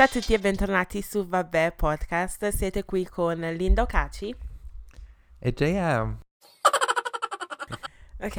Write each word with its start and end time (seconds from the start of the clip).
Ciao 0.00 0.08
a 0.08 0.12
tutti 0.12 0.32
e 0.32 0.38
bentornati 0.38 1.02
su 1.02 1.28
Vabbè 1.28 1.74
Podcast. 1.76 2.48
Siete 2.48 2.86
qui 2.86 3.04
con 3.06 3.38
Linda 3.38 3.82
Ocaci. 3.82 4.34
E 5.38 5.52
JM. 5.52 6.18
Ok, 8.22 8.36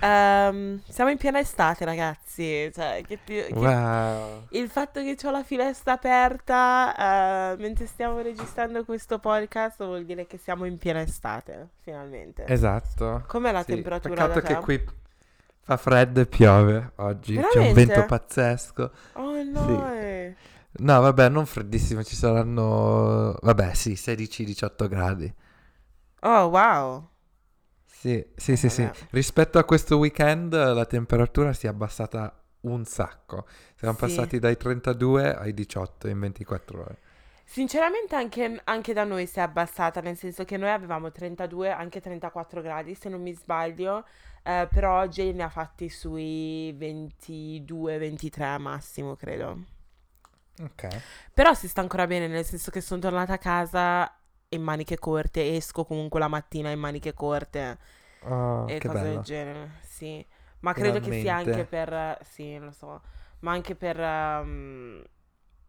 ehm, 0.00 0.80
siamo 0.88 1.10
in 1.10 1.18
piena 1.18 1.40
estate, 1.40 1.84
ragazzi. 1.84 2.70
Cioè, 2.72 3.02
che 3.06 3.18
più- 3.22 3.44
che- 3.44 3.52
Wow. 3.52 4.46
Il 4.52 4.70
fatto 4.70 5.02
che 5.02 5.18
ho 5.22 5.30
la 5.30 5.42
finestra 5.42 5.92
aperta 5.92 7.52
eh, 7.52 7.56
mentre 7.58 7.84
stiamo 7.84 8.22
registrando 8.22 8.82
questo 8.86 9.18
podcast 9.18 9.84
vuol 9.84 10.06
dire 10.06 10.26
che 10.26 10.38
siamo 10.38 10.64
in 10.64 10.78
piena 10.78 11.02
estate, 11.02 11.68
finalmente. 11.80 12.46
Esatto. 12.46 13.24
Com'è 13.26 13.52
la 13.52 13.60
Sì, 13.62 13.74
temperatura 13.74 14.26
Peccato 14.28 14.40
che 14.40 14.54
te? 14.54 14.60
qui 14.62 14.84
fa 15.64 15.76
freddo 15.76 16.20
e 16.22 16.26
piove 16.26 16.92
oggi. 16.96 17.34
C'è 17.34 17.40
un 17.42 17.48
Veramente? 17.52 17.84
vento 17.84 18.06
pazzesco. 18.06 18.90
Oh 19.12 19.42
no! 19.42 19.92
eh. 19.92 20.34
No, 20.76 21.00
vabbè, 21.00 21.28
non 21.28 21.46
freddissimo, 21.46 22.02
ci 22.04 22.16
saranno... 22.16 23.36
Vabbè, 23.40 23.74
sì, 23.74 23.96
16-18 23.96 24.88
gradi. 24.88 25.32
Oh 26.22 26.48
wow! 26.50 27.08
Sì, 27.86 28.24
sì, 28.36 28.56
sì, 28.56 28.68
sì. 28.68 28.82
vabbè. 28.82 29.08
Rispetto 29.10 29.58
a 29.58 29.64
questo 29.64 29.96
weekend 29.98 30.52
la 30.54 30.84
temperatura 30.84 31.52
si 31.52 31.66
è 31.66 31.70
abbassata 31.70 32.42
un 32.62 32.84
sacco. 32.84 33.46
Siamo 33.76 33.94
Sì. 33.94 33.98
passati 33.98 34.38
dai 34.38 34.56
32 34.56 35.34
ai 35.34 35.54
18 35.54 36.08
in 36.08 36.18
24 36.20 36.80
ore. 36.80 36.98
Sinceramente 37.46 38.14
anche, 38.16 38.60
anche 38.64 38.92
da 38.92 39.04
noi 39.04 39.26
si 39.26 39.38
è 39.38 39.42
abbassata, 39.42 40.00
nel 40.00 40.16
senso 40.16 40.44
che 40.44 40.56
noi 40.56 40.70
avevamo 40.70 41.10
32, 41.12 41.70
anche 41.70 42.00
34 42.00 42.62
gradi, 42.62 42.94
se 42.94 43.08
non 43.08 43.20
mi 43.22 43.32
sbaglio, 43.34 44.04
eh, 44.42 44.66
però 44.70 45.00
oggi 45.00 45.32
ne 45.32 45.42
ha 45.44 45.48
fatti 45.50 45.88
sui 45.88 46.72
22-23 46.72 48.58
massimo, 48.58 49.14
credo. 49.14 49.72
Ok. 50.60 50.84
Però 51.32 51.52
si 51.54 51.68
sta 51.68 51.80
ancora 51.80 52.06
bene, 52.06 52.26
nel 52.28 52.44
senso 52.44 52.70
che 52.70 52.80
sono 52.80 53.00
tornata 53.00 53.34
a 53.34 53.38
casa 53.38 54.18
in 54.50 54.62
maniche 54.62 54.98
corte, 54.98 55.54
esco 55.56 55.84
comunque 55.84 56.20
la 56.20 56.28
mattina 56.28 56.70
in 56.70 56.78
maniche 56.78 57.12
corte 57.12 57.78
Oh, 58.22 58.64
e 58.64 58.82
cose 58.82 59.08
del 59.08 59.20
bello. 59.20 59.22
genere, 59.22 59.80
sì. 59.82 60.24
Ma 60.60 60.72
credo 60.74 61.00
che 61.00 61.12
sia 61.12 61.34
anche 61.34 61.64
per, 61.66 62.18
sì, 62.24 62.56
lo 62.58 62.70
so, 62.72 63.02
ma 63.40 63.52
anche 63.52 63.74
per, 63.74 63.98
ehm, 64.00 65.04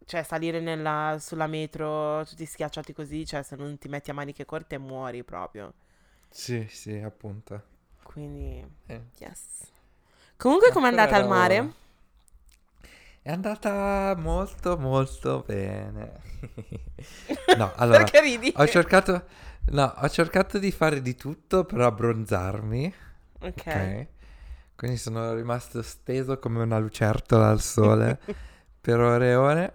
cioè 0.05 0.23
salire 0.23 0.59
nella- 0.61 1.17
sulla 1.19 1.47
metro 1.47 2.23
tutti 2.25 2.45
schiacciati 2.45 2.93
così, 2.93 3.25
cioè 3.25 3.43
se 3.43 3.55
non 3.55 3.77
ti 3.77 3.87
metti 3.89 4.11
a 4.11 4.13
maniche 4.13 4.45
corte 4.45 4.77
muori 4.77 5.23
proprio. 5.23 5.73
Sì, 6.29 6.67
sì, 6.69 6.99
appunto. 6.99 7.63
Quindi, 8.03 8.65
Eh. 8.87 9.01
yes. 9.19 9.71
Comunque 10.37 10.71
com'è 10.71 10.87
andata 10.87 11.15
al 11.15 11.25
mare? 11.25 11.73
È 13.25 13.31
andata 13.31 14.13
molto 14.19 14.77
molto 14.77 15.43
bene. 15.47 16.21
No, 17.57 17.73
allora, 17.75 18.03
Perché 18.03 18.21
ridi? 18.21 18.53
ho 18.55 18.67
cercato, 18.67 19.23
no, 19.71 19.93
ho 19.97 20.09
cercato 20.09 20.59
di 20.59 20.69
fare 20.71 21.01
di 21.01 21.15
tutto 21.15 21.63
per 21.63 21.79
abbronzarmi, 21.81 22.93
Ok. 23.39 23.51
ok? 23.65 24.07
Quindi 24.75 24.97
sono 24.97 25.33
rimasto 25.33 25.81
steso 25.81 26.37
come 26.37 26.61
una 26.61 26.77
lucertola 26.77 27.49
al 27.49 27.61
sole 27.61 28.19
per 28.79 28.99
ore 28.99 29.29
e 29.29 29.35
ore 29.35 29.73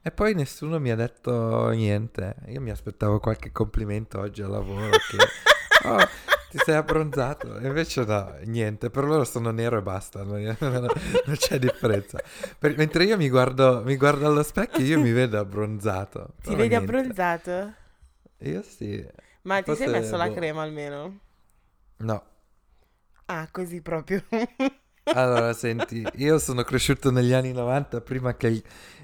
e 0.00 0.10
poi 0.10 0.32
nessuno 0.34 0.78
mi 0.80 0.90
ha 0.90 0.96
detto 0.96 1.68
niente. 1.70 2.36
Io 2.46 2.62
mi 2.62 2.70
aspettavo 2.70 3.20
qualche 3.20 3.52
complimento 3.52 4.18
oggi 4.20 4.40
al 4.40 4.50
lavoro 4.50 4.96
che 5.08 5.16
"Oh, 5.84 6.08
ti 6.48 6.58
sei 6.58 6.74
abbronzato. 6.76 7.58
Invece 7.60 8.04
no, 8.04 8.36
niente. 8.44 8.90
Per 8.90 9.04
loro 9.04 9.24
sono 9.24 9.50
nero 9.50 9.78
e 9.78 9.82
basta. 9.82 10.22
Non, 10.22 10.56
non 10.60 11.36
c'è 11.36 11.58
differenza. 11.58 12.18
Per- 12.58 12.76
mentre 12.76 13.04
io 13.04 13.16
mi 13.16 13.28
guardo, 13.28 13.82
mi 13.84 13.96
guardo 13.96 14.26
allo 14.26 14.42
specchio, 14.42 14.84
io 14.84 14.98
mi 15.00 15.12
vedo 15.12 15.38
abbronzato. 15.38 16.34
Ti 16.42 16.54
vedi 16.54 16.74
niente. 16.74 16.74
abbronzato? 16.74 17.74
Io 18.38 18.62
sì. 18.62 19.06
Ma 19.42 19.62
ti 19.62 19.74
sei 19.74 19.88
Forse, 19.88 19.88
messo 19.88 20.16
la 20.16 20.28
boh. 20.28 20.30
crema 20.30 20.62
almeno? 20.62 21.18
No. 21.98 22.22
Ah, 23.26 23.48
così 23.50 23.80
proprio. 23.82 24.22
Allora, 25.10 25.52
senti, 25.54 26.06
io 26.16 26.38
sono 26.38 26.62
cresciuto 26.64 27.10
negli 27.10 27.32
anni 27.32 27.52
90 27.52 28.00
prima 28.02 28.36
che 28.36 28.48
il, 28.48 28.62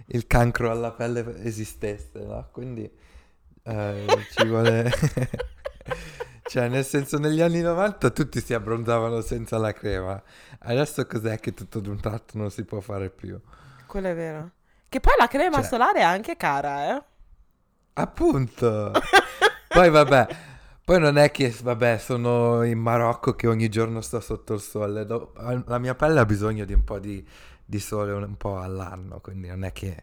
il 0.09 0.27
cancro 0.27 0.71
alla 0.71 0.93
pelle 0.93 1.43
esistesse, 1.43 2.21
no? 2.25 2.49
Quindi 2.53 2.91
eh, 3.63 4.07
ci 4.31 4.47
vuole... 4.47 4.91
cioè, 6.47 6.69
nel 6.69 6.85
senso, 6.85 7.19
negli 7.19 7.41
anni 7.41 7.61
90 7.61 8.11
tutti 8.11 8.41
si 8.41 8.53
abbronzavano 8.53 9.21
senza 9.23 9.57
la 9.57 9.73
crema. 9.73 10.23
Adesso 10.61 11.07
cos'è 11.07 11.41
che 11.41 11.55
tutto 11.55 11.81
d'un 11.81 11.99
tratto 12.01 12.37
non 12.37 12.51
si 12.51 12.65
può 12.65 12.81
fare 12.81 13.09
più? 13.11 13.41
Quello 13.87 14.09
è 14.09 14.15
vero. 14.15 14.51
Che 14.89 15.01
poi 15.01 15.15
la 15.19 15.27
crema 15.27 15.57
Cioè- 15.57 15.65
solare 15.65 15.99
è 16.01 16.03
anche 16.03 16.37
cara, 16.37 16.97
eh? 16.97 17.03
Appunto! 17.95 18.93
Poi 19.69 19.91
vabbè, 19.91 20.27
poi 20.85 21.01
non 21.01 21.19
è 21.19 21.33
che, 21.33 21.53
vabbè, 21.63 21.99
sono 21.99 22.63
in 22.63 22.79
Marocco 22.79 23.35
che 23.35 23.49
ogni 23.49 23.69
giorno 23.69 24.01
sto 24.01 24.21
sotto 24.21 24.55
il 24.55 24.61
sole. 24.61 25.05
La 25.05 25.79
mia 25.79 25.97
pelle 25.97 26.21
ha 26.21 26.25
bisogno 26.25 26.65
di 26.65 26.73
un 26.73 26.85
po' 26.85 27.01
di, 27.01 27.27
di 27.65 27.81
sole 27.81 28.13
un 28.13 28.37
po' 28.37 28.61
all'anno, 28.61 29.19
quindi 29.21 29.49
non 29.49 29.65
è 29.65 29.73
che... 29.73 30.01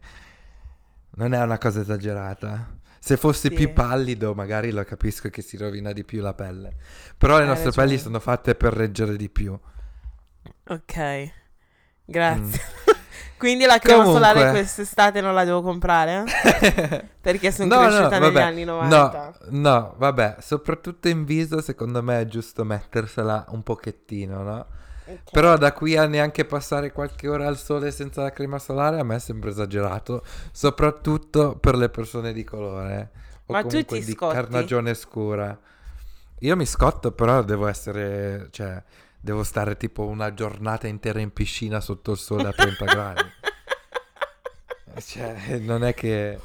Non 1.12 1.34
è 1.34 1.41
una 1.41 1.57
cosa 1.57 1.80
esagerata. 1.80 2.80
Se 3.03 3.17
fossi 3.17 3.47
Sì. 3.47 3.53
più 3.56 3.73
pallido, 3.73 4.35
magari 4.35 4.69
lo 4.72 4.84
capisco 4.84 5.29
che 5.29 5.41
si 5.41 5.57
rovina 5.57 5.91
di 5.91 6.03
più 6.03 6.22
la 6.22 6.35
pelle. 6.35 6.75
Però 7.17 7.35
le 7.38 7.41
Hai 7.41 7.47
nostre 7.47 7.66
ragione. 7.69 7.88
pelli 7.88 8.00
sono 8.00 8.19
fatte 8.19 8.53
per 8.53 8.73
reggere 8.73 9.16
di 9.16 9.28
più. 9.28 9.57
Ok. 10.67 11.31
Grazie. 12.06 12.59
Quindi 13.38 13.66
la 13.66 13.79
crema 13.79 14.03
Mm. 14.03 14.06
Comunque. 14.06 14.28
solare 14.29 14.51
quest'estate 14.51 15.19
non 15.19 15.34
la 15.34 15.44
devo 15.44 15.63
comprare? 15.63 16.25
Perché 17.19 17.51
sono 17.51 17.73
No, 17.73 17.81
no, 17.81 17.88
cresciuta 17.88 18.19
negli 18.19 18.34
vabbè, 18.34 18.41
anni 18.41 18.63
90. 18.66 19.33
No, 19.50 19.69
no, 19.69 19.95
vabbè, 19.97 20.35
soprattutto 20.39 21.07
in 21.07 21.25
viso 21.25 21.59
secondo 21.59 22.03
me 22.03 22.22
è 22.22 22.25
giusto 22.28 22.63
mettersela 22.63 23.45
un 23.50 23.63
pochettino, 23.63 24.44
no? 24.44 24.68
Ok. 25.11 25.31
Però 25.31 25.57
da 25.57 25.73
qui 25.73 25.95
a 25.97 26.05
neanche 26.05 26.45
passare 26.45 26.91
qualche 26.91 27.27
ora 27.27 27.47
al 27.47 27.57
sole 27.57 27.91
senza 27.91 28.22
la 28.23 28.31
crema 28.31 28.59
solare 28.59 28.99
a 28.99 29.03
me 29.03 29.19
sembra 29.19 29.49
esagerato, 29.49 30.23
soprattutto 30.51 31.55
per 31.57 31.75
le 31.75 31.89
persone 31.89 32.33
di 32.33 32.44
colore 32.44 33.11
o 33.45 33.53
Ma 33.53 33.63
comunque 33.63 34.00
di 34.01 34.11
scotti? 34.13 34.33
carnagione 34.35 34.94
scura. 34.94 35.57
Io 36.39 36.55
mi 36.55 36.66
scotto, 36.66 37.11
però 37.11 37.44
devo 37.44 37.67
essere, 37.67 38.47
cioè, 38.51 38.81
devo 39.19 39.44
stare 39.44 39.77
tipo 39.77 40.07
una 40.07 40.33
giornata 40.33 40.88
intera 40.88 41.19
in 41.19 41.31
piscina 41.31 41.79
sotto 41.79 42.11
il 42.13 42.17
sole 42.17 42.47
a 42.47 42.51
30 42.53 42.85
gradi. 42.91 43.21
Cioè, 45.00 45.57
non 45.59 45.83
è 45.83 45.94
che... 45.94 46.39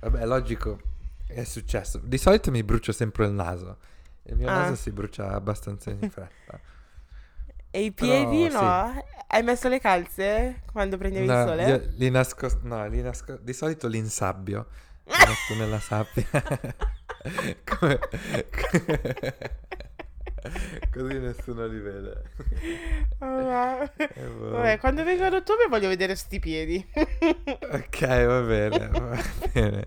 Vabbè, 0.00 0.20
è 0.20 0.26
logico, 0.26 0.78
è 1.26 1.44
successo. 1.44 1.98
Di 2.02 2.18
solito 2.18 2.50
mi 2.50 2.62
brucio 2.62 2.92
sempre 2.92 3.26
il 3.26 3.32
naso. 3.32 3.78
Il 4.24 4.36
mio 4.36 4.48
Ah. 4.48 4.60
naso 4.60 4.74
si 4.76 4.90
brucia 4.90 5.30
abbastanza 5.32 5.90
in 5.90 5.98
fretta. 6.10 6.60
E 7.74 7.80
i 7.82 7.90
piedi 7.92 8.46
Però, 8.46 8.60
no? 8.60 9.04
Hai 9.26 9.42
messo 9.42 9.68
le 9.68 9.80
calze 9.80 10.62
quando 10.70 10.96
prendevi 10.96 11.26
No, 11.26 11.40
il 11.42 11.48
sole? 11.48 11.92
li 11.96 12.08
nascos- 12.08 12.58
no, 12.62 12.86
li 12.86 13.02
nasco- 13.02 13.36
di 13.40 13.52
solito 13.52 13.88
li 13.88 13.98
insabbio. 13.98 14.68
Li 15.04 15.12
metto 15.26 15.54
nella 15.60 15.80
sabbia. 15.80 16.24
Come- 17.64 17.98
Così 20.92 21.18
nessuno 21.18 21.66
li 21.66 21.78
vede. 21.80 22.22
Vabbè. 23.18 23.90
E 23.96 24.26
boh. 24.26 24.50
Vabbè, 24.50 24.78
quando 24.78 25.02
vengo 25.02 25.24
ad 25.24 25.32
ottobre 25.34 25.66
voglio 25.68 25.88
vedere 25.88 26.14
sti 26.14 26.38
piedi. 26.38 26.86
Ok, 27.72 28.00
va 28.26 28.40
bene, 28.42 28.88
va 28.88 29.18
bene. 29.52 29.86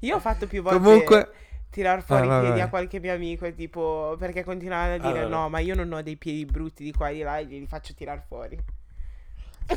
Io 0.00 0.16
ho 0.16 0.20
fatto 0.20 0.46
più 0.46 0.62
volte 0.62 0.78
Comunque, 0.78 1.30
tirar 1.76 2.02
fuori 2.02 2.26
Ah, 2.26 2.38
i 2.38 2.40
piedi 2.44 2.60
a 2.60 2.68
qualche 2.70 2.98
mio 3.00 3.12
amico, 3.12 3.52
tipo, 3.52 4.16
perché 4.18 4.42
continuavano 4.44 4.94
a 4.94 4.98
dire 4.98 5.18
Allora. 5.24 5.36
no, 5.42 5.48
ma 5.50 5.58
io 5.58 5.74
non 5.74 5.92
ho 5.92 6.00
dei 6.00 6.16
piedi 6.16 6.46
brutti 6.46 6.82
di 6.84 6.92
qua 6.92 7.10
e 7.10 7.14
di 7.14 7.20
là 7.22 7.36
e 7.36 7.44
li 7.44 7.66
faccio 7.66 7.92
tirar 7.92 8.22
fuori. 8.26 8.58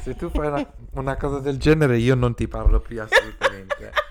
se 0.02 0.16
tu 0.16 0.30
fai 0.30 0.48
una, 0.48 0.66
una 0.92 1.18
cosa 1.18 1.40
del 1.40 1.58
genere, 1.58 1.98
io 1.98 2.16
non 2.16 2.36
ti 2.36 2.48
parlo 2.48 2.80
più 2.80 3.02
assolutamente. 3.02 3.92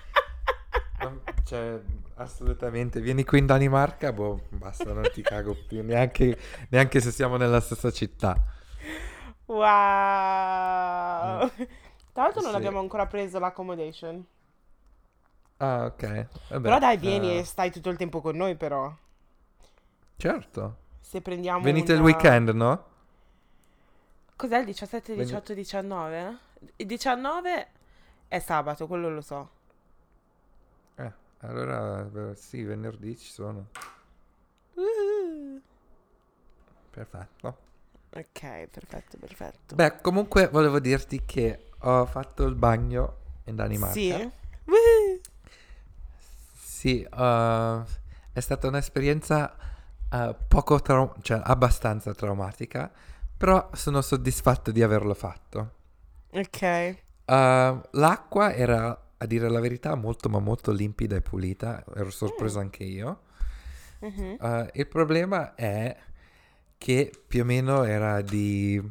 Non- 1.01 1.21
cioè, 1.45 1.79
assolutamente. 2.15 2.99
Vieni 2.99 3.23
qui 3.23 3.39
in 3.39 3.45
Danimarca, 3.45 4.11
boh, 4.11 4.41
basta, 4.49 4.91
non 4.91 5.09
ti 5.13 5.21
cago 5.21 5.55
più. 5.67 5.81
Neanche, 5.81 6.37
neanche 6.69 6.99
se 6.99 7.09
siamo 7.09 7.37
nella 7.37 7.61
stessa 7.61 7.89
città. 7.89 8.35
Wow! 9.45 9.63
Tra 12.11 12.23
l'altro 12.23 12.41
non 12.41 12.51
Sì. 12.51 12.55
abbiamo 12.57 12.79
ancora 12.79 13.05
preso 13.07 13.39
l'accommodation. 13.39 14.23
Ah, 15.61 15.85
ok. 15.85 16.27
Vabbè, 16.49 16.61
Però 16.61 16.79
dai, 16.79 16.97
vieni 16.97 17.31
eh, 17.31 17.37
e 17.39 17.43
stai 17.43 17.69
tutto 17.71 17.89
il 17.89 17.97
tempo 17.97 18.21
con 18.21 18.35
noi 18.35 18.55
però. 18.55 18.93
Certo. 20.15 20.77
Se 20.99 21.21
prendiamo 21.21 21.61
Venite 21.61 21.93
il 21.93 21.99
una- 21.99 22.07
weekend, 22.07 22.49
no? 22.49 22.85
Cos'è 24.35 24.59
il 24.59 24.65
17, 24.65 25.13
Veni- 25.13 25.25
18, 25.25 25.53
19? 25.53 26.37
Il 26.77 26.85
19 26.85 27.67
è 28.29 28.39
sabato, 28.39 28.87
quello 28.87 29.09
lo 29.09 29.21
so. 29.21 29.49
Eh, 30.95 31.11
allora 31.39 32.09
eh, 32.31 32.35
sì, 32.35 32.63
venerdì 32.63 33.17
ci 33.17 33.29
sono. 33.31 33.67
Uh. 34.75 35.61
Perfetto. 36.89 37.57
Ok, 38.11 38.67
perfetto, 38.67 39.17
perfetto. 39.17 39.75
Beh, 39.75 39.99
comunque 40.01 40.47
volevo 40.47 40.79
dirti 40.79 41.23
che 41.25 41.71
ho 41.79 42.05
fatto 42.05 42.45
il 42.45 42.55
bagno 42.55 43.17
in 43.45 43.55
Danimarca. 43.55 43.93
Sì? 43.93 44.11
Woo! 44.65 44.75
Sì, 46.79 47.05
uh, 47.05 47.83
è 48.31 48.39
stata 48.39 48.67
un'esperienza 48.67 49.53
uh, 50.11 50.33
poco 50.47 50.79
trau- 50.79 51.21
cioè 51.21 51.41
abbastanza 51.43 52.13
traumatica, 52.13 52.89
però 53.35 53.69
sono 53.73 53.99
soddisfatto 53.99 54.71
di 54.71 54.81
averlo 54.81 55.13
fatto. 55.13 55.73
Ok. 56.31 56.95
Uh, 57.25 57.81
l'acqua 57.91 58.53
era, 58.53 58.97
a 59.17 59.25
dire 59.25 59.49
la 59.49 59.59
verità, 59.59 59.93
molto 59.95 60.29
ma 60.29 60.39
molto 60.39 60.71
limpida 60.71 61.17
e 61.17 61.21
pulita, 61.21 61.83
ero 61.97 62.11
sorpreso 62.11 62.59
anche 62.59 62.85
io. 62.85 63.23
Mhm. 63.99 64.37
Uh, 64.39 64.67
il 64.71 64.87
problema 64.87 65.55
è 65.55 65.93
che 66.77 67.11
più 67.27 67.41
o 67.41 67.45
meno 67.45 67.83
era 67.83 68.21
di 68.21 68.81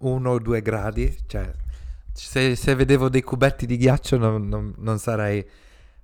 1 0.00 0.30
o 0.30 0.38
2 0.38 0.60
gradi, 0.60 1.16
cioè 1.26 1.50
se, 2.12 2.54
se 2.54 2.74
vedevo 2.74 3.08
dei 3.08 3.22
cubetti 3.22 3.64
di 3.64 3.78
ghiaccio 3.78 4.18
non, 4.18 4.46
non- 4.48 4.74
non 4.76 4.98
sarei 4.98 5.42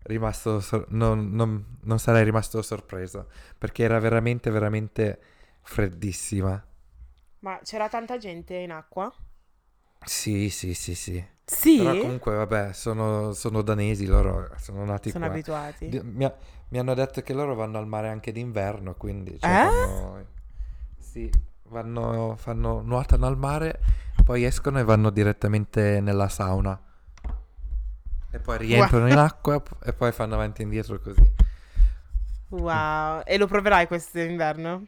rimasto 0.04 0.60
sor- 0.60 0.86
non, 0.90 1.30
non- 1.32 1.78
non 1.82 1.98
sarei 1.98 2.24
rimasto 2.24 2.62
sorpreso, 2.62 3.28
perché 3.58 3.82
era 3.84 3.98
veramente 3.98 4.50
veramente 4.50 5.20
freddissima. 5.62 6.62
Ma 7.40 7.60
c'era 7.62 7.88
tanta 7.88 8.16
gente 8.18 8.54
in 8.54 8.70
acqua? 8.70 9.12
Sì, 10.06 10.50
sì, 10.50 10.74
sì, 10.74 10.94
sì. 10.94 11.24
Sì. 11.46 11.76
Però 11.78 11.96
comunque 11.98 12.34
vabbè, 12.34 12.72
sono, 12.72 13.32
sono 13.32 13.62
danesi, 13.62 14.06
loro 14.06 14.50
sono 14.58 14.84
nati 14.84 15.10
Sono 15.10 15.26
qua. 15.26 15.34
abituati. 15.34 15.88
Di- 15.88 16.00
Mi, 16.02 16.24
ha- 16.24 16.34
mi 16.68 16.78
hanno 16.78 16.94
detto 16.94 17.20
che 17.22 17.32
loro 17.34 17.54
vanno 17.54 17.78
al 17.78 17.86
mare 17.86 18.08
anche 18.08 18.32
d'inverno, 18.32 18.94
quindi 18.94 19.38
cioè, 19.38 19.50
Eh? 19.50 19.68
fanno, 19.68 20.26
sì, 20.98 21.30
vanno, 21.64 22.34
fanno, 22.36 22.80
nuotano 22.80 23.26
al 23.26 23.36
mare, 23.36 23.78
poi 24.24 24.44
escono 24.44 24.78
e 24.78 24.84
vanno 24.84 25.10
direttamente 25.10 26.00
nella 26.00 26.28
sauna. 26.28 26.80
E 28.34 28.40
poi 28.40 28.58
rientrano 28.58 29.08
in 29.08 29.16
acqua 29.16 29.62
e 29.84 29.92
poi 29.92 30.10
fanno 30.10 30.34
avanti 30.34 30.60
e 30.62 30.64
indietro 30.64 30.98
così. 30.98 31.22
Wow. 32.48 33.22
E 33.24 33.38
lo 33.38 33.46
proverai 33.46 33.86
quest'inverno? 33.86 34.86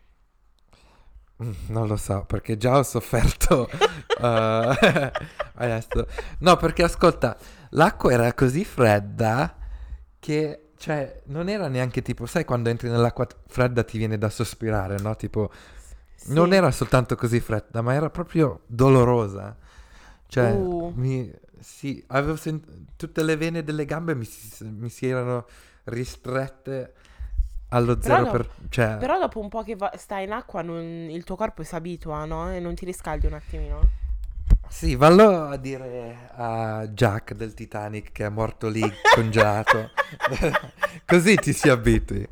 Mm, 1.43 1.53
Non 1.69 1.87
lo 1.87 1.97
so, 1.97 2.25
perché 2.27 2.57
già 2.57 2.77
ho 2.79 2.83
sofferto. 2.83 3.69
eh, 4.21 5.13
adesso. 5.55 6.07
No, 6.39 6.57
perché 6.57 6.83
ascolta, 6.83 7.37
l'acqua 7.71 8.11
era 8.13 8.33
così 8.35 8.65
fredda 8.65 9.55
che, 10.19 10.71
cioè, 10.77 11.23
non 11.27 11.49
era 11.49 11.69
neanche 11.69 12.03
tipo, 12.03 12.27
sai, 12.27 12.45
quando 12.45 12.69
entri 12.69 12.89
nell'acqua 12.89 13.27
fredda 13.47 13.85
ti 13.85 13.97
viene 13.99 14.19
da 14.19 14.29
sospirare, 14.29 14.97
no? 14.99 15.15
Tipo, 15.15 15.51
non 16.27 16.49
Sì. 16.51 16.55
era 16.57 16.71
soltanto 16.73 17.15
così 17.15 17.39
fredda, 17.39 17.81
ma 17.81 17.95
era 17.95 18.11
proprio 18.11 18.63
dolorosa. 18.67 19.57
Cioè, 20.29 20.51
Uh. 20.53 20.93
mi, 20.97 21.33
sì, 21.67 22.03
avevo 22.09 22.37
sent- 22.37 22.65
tutte 22.97 23.25
le 23.25 23.37
vene 23.37 23.65
delle 23.65 23.85
gambe 23.85 24.15
mi 24.15 24.25
si, 24.25 24.65
mi 24.65 24.89
si 24.89 25.09
erano 25.09 25.47
ristrette 25.85 26.93
allo 27.71 27.99
Però 27.99 28.15
zero 28.15 28.25
no- 28.27 28.31
per... 28.31 28.49
Cioè, 28.69 28.97
Però 28.99 29.19
dopo 29.19 29.41
un 29.41 29.49
po' 29.49 29.65
che 29.65 29.75
va- 29.75 29.93
stai 29.97 30.25
in 30.25 30.31
acqua 30.31 30.63
non- 30.63 31.09
il 31.11 31.25
tuo 31.25 31.35
corpo 31.35 31.65
si 31.65 31.75
abitua, 31.75 32.25
no? 32.25 32.53
E 32.53 32.61
non 32.61 32.77
ti 32.77 32.85
riscaldi 32.85 33.27
un 33.27 33.33
attimino. 33.33 33.81
Sì, 34.69 34.95
vallo 34.95 35.47
a 35.49 35.57
dire 35.57 36.31
a 36.35 36.87
Jack 36.87 37.35
del 37.35 37.53
Titanic 37.53 38.12
che 38.12 38.27
è 38.27 38.29
morto 38.29 38.69
lì 38.69 38.83
congelato. 39.15 39.91
Così 41.05 41.35
ti 41.35 41.53
si 41.53 41.69
abitui. 41.69 42.27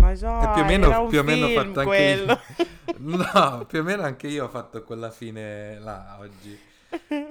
Ma 0.00 0.12
già, 0.14 0.50
E 0.50 0.52
più 0.54 0.62
o 0.62 0.64
meno, 0.64 1.06
più 1.06 1.18
o 1.20 1.22
meno 1.22 1.48
fatto 1.48 1.80
anche 1.80 1.82
quello. 1.84 2.32
io. 2.32 2.66
No, 2.98 3.64
più 3.68 3.78
o 3.78 3.82
meno 3.84 4.02
anche 4.02 4.26
io 4.26 4.46
ho 4.46 4.48
fatto 4.48 4.82
quella 4.82 5.10
fine 5.12 5.78
là 5.78 6.16
oggi. 6.18 6.58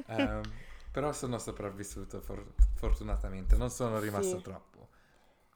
Ehm, 0.08 0.42
però 0.98 1.14
sono 1.14 1.38
sopravvissuto 1.38 2.22
for- 2.22 2.56
fortunatamente, 2.74 3.56
non 3.56 3.70
sono 3.70 4.00
rimasto 4.00 4.40
Sì. 4.40 4.42
troppo. 4.42 4.88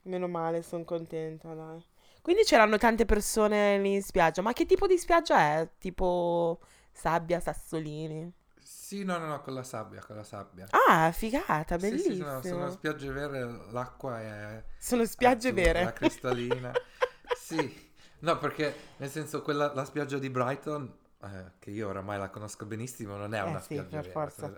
Meno 0.04 0.28
male, 0.28 0.62
sono 0.62 0.84
contenta, 0.84 1.54
dai. 1.54 1.84
Quindi 2.22 2.42
c'erano 2.44 2.76
tante 2.78 3.04
persone 3.04 3.78
lì 3.78 3.94
in 3.94 4.02
spiaggia. 4.02 4.42
Ma 4.42 4.52
che 4.52 4.64
tipo 4.66 4.86
di 4.86 4.96
spiaggia 4.98 5.38
è? 5.58 5.68
Tipo 5.78 6.60
sabbia, 6.92 7.40
sassolini? 7.40 8.32
Sì, 8.62 9.04
no, 9.04 9.18
no, 9.18 9.26
no, 9.26 9.40
con 9.42 9.52
la 9.54 9.62
sabbia, 9.62 10.02
con 10.02 10.16
la 10.16 10.24
sabbia. 10.24 10.72
Ah, 10.72 11.12
figata, 11.12 11.76
Sì, 11.76 11.98
sì, 11.98 12.14
bellissimo. 12.14 12.42
sono, 12.42 12.42
sono 12.42 12.70
spiagge 12.70 13.10
vere, 13.10 13.44
l'acqua 13.72 14.20
è 14.20 14.64
Sono 14.76 15.06
spiagge 15.06 15.52
azzurra, 15.52 15.92
vere. 15.92 15.92
cristallina. 15.92 16.78
sì, 17.30 17.90
no, 18.20 18.38
perché 18.38 18.94
nel 18.98 19.10
senso 19.10 19.42
quella, 19.42 19.72
la 19.74 19.84
spiaggia 19.84 20.18
di 20.18 20.30
Brighton, 20.30 20.92
eh, 21.22 21.52
che 21.58 21.70
io 21.70 21.88
oramai 21.88 22.18
la 22.18 22.30
conosco 22.30 22.66
benissimo, 22.66 23.16
non 23.16 23.34
è 23.34 23.42
Eh 23.42 23.44
una 23.44 23.60
sì, 23.60 23.60
spiaggia 23.60 24.02
per 24.02 24.02
vera, 24.02 24.10
forza. 24.10 24.54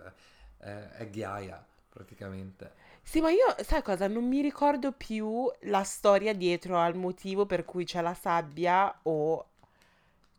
È, 0.65 0.87
è 0.97 1.09
ghiaia 1.09 1.63
praticamente. 1.89 2.71
Sì, 3.01 3.21
ma 3.21 3.29
io, 3.29 3.55
sai 3.63 3.81
cosa? 3.83 4.07
Non 4.07 4.27
mi 4.27 4.41
ricordo 4.41 4.91
più 4.91 5.49
la 5.61 5.83
storia 5.83 6.33
dietro 6.33 6.77
al 6.79 6.95
motivo 6.95 7.45
per 7.45 7.63
cui 7.63 7.85
c'è 7.85 8.01
la 8.01 8.13
sabbia 8.15 8.99
o 9.03 9.45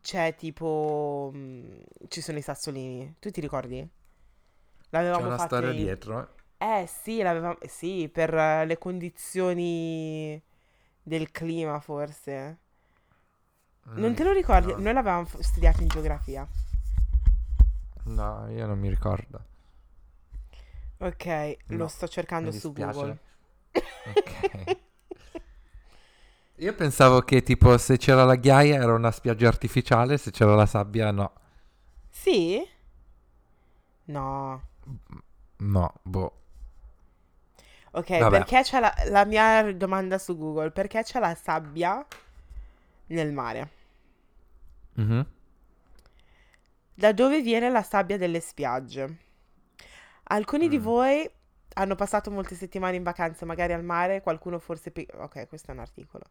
c'è 0.02 0.34
tipo... 0.36 1.30
mm, 1.34 1.70
ci 2.08 2.20
sono 2.20 2.38
i 2.38 2.42
sassolini. 2.42 3.16
Tu 3.20 3.30
ti 3.30 3.40
ricordi? 3.40 3.88
C'è 5.10 5.20
L'avevamo 5.20 5.24
una 5.24 5.38
fatta 5.38 5.38
storia 5.38 5.72
in- 5.72 5.74
dietro. 5.74 6.28
Eh 6.58 6.86
sì, 6.88 7.22
l'avevamo... 7.22 7.58
sì, 7.68 8.08
per 8.12 8.34
eh, 8.34 8.66
le 8.66 8.78
condizioni 8.78 10.40
del 11.02 11.30
clima 11.30 11.80
forse. 11.80 12.58
Non 13.94 14.14
te 14.14 14.22
lo 14.22 14.30
ricordi? 14.32 14.72
No. 14.72 14.76
Noi 14.76 14.92
l'avevamo 14.92 15.24
f- 15.24 15.40
studiato 15.40 15.82
in 15.82 15.88
geografia. 15.88 16.46
No, 18.06 18.48
io 18.48 18.66
non 18.66 18.78
mi 18.78 18.88
ricordo. 18.88 19.44
Ok, 20.98 21.56
lo 21.68 21.76
No, 21.76 21.88
sto 21.88 22.08
cercando 22.08 22.50
su. 22.52 22.72
Google. 22.72 23.18
Ok. 24.04 24.76
Io 26.58 26.74
pensavo 26.74 27.20
che 27.22 27.42
tipo 27.42 27.76
se 27.78 27.96
c'era 27.98 28.24
la 28.24 28.34
ghiaia 28.36 28.76
era 28.76 28.92
una 28.94 29.10
spiaggia 29.10 29.48
artificiale, 29.48 30.18
se 30.18 30.30
c'era 30.30 30.54
la 30.54 30.66
sabbia 30.66 31.10
no. 31.10 31.32
Sì? 32.10 32.66
No. 34.08 34.62
No, 35.58 35.92
boh. 36.04 36.32
Ok, 37.92 38.08
Vabbè. 38.16 38.28
perché 38.28 38.62
c'è 38.62 38.78
la, 38.78 38.94
la 39.06 39.24
mia 39.24 39.72
domanda 39.74 40.18
su 40.18 40.36
Google? 40.36 40.70
Perché 40.70 41.02
c'è 41.02 41.18
la 41.18 41.34
sabbia 41.34 42.04
nel 43.08 43.32
mare? 43.32 43.70
Mhm. 44.96 45.26
Da 46.94 47.12
dove 47.12 47.42
viene 47.42 47.70
la 47.70 47.84
sabbia 47.84 48.18
delle 48.18 48.40
spiagge? 48.40 49.16
Alcuni 50.28 50.68
di 50.68 50.78
Mm. 50.78 50.82
voi 50.82 51.30
hanno 51.74 51.94
passato 51.94 52.30
molte 52.30 52.54
settimane 52.54 52.96
in 52.96 53.02
vacanza, 53.02 53.44
magari 53.46 53.72
al 53.72 53.84
mare, 53.84 54.22
qualcuno 54.22 54.58
forse... 54.58 54.90
pi- 54.90 55.06
ok, 55.12 55.46
questo 55.48 55.70
è 55.70 55.74
un 55.74 55.80
articolo. 55.80 56.24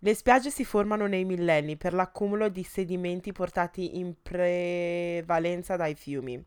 Le 0.00 0.14
spiagge 0.14 0.50
si 0.50 0.64
formano 0.64 1.06
nei 1.06 1.24
millenni 1.24 1.76
per 1.76 1.92
l'accumulo 1.92 2.48
di 2.48 2.62
sedimenti 2.62 3.32
portati 3.32 3.98
in 3.98 4.14
prevalenza 4.22 5.76
dai 5.76 5.94
fiumi. 5.94 6.42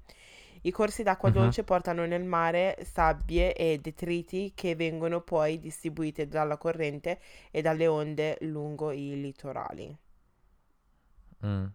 I 0.63 0.71
corsi 0.71 1.03
d'acqua 1.03 1.29
Mhm. 1.29 1.35
dolce 1.35 1.63
portano 1.63 2.05
nel 2.05 2.23
mare 2.23 2.77
sabbie 2.83 3.53
e 3.53 3.79
detriti 3.79 4.53
che 4.55 4.75
vengono 4.75 5.21
poi 5.21 5.59
distribuite 5.59 6.27
dalla 6.27 6.57
corrente 6.57 7.19
e 7.51 7.61
dalle 7.61 7.87
onde 7.87 8.37
lungo 8.41 8.91
i 8.91 9.19
litorali. 9.19 9.95
Mm. 11.43 11.65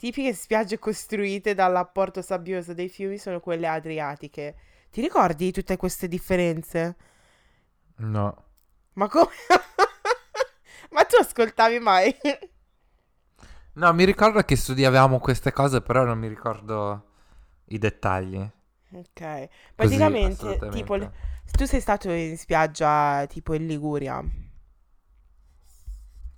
Tipiche 0.00 0.32
spiagge 0.34 0.78
costruite 0.80 1.54
dall'apporto 1.54 2.22
sabbioso 2.22 2.74
dei 2.74 2.88
fiumi 2.88 3.18
sono 3.18 3.38
quelle 3.38 3.68
adriatiche. 3.68 4.56
Ti 4.90 5.00
ricordi 5.00 5.52
tutte 5.52 5.76
queste 5.76 6.08
differenze? 6.08 6.96
No. 7.98 8.34
Ma 8.94 9.08
come? 9.08 9.30
Ma 10.90 11.04
tu 11.04 11.16
ascoltavi 11.20 11.78
mai? 11.78 12.14
No, 13.74 13.92
mi 13.92 14.04
ricordo 14.04 14.42
che 14.42 14.56
studiavamo 14.56 15.18
queste 15.18 15.52
cose, 15.52 15.80
però 15.80 16.04
non 16.04 16.18
mi 16.18 16.28
ricordo 16.28 17.04
i 17.66 17.78
dettagli. 17.78 18.48
Ok. 18.92 19.48
Così, 19.76 20.18
Praticamente, 20.20 20.66
tipo, 20.68 20.96
assolutamente. 20.98 21.12
tu 21.50 21.64
sei 21.64 21.80
stato 21.80 22.10
in 22.10 22.36
spiaggia 22.36 23.26
tipo 23.28 23.54
in 23.54 23.66
Liguria, 23.66 24.22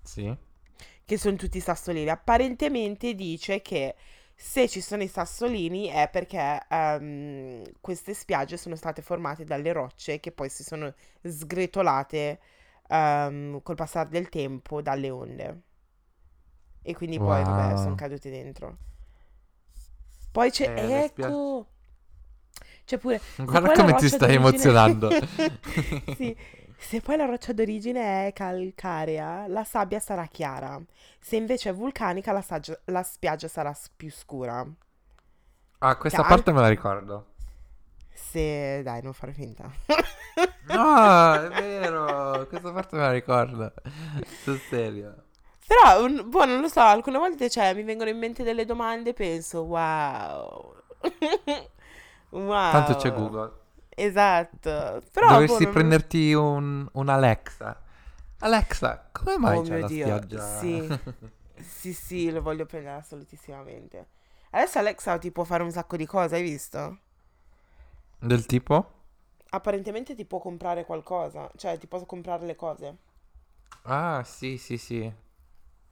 Sì. 0.04 0.36
Che 1.12 1.18
sono 1.18 1.36
tutti 1.36 1.60
sassolini. 1.60 2.08
Apparentemente 2.08 3.14
dice 3.14 3.60
che 3.60 3.94
se 4.34 4.66
ci 4.66 4.80
sono 4.80 5.02
i 5.02 5.08
sassolini 5.08 5.86
è 5.88 6.08
perché 6.10 6.58
ehm, 6.68 7.62
queste 7.82 8.14
spiagge 8.14 8.56
sono 8.56 8.76
state 8.76 9.02
formate 9.02 9.44
dalle 9.44 9.72
rocce 9.72 10.20
che 10.20 10.32
poi 10.32 10.48
si 10.48 10.64
sono 10.64 10.92
sgretolate 11.22 12.40
ehm, 12.88 13.60
col 13.62 13.76
passare 13.76 14.08
del 14.08 14.30
tempo 14.30 14.80
dalle 14.80 15.10
onde. 15.10 15.60
E 16.82 16.94
quindi 16.94 17.18
poi, 17.18 17.44
vabbè, 17.44 17.74
Wow. 17.74 17.76
sono 17.76 17.94
cadute 17.94 18.30
dentro. 18.30 18.76
Poi 20.30 20.50
c'è... 20.50 20.72
Eh, 20.74 21.04
ecco! 21.04 21.66
C'è 22.84 22.98
pure... 22.98 23.20
Guarda 23.36 23.72
come 23.72 23.94
ti 23.94 24.08
stai 24.08 24.34
emozionando. 24.36 25.10
Sì, 26.16 26.34
se 26.82 27.00
poi 27.00 27.16
la 27.16 27.24
roccia 27.26 27.52
d'origine 27.52 28.26
è 28.28 28.32
calcarea, 28.32 29.46
la 29.48 29.64
sabbia 29.64 30.00
sarà 30.00 30.26
chiara. 30.26 30.80
Se 31.20 31.36
invece 31.36 31.70
è 31.70 31.74
vulcanica, 31.74 32.32
la, 32.32 32.42
saggia- 32.42 32.78
la 32.86 33.02
spiaggia 33.02 33.48
sarà 33.48 33.72
s- 33.72 33.90
più 33.94 34.10
scura. 34.10 34.66
Ah, 35.78 35.96
questa 35.96 36.22
Chiaro? 36.22 36.34
parte 36.34 36.52
me 36.52 36.60
la 36.60 36.68
ricordo. 36.68 37.26
Se 38.12 38.82
dai, 38.82 39.02
non 39.02 39.12
fare 39.14 39.32
finta. 39.32 39.70
No, 40.68 41.34
è 41.42 41.48
vero, 41.48 42.46
questa 42.46 42.72
parte 42.72 42.96
me 42.96 43.02
la 43.02 43.10
ricordo. 43.12 43.72
Sul 44.42 44.58
serio. 44.60 45.24
Però, 45.66 46.04
un- 46.04 46.28
boh, 46.28 46.44
non 46.44 46.60
lo 46.60 46.68
so, 46.68 46.80
alcune 46.80 47.18
volte 47.18 47.48
cioè, 47.50 47.74
mi 47.74 47.82
vengono 47.82 48.10
in 48.10 48.18
mente 48.18 48.42
delle 48.44 48.64
domande 48.64 49.10
e 49.10 49.14
penso, 49.14 49.62
wow. 49.62 50.74
Tanto 52.30 52.96
c'è 52.96 53.10
Wow. 53.10 53.18
Google. 53.18 53.52
Esatto. 53.96 55.02
Però, 55.12 55.28
Dovresti 55.30 55.68
boh, 55.68 55.68
prenderti 55.68 56.32
un, 56.34 56.86
un 56.92 57.08
Alexa. 57.08 57.80
Alexa, 58.40 59.08
come 59.12 59.38
mai 59.38 59.60
Oh 59.60 59.62
c'è 59.62 59.76
mio 59.76 59.78
la 59.78 59.88
Dio, 59.88 59.88
spiaggia? 59.88 60.38
sì. 60.38 60.94
Sì, 61.56 61.92
sì, 61.92 62.30
lo 62.30 62.40
voglio 62.42 62.66
prendere 62.66 62.96
assolutissimamente. 62.96 64.08
Adesso 64.50 64.78
Alexa 64.78 65.18
ti 65.18 65.30
può 65.30 65.44
fare 65.44 65.62
un 65.62 65.70
sacco 65.70 65.96
di 65.96 66.06
cose, 66.06 66.36
hai 66.36 66.42
visto? 66.42 66.98
Del 68.20 68.46
tipo? 68.46 68.86
Apparentemente 69.50 70.16
ti 70.16 70.24
può 70.24 70.40
comprare 70.40 70.84
qualcosa, 70.84 71.48
cioè 71.56 71.78
ti 71.78 71.86
può 71.86 72.04
comprare 72.04 72.44
le 72.44 72.56
cose. 72.56 72.96
Ah, 73.84 74.22
sì, 74.24 74.56
sì, 74.58 74.76
sì. 74.76 75.12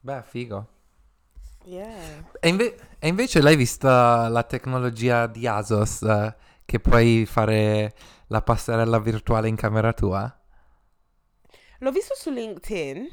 Beh, 0.01 0.23
figo. 0.23 0.67
Yeah. 1.65 2.23
E, 2.39 2.47
inve- 2.49 2.75
e 2.99 3.07
invece 3.07 3.41
l'hai 3.41 3.55
vista 3.55 4.27
la 4.29 4.43
tecnologia 4.43 5.27
di 5.27 5.45
Asos 5.47 6.01
eh, 6.01 6.35
che 6.71 6.79
puoi 6.79 7.25
fare 7.25 7.93
la 8.27 8.41
passerella 8.41 8.97
virtuale 8.97 9.49
in 9.49 9.57
camera 9.57 9.91
tua? 9.91 10.33
L'ho 11.79 11.91
visto 11.91 12.13
su 12.15 12.29
LinkedIn, 12.31 13.05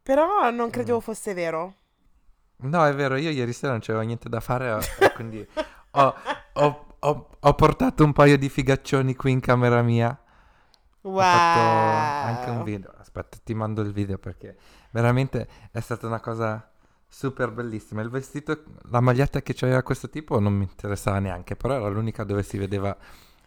però 0.00 0.50
non 0.50 0.68
Mm. 0.68 0.70
credevo 0.70 1.00
fosse 1.00 1.34
vero. 1.34 1.74
No, 2.58 2.86
è 2.86 2.94
vero, 2.94 3.16
io 3.16 3.30
ieri 3.30 3.52
sera 3.52 3.72
non 3.72 3.80
c'avevo 3.80 4.04
niente 4.04 4.28
da 4.28 4.38
fare 4.38 4.78
quindi 5.16 5.44
ho, 5.90 6.14
ho- 6.52 6.86
ho- 7.00 7.28
ho 7.40 7.54
portato 7.54 8.04
un 8.04 8.12
paio 8.12 8.38
di 8.38 8.48
figaccioni 8.48 9.16
qui 9.16 9.32
in 9.32 9.40
camera 9.40 9.82
mia. 9.82 10.16
Wow. 11.00 11.16
Ho 11.16 11.20
fatto 11.20 12.28
anche 12.28 12.50
un 12.50 12.62
video. 12.62 12.94
Aspetta, 12.98 13.36
ti 13.42 13.52
mando 13.52 13.82
il 13.82 13.92
video 13.92 14.16
perché 14.18 14.56
veramente 14.92 15.48
è 15.72 15.80
stata 15.80 16.06
una 16.06 16.20
cosa 16.20 16.70
super 17.14 17.50
bellissima. 17.52 18.02
Il 18.02 18.10
vestito, 18.10 18.64
la 18.90 19.00
maglietta 19.00 19.40
che 19.40 19.54
c'aveva 19.54 19.82
questo 19.82 20.08
tipo 20.10 20.40
non 20.40 20.52
mi 20.54 20.64
interessava 20.64 21.20
neanche, 21.20 21.54
però 21.54 21.74
era 21.74 21.88
l'unica 21.88 22.24
dove 22.24 22.42
si 22.42 22.58
vedeva, 22.58 22.96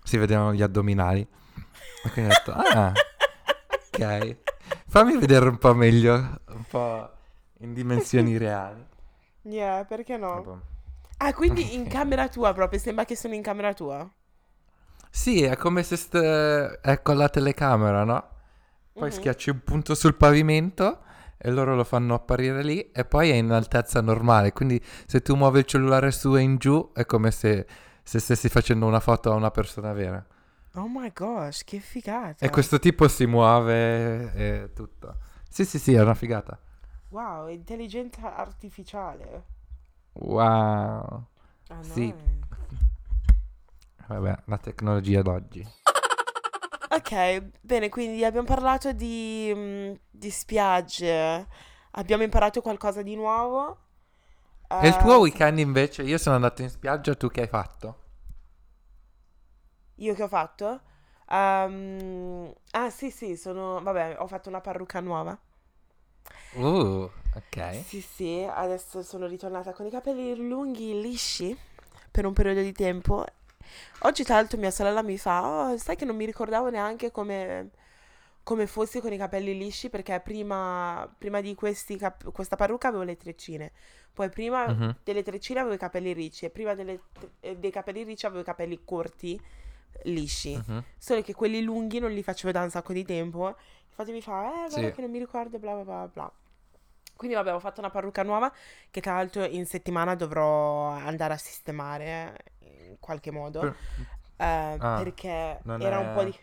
si 0.01 0.17
vedevano 0.17 0.53
gli 0.53 0.61
addominali. 0.61 1.19
E 2.03 2.09
quindi 2.11 2.31
ho 2.31 2.35
detto, 2.35 2.53
ah, 2.53 2.93
ok. 3.91 4.37
Fammi 4.87 5.17
vedere 5.17 5.49
un 5.49 5.57
po' 5.57 5.73
meglio, 5.73 6.13
un 6.13 6.63
po' 6.69 7.09
in 7.59 7.73
dimensioni 7.73 8.37
reali. 8.37 8.85
Yeah, 9.43 9.83
perché 9.83 10.15
no? 10.15 10.61
Ah, 11.17 11.33
quindi 11.33 11.73
in 11.75 11.87
camera 11.89 12.29
tua 12.29 12.53
proprio, 12.53 12.79
sembra 12.79 13.03
che 13.03 13.17
sono 13.17 13.33
in 13.33 13.41
camera 13.41 13.73
tua. 13.73 14.09
Sì, 15.09 15.43
è 15.43 15.57
come 15.57 15.83
se 15.83 15.97
st- 15.97 16.79
è 16.79 17.01
con 17.01 17.17
la 17.17 17.27
telecamera, 17.27 18.03
no? 18.05 18.29
Poi 18.93 19.09
Mhm. 19.09 19.15
schiacci 19.15 19.49
un 19.49 19.61
punto 19.63 19.93
sul 19.93 20.15
pavimento 20.15 21.01
e 21.37 21.51
loro 21.51 21.75
lo 21.75 21.83
fanno 21.83 22.13
apparire 22.15 22.63
lì 22.63 22.91
e 22.91 23.05
poi 23.05 23.29
è 23.29 23.35
in 23.35 23.51
altezza 23.51 24.01
normale. 24.01 24.51
Quindi 24.53 24.83
se 25.05 25.21
tu 25.21 25.35
muovi 25.35 25.59
il 25.59 25.65
cellulare 25.65 26.11
su 26.11 26.35
e 26.35 26.41
in 26.41 26.57
giù 26.57 26.91
è 26.93 27.05
come 27.05 27.31
se, 27.31 27.65
se 28.03 28.19
stessi 28.19 28.49
facendo 28.49 28.85
una 28.85 28.99
foto 28.99 29.31
a 29.31 29.35
una 29.35 29.51
persona 29.51 29.93
vera. 29.93 30.25
Oh 30.75 30.87
my 30.87 31.11
gosh, 31.13 31.63
che 31.63 31.79
figata. 31.79 32.45
E 32.45 32.49
questo 32.49 32.79
tipo 32.79 33.07
si 33.07 33.25
muove 33.25 34.33
e 34.33 34.69
tutto. 34.73 35.17
Sì, 35.49 35.65
sì, 35.65 35.79
sì, 35.79 35.93
è 35.93 36.01
una 36.01 36.13
figata. 36.13 36.59
Wow, 37.09 37.47
intelligenza 37.47 38.35
artificiale. 38.35 39.43
Wow. 40.13 41.25
Ah, 41.69 41.81
Sì. 41.83 42.07
no. 42.07 42.45
Vabbè, 44.07 44.37
la 44.45 44.57
tecnologia 44.57 45.21
d'oggi. 45.21 45.65
Ok, 46.89 47.41
bene, 47.61 47.89
quindi 47.89 48.23
abbiamo 48.23 48.47
parlato 48.47 48.93
di, 48.93 49.51
mm, 49.53 49.93
di 50.09 50.29
spiagge, 50.31 51.47
abbiamo 51.91 52.23
imparato 52.23 52.61
qualcosa 52.61 53.01
di 53.01 53.15
nuovo. 53.15 53.77
E 54.75 54.87
il 54.87 54.95
Eh, 54.95 54.97
tuo 54.97 55.19
weekend 55.19 55.59
invece? 55.59 56.01
Io 56.01 56.17
sono 56.17 56.33
andato 56.33 56.63
in 56.63 56.69
spiaggia, 56.71 57.13
tu 57.13 57.27
che 57.29 57.41
hai 57.41 57.47
fatto? 57.47 57.99
Io 59.95 60.13
che 60.13 60.23
ho 60.23 60.27
fatto? 60.27 60.81
Ehm, 61.29 62.53
ah, 62.71 62.89
sì, 62.89 63.11
sì, 63.11 63.35
sono... 63.35 63.81
Vabbè, 63.81 64.15
ho 64.19 64.27
fatto 64.27 64.49
una 64.49 64.61
parrucca 64.61 64.99
nuova. 65.01 65.37
Uh, 66.55 67.09
ok. 67.35 67.57
Sì, 67.69 68.01
sì, 68.01 68.45
adesso 68.49 69.01
sono 69.03 69.27
ritornata 69.27 69.73
con 69.73 69.85
i 69.85 69.89
capelli 69.89 70.35
lunghi, 70.35 70.99
lisci, 71.01 71.57
per 72.11 72.25
un 72.25 72.33
periodo 72.33 72.61
di 72.61 72.71
tempo. 72.71 73.25
Oggi, 73.99 74.23
tra 74.23 74.35
l'altro, 74.35 74.57
mia 74.59 74.71
sorella 74.71 75.01
mi 75.01 75.17
fa, 75.17 75.45
oh, 75.71 75.77
sai 75.77 75.95
che 75.95 76.05
non 76.05 76.15
mi 76.15 76.25
ricordavo 76.25 76.69
neanche 76.69 77.11
come, 77.11 77.69
come 78.43 78.67
fossi 78.67 78.99
con 79.01 79.11
i 79.13 79.17
capelli 79.17 79.57
lisci, 79.57 79.89
perché 79.89 80.19
prima, 80.19 81.07
prima 81.17 81.41
di 81.41 81.55
questi 81.55 81.97
cap- 81.97 82.31
questa 82.31 82.55
parrucca 82.55 82.87
avevo 82.89 83.03
le 83.03 83.17
treccine, 83.17 83.71
poi 84.13 84.29
prima 84.29 84.67
Mhm. 84.67 84.95
delle 85.03 85.23
treccine 85.23 85.59
avevo 85.59 85.75
i 85.75 85.77
capelli 85.77 86.13
ricci 86.13 86.45
e 86.45 86.49
prima 86.49 86.73
delle 86.73 86.99
eh, 87.41 87.55
dei 87.57 87.71
capelli 87.71 88.03
ricci 88.03 88.25
avevo 88.25 88.41
i 88.41 88.45
capelli 88.45 88.79
corti, 88.83 89.39
lisci. 90.03 90.55
Mhm. 90.55 90.83
Solo 90.97 91.21
che 91.21 91.33
quelli 91.33 91.61
lunghi 91.61 91.99
non 91.99 92.11
li 92.11 92.23
facevo 92.23 92.51
da 92.51 92.61
un 92.63 92.69
sacco 92.69 92.93
di 92.93 93.03
tempo. 93.05 93.55
Infatti 93.89 94.11
mi 94.11 94.21
fa, 94.21 94.65
eh, 94.65 94.69
guarda 94.69 94.89
Sì. 94.89 94.93
che 94.93 95.01
non 95.01 95.09
mi 95.11 95.19
ricordo, 95.19 95.57
bla 95.59 95.73
bla 95.73 95.83
bla 95.83 96.09
bla. 96.13 96.31
Quindi 97.15 97.35
vabbè, 97.35 97.53
ho 97.53 97.59
fatto 97.59 97.79
una 97.79 97.89
parrucca 97.89 98.21
nuova 98.23 98.51
che 98.91 99.01
tra 99.01 99.15
l'altro 99.15 99.43
in 99.43 99.65
settimana 99.65 100.13
dovrò 100.15 100.89
andare 100.89 101.33
a 101.33 101.37
sistemare 101.37 102.05
eh, 102.37 102.56
qualche 102.99 103.31
modo. 103.31 103.69
Per- 103.69 103.77
eh, 104.37 104.81
Ah, 104.81 104.93
perché 104.93 105.65
era 105.77 105.99
un 105.99 106.09
po' 106.11 106.23
è- 106.23 106.25
di... 106.25 106.35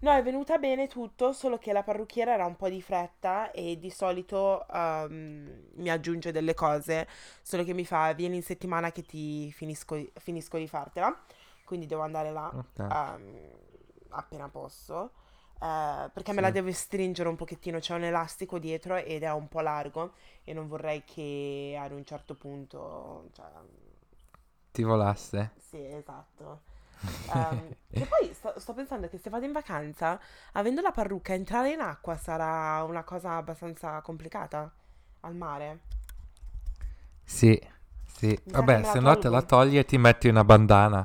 No, 0.00 0.12
è 0.12 0.22
venuta 0.22 0.58
bene 0.58 0.86
tutto, 0.86 1.32
solo 1.32 1.58
che 1.58 1.72
la 1.72 1.82
parrucchiera 1.82 2.32
era 2.32 2.46
un 2.46 2.56
po' 2.56 2.68
di 2.68 2.80
fretta 2.80 3.50
e 3.50 3.78
di 3.80 3.90
solito 3.90 4.66
ehm, 4.68 5.70
mi 5.74 5.90
aggiunge 5.90 6.30
delle 6.30 6.54
cose, 6.54 7.08
solo 7.42 7.64
che 7.64 7.74
mi 7.74 7.84
fa, 7.84 8.12
vieni 8.12 8.36
in 8.36 8.42
settimana 8.44 8.92
che 8.92 9.02
ti 9.02 9.50
finisco, 9.52 10.00
finisco 10.18 10.56
di 10.58 10.68
fartela. 10.68 11.20
Quindi 11.64 11.86
devo 11.86 12.02
andare 12.02 12.30
là 12.30 12.52
Ok. 12.52 12.80
ehm, 12.90 13.50
appena 14.10 14.48
posso. 14.48 15.12
eh, 15.60 16.10
perché 16.12 16.32
me 16.32 16.40
la 16.40 16.50
Sì. 16.50 16.52
deve 16.52 16.72
stringere 16.72 17.28
un 17.28 17.34
pochettino, 17.36 17.80
c'è 17.80 17.94
un 17.94 18.04
elastico 18.04 18.58
dietro 18.60 18.94
ed 18.96 19.22
è 19.24 19.32
un 19.32 19.48
po' 19.48 19.60
largo 19.60 20.12
e 20.44 20.52
non 20.52 20.68
vorrei 20.68 21.02
che 21.04 21.76
ad 21.80 21.90
un 21.92 22.04
certo 22.04 22.34
punto, 22.36 23.28
cioè, 23.32 23.46
Ti 24.78 24.84
volasse. 24.84 25.50
sì, 25.70 25.84
esatto. 25.84 26.60
Ehm, 27.34 27.74
e 27.90 28.06
poi 28.06 28.32
sto, 28.32 28.54
sto 28.58 28.74
pensando 28.74 29.08
che 29.08 29.18
se 29.18 29.28
vado 29.28 29.44
in 29.44 29.50
vacanza, 29.50 30.20
avendo 30.52 30.80
la 30.80 30.92
parrucca, 30.92 31.32
entrare 31.32 31.72
in 31.72 31.80
acqua 31.80 32.16
sarà 32.16 32.84
una 32.84 33.02
cosa 33.02 33.34
abbastanza 33.34 34.00
complicata 34.02 34.70
al 35.22 35.34
mare. 35.34 35.80
Sì, 37.24 37.60
sì. 38.06 38.28
Mi 38.28 38.52
Vabbè, 38.52 38.84
se 38.84 39.00
no 39.00 39.18
te 39.18 39.28
la 39.28 39.42
togli 39.42 39.78
e 39.78 39.84
ti 39.84 39.98
metti 39.98 40.28
una 40.28 40.44
bandana. 40.44 41.04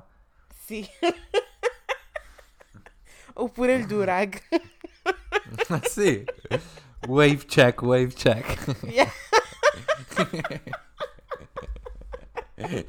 Sì. 0.54 0.88
Oppure 3.34 3.74
il 3.74 3.88
durag. 3.88 4.40
sì. 5.90 6.24
Wave 7.08 7.46
check, 7.48 7.82
wave 7.82 8.14
check. 8.14 9.12
Yeah. 12.56 12.86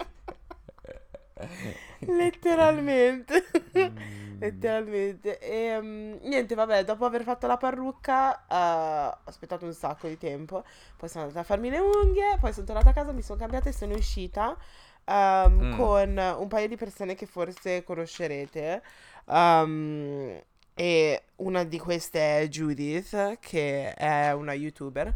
Letteralmente. 2.17 3.45
Letteralmente. 4.39 5.39
E 5.39 5.81
mm, 5.81 6.15
niente, 6.23 6.55
vabbè, 6.55 6.85
dopo 6.85 7.05
aver 7.05 7.23
fatto 7.23 7.47
la 7.47 7.57
parrucca, 7.57 8.45
eh, 8.47 9.07
ho 9.07 9.19
aspettato 9.25 9.65
un 9.65 9.73
sacco 9.73 10.09
di 10.09 10.19
tempo. 10.19 10.65
Poi 10.97 11.09
sono 11.09 11.23
andata 11.25 11.41
a 11.41 11.45
farmi 11.45 11.71
le 11.71 11.79
unghie, 11.79 12.37
poi 12.41 12.53
sono 12.53 12.67
tornata 12.67 12.91
a 12.91 12.93
casa, 12.93 13.13
mi 13.13 13.23
sono 13.23 13.39
cambiata 13.39 13.69
e 13.69 13.73
sono 13.73 13.95
uscita 13.95 14.57
ehm, 15.05 15.53
Mm. 15.65 15.77
con 15.77 16.37
un 16.39 16.49
paio 16.49 16.69
di 16.69 16.77
persone 16.77 17.15
che 17.15 17.27
forse 17.27 17.85
conoscerete. 17.85 18.83
Ehm, 19.29 20.41
e 20.77 21.23
una 21.37 21.63
di 21.65 21.79
queste 21.79 22.41
è 22.41 22.49
Judith, 22.49 23.39
che 23.41 23.93
è 23.95 24.33
una 24.33 24.53
youtuber. 24.55 25.13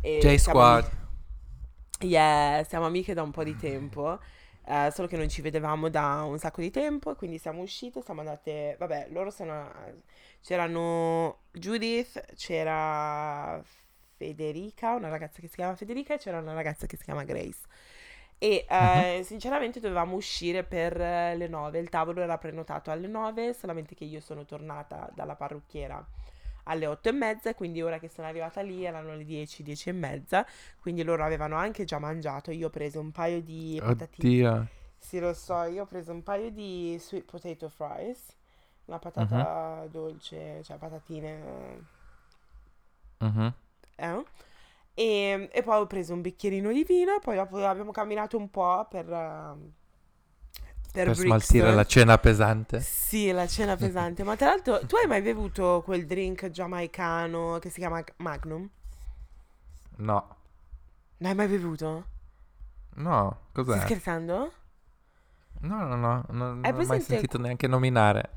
Siamo 0.00 0.18
J-Squad. 0.20 0.84
ami- 0.84 0.96
Yeah, 2.00 2.62
siamo 2.64 2.86
amiche 2.86 3.12
da 3.12 3.22
un 3.22 3.32
po' 3.32 3.42
di 3.42 3.56
tempo, 3.56 4.20
eh, 4.68 4.90
solo 4.92 5.08
che 5.08 5.16
non 5.16 5.28
ci 5.30 5.40
vedevamo 5.40 5.88
da 5.88 6.24
un 6.24 6.38
sacco 6.38 6.60
di 6.60 6.70
tempo, 6.70 7.14
quindi 7.14 7.38
siamo 7.38 7.62
uscite, 7.62 8.02
siamo 8.02 8.20
andate, 8.20 8.76
vabbè, 8.78 9.08
loro 9.10 9.30
sono, 9.30 9.72
c'erano 10.42 11.44
Judith, 11.52 12.34
c'era 12.34 13.62
Federica, 14.16 14.94
una 14.94 15.08
ragazza 15.08 15.40
che 15.40 15.48
si 15.48 15.54
chiama 15.54 15.74
Federica 15.74 16.14
e 16.14 16.18
c'era 16.18 16.38
una 16.38 16.52
ragazza 16.52 16.86
che 16.86 16.96
si 16.98 17.04
chiama 17.04 17.24
Grace. 17.24 17.60
E 18.36 18.66
eh, 18.68 19.22
sinceramente 19.24 19.80
dovevamo 19.80 20.14
uscire 20.16 20.62
per 20.64 21.00
eh, 21.00 21.34
le 21.36 21.48
9, 21.48 21.78
il 21.78 21.88
tavolo 21.88 22.20
era 22.20 22.36
prenotato 22.38 22.90
alle 22.90 23.08
9, 23.08 23.54
solamente 23.54 23.94
che 23.94 24.04
io 24.04 24.20
sono 24.20 24.44
tornata 24.44 25.10
dalla 25.14 25.34
parrucchiera 25.34 26.06
alle 26.68 26.86
8 26.86 27.08
e 27.08 27.12
mezza, 27.12 27.54
quindi 27.54 27.82
ora 27.82 27.98
che 27.98 28.08
sono 28.08 28.26
arrivata 28.28 28.60
lì 28.62 28.84
erano 28.84 29.14
le 29.16 29.24
10, 29.24 29.62
10 29.62 29.88
e 29.88 29.92
mezza, 29.92 30.46
quindi 30.80 31.02
loro 31.02 31.24
avevano 31.24 31.56
anche 31.56 31.84
già 31.84 31.98
mangiato, 31.98 32.50
io 32.50 32.66
ho 32.68 32.70
preso 32.70 33.00
un 33.00 33.10
paio 33.12 33.40
di 33.42 33.80
patatine. 33.82 34.28
Oddio. 34.28 34.66
Sì, 34.98 35.18
lo 35.20 35.32
so, 35.34 35.62
io 35.64 35.82
ho 35.84 35.86
preso 35.86 36.12
un 36.12 36.22
paio 36.22 36.50
di 36.50 36.96
sweet 37.00 37.24
potato 37.24 37.68
fries, 37.68 38.36
una 38.86 38.98
patata 38.98 39.86
dolce, 39.90 40.62
cioè 40.64 40.76
patatine, 40.76 41.86
Mhm. 43.20 43.52
eh? 43.96 44.24
E, 44.94 45.48
e 45.52 45.62
poi 45.62 45.80
ho 45.80 45.86
preso 45.86 46.12
un 46.12 46.20
bicchierino 46.22 46.72
di 46.72 46.84
vino, 46.84 47.18
poi 47.20 47.36
dopo 47.36 47.64
abbiamo 47.64 47.92
camminato 47.92 48.36
un 48.36 48.50
po' 48.50 48.86
per, 48.90 49.08
ehm, 49.10 49.72
per 50.90 51.12
Per 51.12 51.16
smaltire 51.16 51.72
la 51.72 51.84
cena 51.84 52.18
pesante. 52.18 52.80
Sì, 52.80 53.30
la 53.30 53.46
cena 53.46 53.76
pesante. 53.76 54.22
Ma 54.24 54.36
tra 54.36 54.46
l'altro, 54.48 54.84
tu 54.86 54.96
hai 54.96 55.06
mai 55.06 55.22
bevuto 55.22 55.82
quel 55.84 56.06
drink 56.06 56.48
giamaicano 56.50 57.58
che 57.60 57.70
si 57.70 57.78
chiama 57.80 58.02
Magnum? 58.16 58.68
No. 59.98 60.36
L'hai 61.18 61.34
mai 61.34 61.46
bevuto? 61.48 62.06
No, 62.96 63.40
Stai 63.62 63.78
cos'è? 63.78 63.78
scherzando? 63.78 64.52
No, 65.60 65.86
no, 65.86 65.96
no, 65.96 66.24
non 66.30 66.64
Hai 66.64 66.72
non 66.72 66.80
ho 66.80 66.84
mai 66.84 67.00
sentito 67.00 67.38
neanche 67.38 67.66
nominare. 67.66 68.30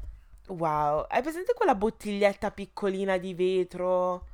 Wow, 0.47 1.05
hai 1.07 1.21
presente 1.21 1.53
quella 1.53 1.75
bottiglietta 1.75 2.51
piccolina 2.51 3.17
di 3.17 3.33
vetro 3.33 4.27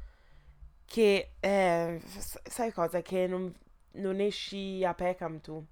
che, 0.86 1.34
eh, 1.40 2.02
sai 2.44 2.72
cosa? 2.74 3.02
Che 3.02 3.28
non, 3.28 3.54
non 3.94 4.20
esci 4.20 4.84
a 4.86 4.94
Peckham 4.94 5.42
tu. 5.42 5.66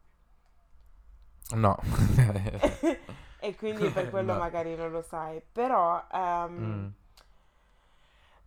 No. 1.53 1.77
E 3.39 3.55
quindi 3.55 3.91
per 3.91 4.09
quello 4.09 4.33
No. 4.33 4.39
magari 4.39 4.75
non 4.75 4.89
lo 4.89 5.03
sai. 5.03 5.39
Però, 5.51 6.03
ehm, 6.11 6.51
Mm. 6.59 6.87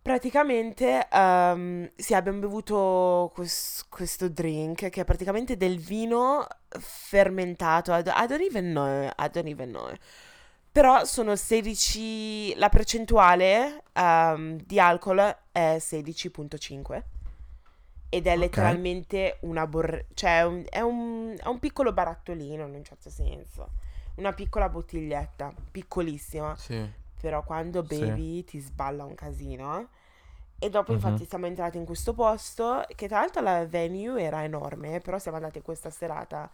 praticamente, 0.01 1.07
ehm, 1.09 1.89
sì, 1.95 2.13
abbiamo 2.13 2.39
bevuto 2.39 3.31
quest- 3.33 3.85
questo 3.89 4.27
drink 4.29 4.89
che 4.89 5.01
è 5.01 5.05
praticamente 5.05 5.55
del 5.55 5.77
vino 5.79 6.45
fermentato. 6.79 7.93
I 7.93 8.01
don't, 8.03 8.41
even 8.41 8.71
know, 8.71 9.05
I 9.05 9.29
don't 9.31 9.47
even 9.47 9.69
know. 9.69 9.89
Però 10.71 11.03
sono 11.05 11.35
16, 11.35 12.53
la 12.57 12.69
percentuale 12.69 13.83
ehm, 13.93 14.57
di 14.65 14.79
alcol 14.79 15.35
è 15.51 15.77
16.5 15.79 17.03
ed 18.09 18.27
è 18.27 18.35
letteralmente 18.37 19.37
una 19.41 19.67
borra... 19.67 19.99
cioè 20.13 20.39
è 20.39 20.45
un, 20.45 20.65
è 20.69 20.79
un- 20.81 21.35
è 21.41 21.47
un 21.47 21.59
piccolo 21.59 21.93
barattolino 21.93 22.65
in 22.67 22.73
un 22.75 22.83
certo 22.83 23.09
senso, 23.09 23.69
una 24.15 24.33
piccola 24.33 24.69
bottiglietta, 24.69 25.53
piccolissima, 25.71 26.55
Sì. 26.55 26.89
però 27.19 27.43
quando 27.43 27.83
Sì. 27.83 27.95
bevi 28.05 28.43
ti 28.45 28.59
sballa 28.59 29.03
un 29.05 29.15
casino. 29.15 29.79
eh. 29.79 29.87
E 30.61 30.69
dopo 30.69 30.91
Mhm. 30.91 30.97
infatti 30.97 31.25
siamo 31.25 31.45
entrati 31.45 31.77
in 31.77 31.85
questo 31.85 32.13
posto, 32.13 32.83
che 32.95 33.07
tra 33.07 33.19
l'altro 33.19 33.41
la 33.41 33.65
venue 33.65 34.21
era 34.21 34.43
enorme, 34.43 34.99
però 34.99 35.17
siamo 35.17 35.37
andati 35.37 35.57
in 35.59 35.63
questa 35.63 35.89
serata 35.89 36.49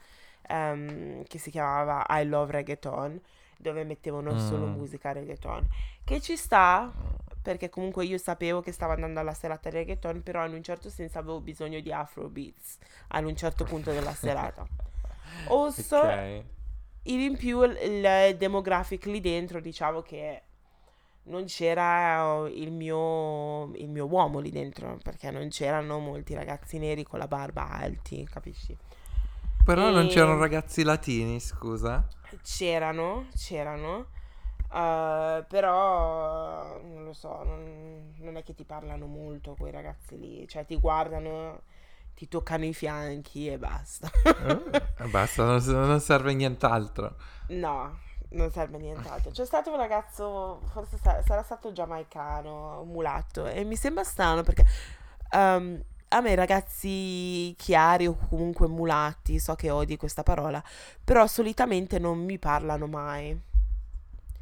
ehm, 0.48 1.24
che 1.24 1.40
si 1.40 1.50
chiamava 1.52 2.06
I 2.10 2.26
Love 2.28 2.52
Reggaeton, 2.52 3.20
dove 3.58 3.84
mettevano 3.84 4.38
solo 4.38 4.68
Mm. 4.68 4.74
musica 4.74 5.12
reggaeton, 5.12 5.68
che 6.06 6.22
ci 6.22 6.38
sta, 6.38 6.94
perché 7.42 7.70
comunque 7.70 8.06
io 8.06 8.18
sapevo 8.20 8.62
che 8.62 8.72
stavo 8.72 8.94
andando 8.94 9.20
alla 9.20 9.34
serata 9.34 9.70
reggaeton, 9.70 10.24
però 10.24 10.46
in 10.48 10.54
un 10.54 10.64
certo 10.64 10.90
senso 10.90 11.20
avevo 11.20 11.42
bisogno 11.42 11.80
di 11.82 11.92
afrobeats 11.92 12.78
ad 13.10 13.26
un 13.26 13.36
certo 13.36 13.66
punto 13.66 13.92
della 13.92 14.14
serata. 14.16 14.68
Also, 15.46 15.98
Ok. 15.98 16.46
in 17.04 17.38
più 17.38 17.64
il, 17.64 17.78
il 17.82 18.38
demographic 18.38 19.06
lì 19.06 19.22
dentro, 19.22 19.60
diciamo 19.62 20.02
che 20.02 20.44
non 21.26 21.46
c'era 21.46 22.48
il 22.50 22.72
mio, 22.72 23.74
il 23.76 23.90
mio 23.90 24.06
uomo 24.08 24.40
lì 24.40 24.52
dentro, 24.52 25.00
perché 25.04 25.32
non 25.32 25.50
c'erano 25.50 26.00
molti 26.00 26.34
ragazzi 26.36 26.78
neri 26.80 27.04
con 27.04 27.20
la 27.20 27.28
barba 27.28 27.70
alti, 27.70 28.28
capisci? 28.32 28.78
Però 29.66 29.90
non 29.90 30.08
E- 30.08 30.08
c'erano 30.08 30.38
ragazzi 30.40 30.84
latini, 30.84 31.42
scusa. 31.42 32.08
C'erano, 32.42 33.28
c'erano, 33.36 34.08
eh, 34.72 35.46
però 35.48 36.80
non 36.82 37.04
lo 37.04 37.14
so, 37.14 37.44
non, 37.44 38.14
non 38.18 38.38
è 38.38 38.44
che 38.44 38.54
ti 38.54 38.64
parlano 38.64 39.06
molto 39.06 39.56
quei 39.58 39.72
ragazzi 39.72 40.18
lì, 40.20 40.48
cioè 40.48 40.66
ti 40.66 40.78
guardano, 40.78 41.62
ti 42.16 42.28
toccano 42.28 42.66
i 42.66 42.74
fianchi 42.74 43.48
e 43.48 43.58
basta. 43.58 44.10
Eh, 44.98 45.08
basta, 45.08 45.44
non, 45.44 45.62
non 45.66 46.00
serve 46.00 46.34
nient'altro. 46.34 47.16
No, 47.48 48.00
non 48.30 48.52
serve 48.52 48.78
nient'altro. 48.78 49.32
C'è 49.32 49.46
stato 49.46 49.72
un 49.72 49.78
ragazzo, 49.78 50.62
forse 50.72 50.98
sa- 50.98 51.22
sarà 51.26 51.44
stato 51.44 51.72
giamaicano, 51.72 52.82
un 52.82 52.90
mulatto, 52.90 53.46
e 53.46 53.64
mi 53.64 53.76
sembra 53.76 54.04
strano 54.04 54.44
perché 54.44 54.66
ehm, 55.32 55.84
a 56.10 56.22
me 56.22 56.32
i 56.32 56.36
ragazzi 56.36 57.54
chiari 57.58 58.08
o 58.08 58.16
comunque 58.30 58.68
mulatti, 58.68 59.40
so 59.40 59.56
che 59.56 59.70
odi 59.70 59.98
questa 59.98 60.24
parola, 60.24 60.64
però 61.04 61.28
solitamente 61.28 62.00
non 62.00 62.24
mi 62.24 62.38
parlano 62.40 62.88
mai. 62.88 63.54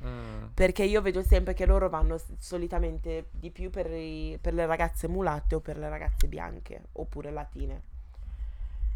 Mm. 0.06 0.46
Perché 0.54 0.84
io 0.84 1.02
vedo 1.02 1.22
sempre 1.24 1.54
che 1.54 1.66
loro 1.66 1.88
vanno 1.90 2.20
solitamente 2.40 3.28
di 3.32 3.50
più 3.52 3.70
per, 3.70 3.90
i- 3.92 4.38
per 4.42 4.54
le 4.54 4.66
ragazze 4.66 5.08
mulatte 5.08 5.56
o 5.56 5.60
per 5.60 5.78
le 5.78 5.88
ragazze 5.90 6.28
bianche 6.28 6.82
oppure 6.94 7.32
latine. 7.32 7.82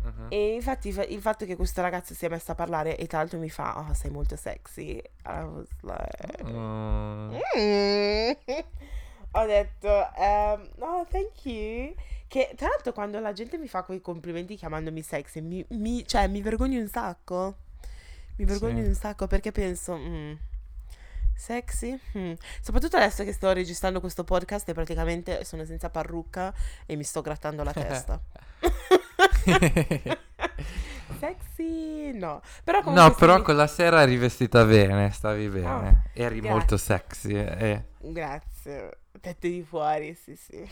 Mhm. 0.04 0.28
E 0.30 0.54
infatti 0.54 0.92
fa- 0.92 1.04
il 1.06 1.20
fatto 1.22 1.46
che 1.46 1.56
questo 1.56 1.82
ragazzo 1.82 2.14
si 2.14 2.26
è 2.26 2.30
messo 2.30 2.52
a 2.52 2.56
parlare 2.56 2.98
e 2.98 3.08
tra 3.08 3.18
l'altro 3.20 3.40
mi 3.40 3.50
fa, 3.50 3.80
oh, 3.80 3.94
sei 3.94 4.12
molto 4.12 4.36
sexy. 4.36 4.92
I 5.26 5.42
was 5.44 5.68
like... 5.82 6.44
Mm. 6.44 7.36
"Mm." 7.58 8.32
Ho 9.32 9.46
detto, 9.46 10.14
ehm, 10.16 10.70
no, 10.78 11.06
thank 11.10 11.46
you. 11.46 11.94
Che 12.28 12.54
tra 12.56 12.68
l'altro 12.68 12.92
quando 12.94 13.20
la 13.20 13.34
gente 13.34 13.58
mi 13.58 13.68
fa 13.68 13.84
quei 13.84 14.02
complimenti 14.02 14.56
chiamandomi 14.56 15.02
sexy, 15.02 15.42
mi, 15.42 15.64
mi- 15.70 16.06
cioè, 16.08 16.28
mi 16.28 16.42
vergogno 16.42 16.80
un 16.80 16.88
sacco. 16.88 17.56
Mi 18.38 18.46
vergogno 18.46 18.82
Sì. 18.84 18.88
un 18.90 18.94
sacco 18.96 19.26
perché 19.28 19.52
penso, 19.52 19.96
"Mm, 19.98 20.34
sexy? 21.38 21.98
Mm." 22.18 22.34
Soprattutto 22.62 22.98
adesso 22.98 23.24
che 23.24 23.32
sto 23.32 23.52
registrando 23.54 24.00
questo 24.00 24.24
podcast 24.24 24.68
e 24.70 24.74
praticamente 24.74 25.44
sono 25.46 25.64
senza 25.66 25.90
parrucca 25.90 26.54
e 26.86 26.96
mi 26.96 27.04
sto 27.04 27.22
grattando 27.22 27.64
la 27.64 27.72
testa. 27.74 28.20
Sexy? 31.20 32.12
No. 32.14 32.42
Però 32.64 32.82
No, 32.92 33.12
però 33.16 33.38
mi- 33.38 33.44
quella 33.44 33.68
sera 33.68 34.02
eri 34.02 34.18
vestita 34.18 34.64
bene, 34.66 35.10
stavi 35.12 35.48
bene. 35.50 35.68
Ah, 35.68 36.04
Eri 36.14 36.36
grazie. 36.36 36.50
molto 36.50 36.78
sexy. 36.78 37.34
eh. 37.34 37.84
Grazie. 38.00 38.98
Tette 39.20 39.50
di 39.50 39.64
fuori, 39.68 40.14
sì, 40.16 40.36
sì. 40.36 40.64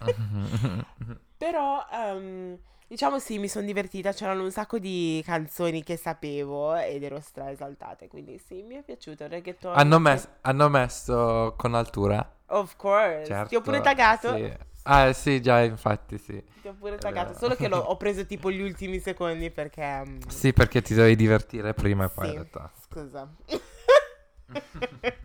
Però, 1.36 1.84
ehm, 1.92 2.56
diciamo 2.92 3.18
sì, 3.18 3.38
mi 3.38 3.48
sono 3.48 3.64
divertita. 3.64 4.12
C'erano 4.12 4.42
un 4.42 4.50
sacco 4.50 4.78
di 4.78 5.22
canzoni 5.24 5.82
che 5.82 5.96
sapevo 5.96 6.74
ed 6.74 7.02
ero 7.02 7.20
stra 7.20 7.50
esaltata. 7.50 8.06
Quindi 8.06 8.38
sì, 8.38 8.62
mi 8.62 8.74
è 8.74 8.82
piaciuto 8.82 9.24
il 9.24 9.30
reggaeton. 9.30 9.74
hanno, 9.78 9.98
mes- 9.98 10.28
hanno 10.42 10.68
messo 10.68 11.54
con 11.56 11.74
altura? 11.74 12.36
Of 12.48 12.76
course. 12.76 13.24
Certo. 13.24 13.48
Ti 13.48 13.56
ho 13.56 13.60
pure 13.62 13.80
taggato. 13.80 14.36
sì. 14.36 14.52
Ah, 14.84 15.12
sì, 15.14 15.40
già, 15.40 15.62
infatti, 15.62 16.18
sì. 16.18 16.42
Ti 16.60 16.68
ho 16.68 16.74
pure 16.78 16.96
taggato. 16.98 17.28
vero. 17.28 17.38
Solo 17.38 17.54
che 17.54 17.66
ho 17.72 17.96
preso 17.96 18.26
tipo 18.26 18.50
gli 18.50 18.60
ultimi 18.60 18.98
secondi 18.98 19.50
perché... 19.50 20.02
mm, 20.04 20.18
Sì, 20.28 20.52
perché 20.52 20.82
ti 20.82 20.92
dovevi 20.94 21.16
divertire 21.16 21.72
prima 21.72 22.04
e 22.04 22.08
poi 22.10 22.24
Sì. 22.26 22.30
in 22.32 22.34
realtà. 22.36 22.70
Scusa. 22.88 23.28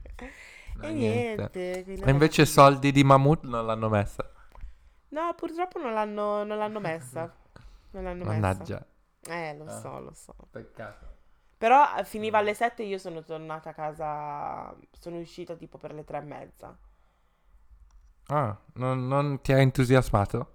No, 0.78 0.90
e 0.90 0.92
niente. 0.92 1.50
niente. 1.84 2.06
E 2.06 2.12
invece 2.12 2.46
soldi 2.46 2.92
di 2.92 3.04
Mammut 3.04 3.46
non 3.46 3.66
l'hanno 3.66 3.90
messa. 3.90 4.32
No, 5.10 5.34
purtroppo 5.36 5.80
non 5.80 5.92
l'hanno, 5.94 6.44
non 6.44 6.56
l'hanno 6.60 6.80
messa. 6.80 7.34
Non 7.92 8.04
l'hanno 8.04 8.26
messa. 8.26 8.40
Mannaggia. 8.40 8.86
Eh, 9.28 9.56
lo 9.58 9.66
Ah. 9.66 9.80
so, 9.80 10.00
lo 10.00 10.14
so. 10.14 10.36
Peccato. 10.52 11.16
Però 11.58 11.96
eh, 11.98 12.04
finiva 12.06 12.38
alle 12.38 12.54
7 12.54 12.84
e 12.84 12.88
io 12.88 12.98
sono 12.98 13.24
tornata 13.24 13.72
a 13.72 13.74
casa. 13.74 14.76
Sono 14.92 15.18
uscita 15.20 15.56
tipo 15.56 15.78
per 15.78 15.94
le 15.94 16.04
tre 16.04 16.18
e 16.20 16.22
mezza. 16.22 16.78
Ah, 18.28 18.56
non, 18.74 19.08
non 19.08 19.42
ti 19.42 19.54
ha 19.54 19.60
entusiasmato? 19.60 20.52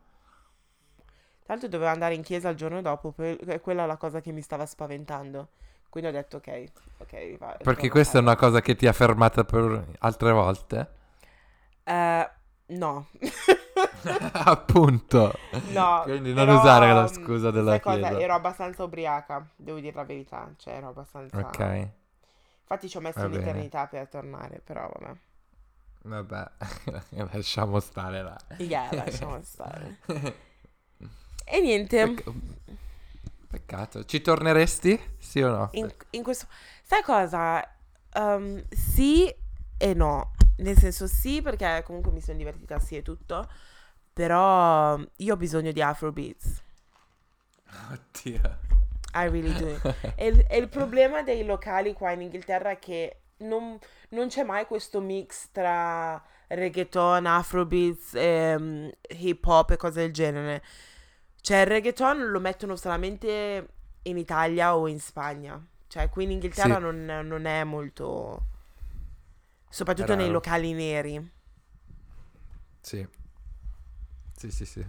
L'altro 1.47 1.69
dovevo 1.69 1.91
andare 1.91 2.15
in 2.15 2.23
chiesa 2.23 2.49
il 2.51 2.57
giorno 2.57 2.81
dopo. 2.83 3.13
per- 3.13 3.39
e 3.49 3.61
quella 3.61 3.85
è 3.85 3.87
la 3.87 3.97
cosa 3.97 4.21
che 4.21 4.31
mi 4.33 4.43
stava 4.43 4.65
spaventando. 4.67 5.49
Quindi 5.89 6.09
ho 6.11 6.13
detto 6.13 6.37
ok, 6.39 6.65
ok, 6.99 7.37
va. 7.39 7.57
Perché 7.63 7.91
questa 7.91 8.19
è 8.19 8.23
casa. 8.23 8.31
una 8.33 8.37
cosa 8.37 8.61
che 8.61 8.75
ti 8.77 8.87
ha 8.87 8.93
fermata 8.93 9.45
per 9.45 9.87
altre 9.99 10.33
volte. 10.33 10.91
Eh, 11.85 12.31
no. 12.67 13.09
Appunto. 14.45 15.33
No, 15.65 16.11
Quindi 16.11 16.33
non 16.35 16.49
però, 16.49 16.55
usare 16.59 16.93
la 16.93 17.07
mm, 17.07 17.07
scusa 17.07 17.51
della 17.51 17.79
sai 17.79 17.81
cosa? 17.81 18.11
chiesa. 18.11 18.19
Ero 18.19 18.35
abbastanza 18.35 18.83
ubriaca, 18.85 19.49
devo 19.57 19.79
dire 19.81 19.95
la 19.95 20.05
verità. 20.05 20.53
Cioè, 20.57 20.75
ero 20.75 20.89
abbastanza. 20.89 21.41
Ok, 21.41 21.89
Infatti 22.63 22.89
ci 22.89 22.97
ho 22.97 23.01
messo 23.01 23.27
un'eternità 23.27 23.87
per 23.87 24.09
tornare, 24.09 24.61
però 24.65 24.89
vabbè. 24.89 25.17
vabbè, 26.05 26.51
lasciamo 27.33 27.81
stare 27.81 28.23
là. 28.23 28.37
Yeah, 28.59 28.93
lasciamo 28.95 29.43
stare. 29.43 29.99
E 31.47 31.61
niente, 31.61 31.99
Pecc- 31.99 32.25
Peccato. 33.49 34.05
Ci 34.05 34.21
torneresti? 34.21 34.99
Sì 35.19 35.41
o 35.43 35.51
no? 35.51 35.71
in, 35.73 35.93
in 36.11 36.23
questo... 36.23 36.47
Sai 36.83 37.03
cosa? 37.03 37.67
Um, 38.15 38.63
sì 38.71 39.33
e 39.79 39.95
no. 39.95 40.33
Nel 40.59 40.79
senso 40.79 41.07
sì, 41.07 41.41
perché 41.43 41.83
comunque 41.85 42.13
mi 42.13 42.21
sono 42.21 42.37
divertita 42.39 42.79
sì 42.79 42.97
e 42.97 43.03
tutto. 43.03 43.49
Però 44.13 44.99
io 45.17 45.35
ho 45.35 45.37
bisogno 45.37 45.73
di 45.73 45.81
Afrobeats. 45.83 46.63
Oddio. 47.91 48.59
I 49.15 49.29
really 49.29 49.53
do. 49.55 49.95
E 50.17 50.27
il, 50.27 50.45
e 50.49 50.57
il 50.59 50.69
problema 50.69 51.23
dei 51.23 51.45
locali 51.45 51.93
qua 51.93 52.13
in 52.13 52.23
Inghilterra 52.23 52.71
è 52.71 52.79
che 52.79 53.17
non, 53.39 53.79
non 54.11 54.29
c'è 54.29 54.43
mai 54.43 54.67
questo 54.67 55.01
mix 55.01 55.49
tra 55.53 56.23
reggaeton, 56.49 57.27
afrobeats, 57.27 58.13
ehm, 58.15 58.91
hip 59.09 59.47
hop 59.47 59.71
e 59.71 59.77
cose 59.77 60.01
del 60.01 60.13
genere. 60.13 60.63
Cioè 61.41 61.59
il 61.61 61.67
reggaeton 61.67 62.31
lo 62.31 62.41
mettono 62.41 62.77
solamente 62.77 63.69
in 64.03 64.17
Italia 64.19 64.77
o 64.77 64.87
in 64.89 65.01
Spagna. 65.01 65.61
Cioè 65.89 66.09
qui 66.09 66.25
in 66.25 66.31
Inghilterra 66.33 66.77
Sì. 66.77 66.81
non, 66.81 67.05
non 67.27 67.45
è 67.47 67.65
molto... 67.65 68.47
Soprattutto 69.69 70.15
nei 70.15 70.27
Raro. 70.27 70.33
locali 70.35 70.73
neri. 70.73 71.31
Sì. 72.81 73.07
Sì, 74.37 74.51
sì, 74.51 74.65
sì. 74.67 74.85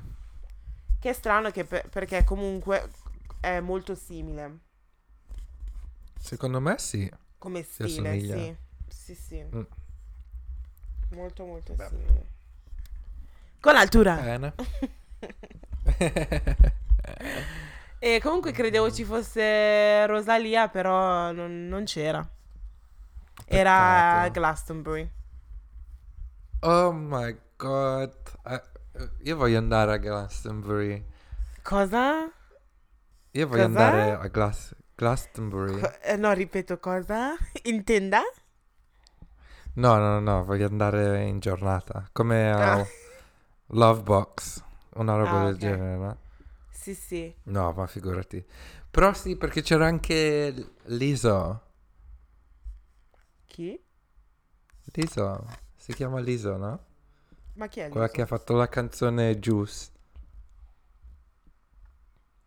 Che 1.00 1.10
è 1.10 1.14
strano 1.14 1.52
che 1.52 1.66
per- 1.66 1.88
perché 1.90 2.24
comunque 2.24 2.90
è 3.40 3.60
molto 3.60 3.94
simile 3.94 4.60
Secondo 6.20 6.60
me 6.60 6.78
sì. 6.80 7.12
come 7.38 7.62
stile, 7.64 8.18
sì. 8.20 8.56
Sì, 8.88 9.14
sì. 9.16 9.46
Mm. 9.56 9.64
Molto 11.12 11.46
molto 11.46 11.76
Beh. 11.78 11.90
simile. 11.90 12.28
Con 13.60 13.74
l'altura. 13.74 14.16
Bene. 14.16 14.54
E 18.00 18.20
comunque 18.22 18.52
credevo 18.52 18.92
ci 18.92 19.06
fosse 19.06 20.06
Rosalia, 20.08 20.68
però 20.68 21.32
non, 21.32 21.68
non 21.68 21.86
c'era. 21.86 22.28
Era 23.48 24.28
Peccato. 24.28 24.32
Glastonbury. 24.32 25.10
Oh 26.64 26.92
my 26.92 27.36
god. 27.60 28.14
Eh, 28.46 28.56
eh, 28.56 28.62
io 29.24 29.36
voglio 29.36 29.58
andare 29.58 29.94
a 29.94 29.98
Glastonbury. 29.98 31.06
Cosa? 31.64 32.30
Io 33.32 33.48
voglio 33.48 33.66
Cos'è? 33.66 33.66
andare 33.66 34.12
a 34.14 34.28
Glas- 34.28 34.74
Glastonbury. 34.96 35.80
Co- 35.80 36.00
eh, 36.02 36.16
no, 36.18 36.32
ripeto, 36.34 36.80
cosa? 36.80 37.36
Intenda? 37.64 38.22
No, 39.76 39.98
no, 39.98 40.20
no, 40.20 40.44
voglio 40.46 40.68
andare 40.68 41.24
in 41.24 41.40
giornata. 41.40 42.08
Come 42.12 42.52
a 42.52 42.78
Ah. 42.78 42.86
Lovebox. 43.68 44.64
Una 44.96 45.16
roba 45.16 45.40
Ah, 45.40 45.44
del 45.46 45.56
ok. 45.56 45.58
genere, 45.58 45.96
no? 45.98 46.18
Sì, 46.72 46.94
sì. 46.96 47.34
No, 47.46 47.72
ma 47.74 47.88
figurati. 47.88 48.44
Però 48.90 49.14
sì, 49.14 49.36
perché 49.38 49.62
c'era 49.62 49.86
anche 49.86 50.54
l'Iso. 50.86 51.62
Chi? 53.48 53.80
L'Iso. 54.94 55.46
Si 55.76 55.94
chiama 55.94 56.20
l'Iso, 56.20 56.56
no? 56.58 56.80
Ma 57.56 57.68
chi 57.68 57.82
è 57.82 57.90
Quella 57.90 58.10
che 58.10 58.22
ha 58.22 58.26
fatto 58.26 58.56
la 58.56 58.68
canzone 58.68 59.38
Juice. 59.40 59.90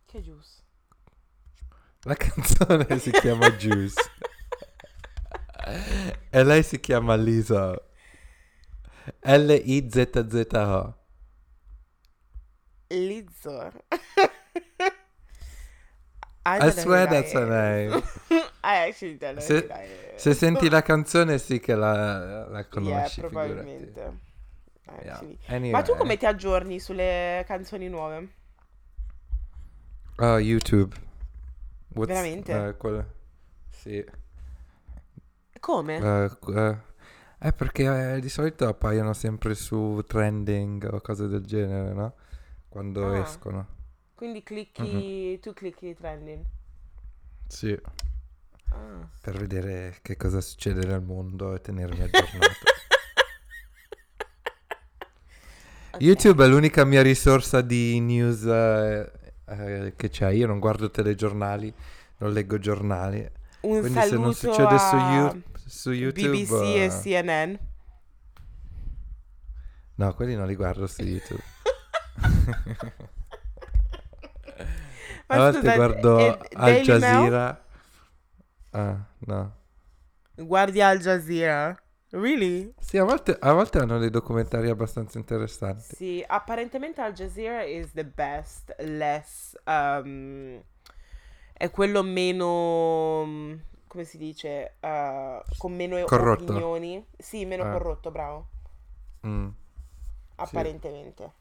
Che 0.05 0.21
giusto. 0.21 0.63
La 2.01 2.15
canzone 2.15 2.99
si 2.99 3.11
chiama 3.11 3.49
Juice. 3.51 3.95
e 6.29 6.43
lei 6.43 6.63
si 6.63 6.79
chiama 6.79 7.15
Lisa. 7.15 7.75
L-I-Z-Z-O. 9.21 10.95
Lizzo. 12.89 13.71
I 16.45 16.71
swear 16.71 17.07
that's 17.07 17.33
her 17.33 17.45
name. 17.45 18.01
I 18.63 18.87
actually 18.87 19.17
don't 19.17 19.35
know 19.35 19.45
Se-. 19.45 19.67
Se 20.15 20.33
senti 20.33 20.69
la 20.71 20.81
canzone 20.81 21.37
sì 21.39 21.59
che 21.59 21.75
la, 21.75 22.47
la 22.47 22.65
conosci, 22.65 23.19
Yeah, 23.19 23.29
figurati. 23.29 24.25
Probabilmente. 24.87 25.25
Yeah. 25.43 25.55
Anyway. 25.55 25.71
Ma 25.71 25.81
tu 25.81 25.95
come 25.95 26.17
ti 26.17 26.25
aggiorni 26.25 26.79
sulle 26.79 27.43
canzoni 27.45 27.87
nuove? 27.89 28.29
Oh, 30.19 30.39
YouTube. 30.39 30.95
What's- 31.89 32.07
Veramente? 32.13 32.67
eh, 32.67 32.75
quel- 32.77 33.07
Sì. 33.69 34.03
Come? 35.59 35.95
Eh, 35.97 36.37
qu- 36.39 36.55
eh, 36.55 36.77
è 37.39 37.53
perché 37.53 38.15
eh, 38.15 38.19
di 38.19 38.29
solito 38.29 38.67
appaiono 38.67 39.13
sempre 39.13 39.53
su 39.53 40.01
trending 40.07 40.89
o 40.91 41.01
cose 41.01 41.27
del 41.27 41.45
genere, 41.45 41.93
no? 41.93 42.13
Quando 42.69 43.11
Ah. 43.11 43.17
escono. 43.19 43.67
Quindi 44.15 44.41
clicchi, 44.43 45.39
tu 45.39 45.53
clicchi 45.53 45.93
trending. 45.93 46.43
Sì. 47.47 47.79
Ah. 48.69 49.07
Per 49.21 49.37
vedere 49.37 49.97
che 50.01 50.17
cosa 50.17 50.41
succede 50.41 50.85
nel 50.85 51.01
mondo 51.01 51.53
e 51.53 51.61
tenermi 51.61 52.01
aggiornato. 52.01 52.65
YouTube 55.99 56.45
è 56.45 56.47
l'unica 56.47 56.83
mia 56.85 57.01
risorsa 57.01 57.61
di 57.61 57.99
news 57.99 58.43
eh, 58.43 59.11
eh, 59.45 59.93
che 59.95 60.09
c'è. 60.09 60.29
Io 60.29 60.47
non 60.47 60.59
guardo 60.59 60.89
telegiornali, 60.91 61.73
non 62.17 62.33
leggo 62.33 62.59
giornali. 62.59 63.29
Un 63.61 63.79
Quindi 63.79 63.99
se 64.01 64.17
non 64.17 64.33
succede 64.33 64.77
su, 64.77 64.95
You- 64.95 65.41
su 65.65 65.91
YouTube... 65.91 66.29
BBC 66.29 66.51
e 66.51 66.83
eh, 66.83 66.89
CNN. 66.89 67.53
No, 69.95 70.13
quelli 70.13 70.35
non 70.35 70.47
li 70.47 70.55
guardo 70.55 70.85
su 70.87 71.01
YouTube. 71.01 71.43
Ma 75.27 75.35
a 75.35 75.51
volte 75.51 75.75
guardo 75.75 76.19
e- 76.19 76.39
Al 76.53 76.71
Daily 76.71 76.87
Mail? 76.87 76.99
Jazeera. 77.01 77.65
Ah, 78.71 79.05
no. 79.19 79.55
Guardi 80.35 80.81
Al 80.81 80.99
Jazeera? 80.99 81.77
Really? 82.11 82.73
Sì, 82.79 82.97
a 82.97 83.03
volte, 83.03 83.35
a 83.37 83.51
volte 83.53 83.79
hanno 83.79 83.97
dei 83.97 84.09
documentari 84.09 84.69
abbastanza 84.69 85.17
interessanti. 85.17 85.95
Sì, 85.95 86.23
apparentemente 86.25 87.01
Al 87.01 87.13
Jazeera 87.13 87.63
is 87.63 87.91
the 87.91 88.05
best, 88.05 88.73
less, 88.79 89.55
um, 89.65 90.61
è 91.53 91.69
quello 91.69 92.03
meno, 92.03 93.59
come 93.87 94.03
si 94.05 94.17
dice, 94.17 94.75
uh, 94.79 95.41
con 95.57 95.75
meno 95.75 96.01
Corrotto. 96.05 96.43
opinioni. 96.43 97.05
Sì, 97.17 97.43
meno 97.45 97.63
Ah. 97.63 97.71
corrotto, 97.71 98.09
bravo, 98.11 98.47
Mm. 99.25 99.49
apparentemente. 100.35 101.33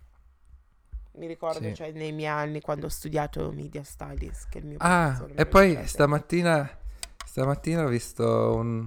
Mi 1.13 1.27
ricordo, 1.29 1.61
Sì. 1.61 1.75
cioè, 1.75 1.93
nei 1.93 2.13
miei 2.13 2.29
anni 2.29 2.61
quando 2.61 2.87
ho 2.87 2.91
studiato 2.91 3.51
media 3.53 3.83
studies, 3.85 4.49
che 4.49 4.59
il 4.59 4.67
mio 4.67 4.77
Ah, 4.81 5.27
e 5.35 5.47
poi 5.47 5.87
stamattina, 5.87 6.69
stamattina 7.25 7.85
ho 7.85 7.89
visto 7.89 8.55
un, 8.55 8.87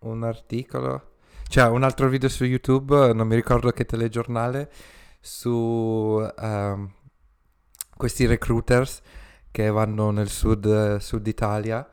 un 0.00 0.22
articolo, 0.24 1.09
cioè 1.50 1.68
un 1.68 1.82
altro 1.82 2.08
video 2.08 2.28
su 2.28 2.44
YouTube, 2.44 3.12
non 3.12 3.26
mi 3.26 3.34
ricordo 3.34 3.70
che 3.72 3.84
telegiornale, 3.84 4.70
su 5.20 6.24
ehm, 6.38 6.92
questi 7.96 8.24
recruiters 8.26 9.00
che 9.50 9.68
vanno 9.68 10.10
nel 10.12 10.28
sud, 10.28 10.96
sud 10.98 11.26
Italia 11.26 11.86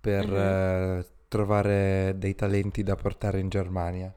per 0.00 0.26
Mhm. 0.26 0.36
eh, 0.36 1.06
trovare 1.28 2.14
dei 2.16 2.34
talenti 2.34 2.82
da 2.82 2.94
portare 2.94 3.40
in 3.40 3.48
Germania. 3.48 4.12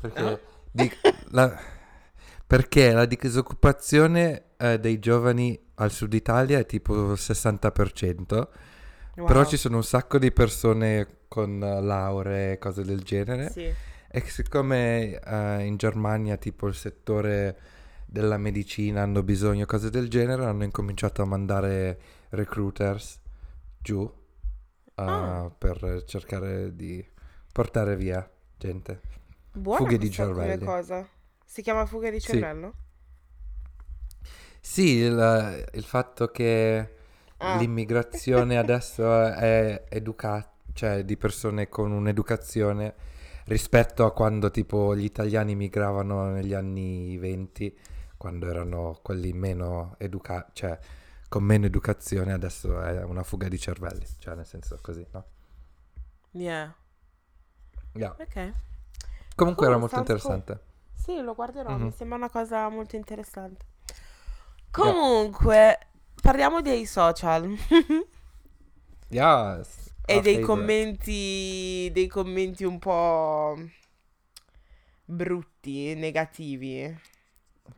Perché, 0.00 0.22
Ah. 0.22 0.38
di- 0.70 0.90
la, 1.32 1.54
perché 2.46 2.92
la 2.92 3.04
disoccupazione 3.04 4.44
eh, 4.56 4.80
dei 4.80 4.98
giovani 4.98 5.56
al 5.76 5.92
sud 5.92 6.14
Italia 6.14 6.58
è 6.58 6.66
tipo 6.66 7.12
il 7.12 7.18
60%, 7.18 8.48
però 9.14 9.40
Wow. 9.40 9.44
ci 9.48 9.56
sono 9.56 9.76
un 9.76 9.84
sacco 9.84 10.18
di 10.18 10.32
persone 10.32 11.06
con 11.28 11.62
eh, 11.62 11.80
lauree 11.82 12.52
e 12.52 12.58
cose 12.58 12.82
del 12.82 13.02
genere. 13.02 13.50
Sì. 13.50 13.72
E 14.10 14.20
siccome 14.22 15.20
eh, 15.20 15.64
in 15.64 15.76
Germania 15.76 16.36
tipo 16.36 16.66
il 16.66 16.74
settore 16.74 17.58
della 18.06 18.38
medicina 18.38 19.02
hanno 19.02 19.22
bisogno 19.22 19.66
cose 19.66 19.90
del 19.90 20.08
genere, 20.08 20.46
hanno 20.46 20.64
incominciato 20.64 21.20
a 21.22 21.26
mandare 21.26 22.00
recruiters 22.30 23.20
giù 23.78 24.02
eh, 24.06 25.02
Ah. 25.02 25.50
per 25.56 26.04
cercare 26.06 26.74
di 26.74 27.06
portare 27.52 27.96
via 27.96 28.28
gente. 28.56 29.00
Buona 29.52 29.78
Fughe 29.78 29.98
di 29.98 30.10
cervelli. 30.10 30.64
cosa. 30.64 31.06
Si 31.44 31.62
chiama 31.62 31.84
fuga 31.86 32.10
di 32.10 32.20
Sì. 32.20 32.28
cervello? 32.32 32.74
Sì, 34.60 34.96
il, 34.96 35.68
il 35.74 35.84
fatto 35.84 36.30
che 36.30 36.94
Ah. 37.38 37.56
l'immigrazione 37.56 38.56
adesso 38.58 39.22
è 39.26 39.84
educata, 39.88 40.50
cioè 40.72 41.04
di 41.04 41.16
persone 41.16 41.68
con 41.68 41.92
un'educazione 41.92 42.94
rispetto 43.48 44.04
a 44.04 44.12
quando 44.12 44.50
tipo 44.50 44.94
gli 44.96 45.04
italiani 45.04 45.54
migravano 45.56 46.30
negli 46.30 46.54
anni 46.54 47.16
20, 47.18 47.76
quando 48.16 48.48
erano 48.48 48.98
quelli 49.02 49.32
meno 49.32 49.94
educati, 49.98 50.50
cioè 50.54 50.78
con 51.28 51.42
meno 51.44 51.66
educazione, 51.66 52.32
adesso 52.32 52.80
è 52.80 53.02
una 53.04 53.22
fuga 53.22 53.48
di 53.48 53.58
cervelli, 53.58 54.06
cioè 54.18 54.34
nel 54.34 54.46
senso 54.46 54.78
così, 54.82 55.06
no? 55.12 55.24
Yeah. 56.32 56.72
Yeah. 57.94 58.14
Ok. 58.18 58.54
Comunque 59.34 59.66
Cool, 59.66 59.68
era 59.68 59.78
molto 59.78 59.94
sounds 59.94 60.14
cool. 60.20 60.40
interessante. 60.40 60.60
Sì, 60.94 61.20
lo 61.20 61.34
guarderò, 61.34 61.78
mi 61.78 61.90
Mhm. 61.90 61.90
sembra 61.90 62.16
una 62.16 62.30
cosa 62.30 62.68
molto 62.68 62.96
interessante. 62.96 63.66
Comunque, 64.70 65.78
parliamo 66.20 66.60
dei 66.62 66.86
social 66.86 67.56
Yes. 69.10 69.87
E 70.08 70.14
our 70.16 70.22
dei 70.22 70.40
commenti, 70.40 71.88
dei 71.92 72.06
commenti 72.08 72.64
un 72.64 72.78
po' 72.78 73.56
brutti, 75.06 75.94
negativi. 75.94 76.94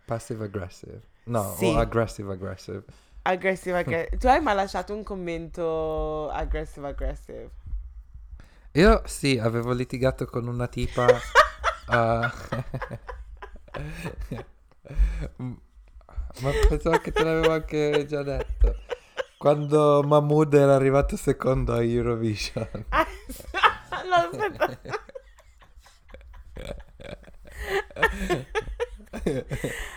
Passive 0.07 0.45
aggressive. 0.45 1.01
No, 1.27 1.55
Sì. 1.57 1.67
o 1.67 1.77
aggressive 1.77 2.33
aggressive. 2.33 2.83
Aggressive, 3.23 3.77
aggressive. 3.79 4.17
Tu 4.19 4.27
hai 4.29 4.41
mai 4.41 4.55
lasciato 4.55 4.95
un 4.95 5.03
commento 5.05 6.31
aggressive, 6.31 6.89
aggressive? 6.89 7.51
Io 8.73 9.03
sì, 9.07 9.39
avevo 9.39 9.73
litigato 9.73 10.27
con 10.27 10.47
una 10.47 10.67
tipa. 10.69 11.07
uh, 11.07 11.91
ma 16.41 16.51
pensavo 16.69 16.99
che 16.99 17.13
te 17.13 17.25
l'avevo 17.25 17.53
anche 17.53 18.07
già 18.07 18.23
detto. 18.23 18.77
Quando 19.41 20.03
Mahmood 20.03 20.53
era 20.53 20.75
arrivato 20.75 21.17
secondo 21.17 21.73
a 21.73 21.83
Eurovision. 21.83 22.69
no, 24.05 24.15
aspetta. 24.15 24.79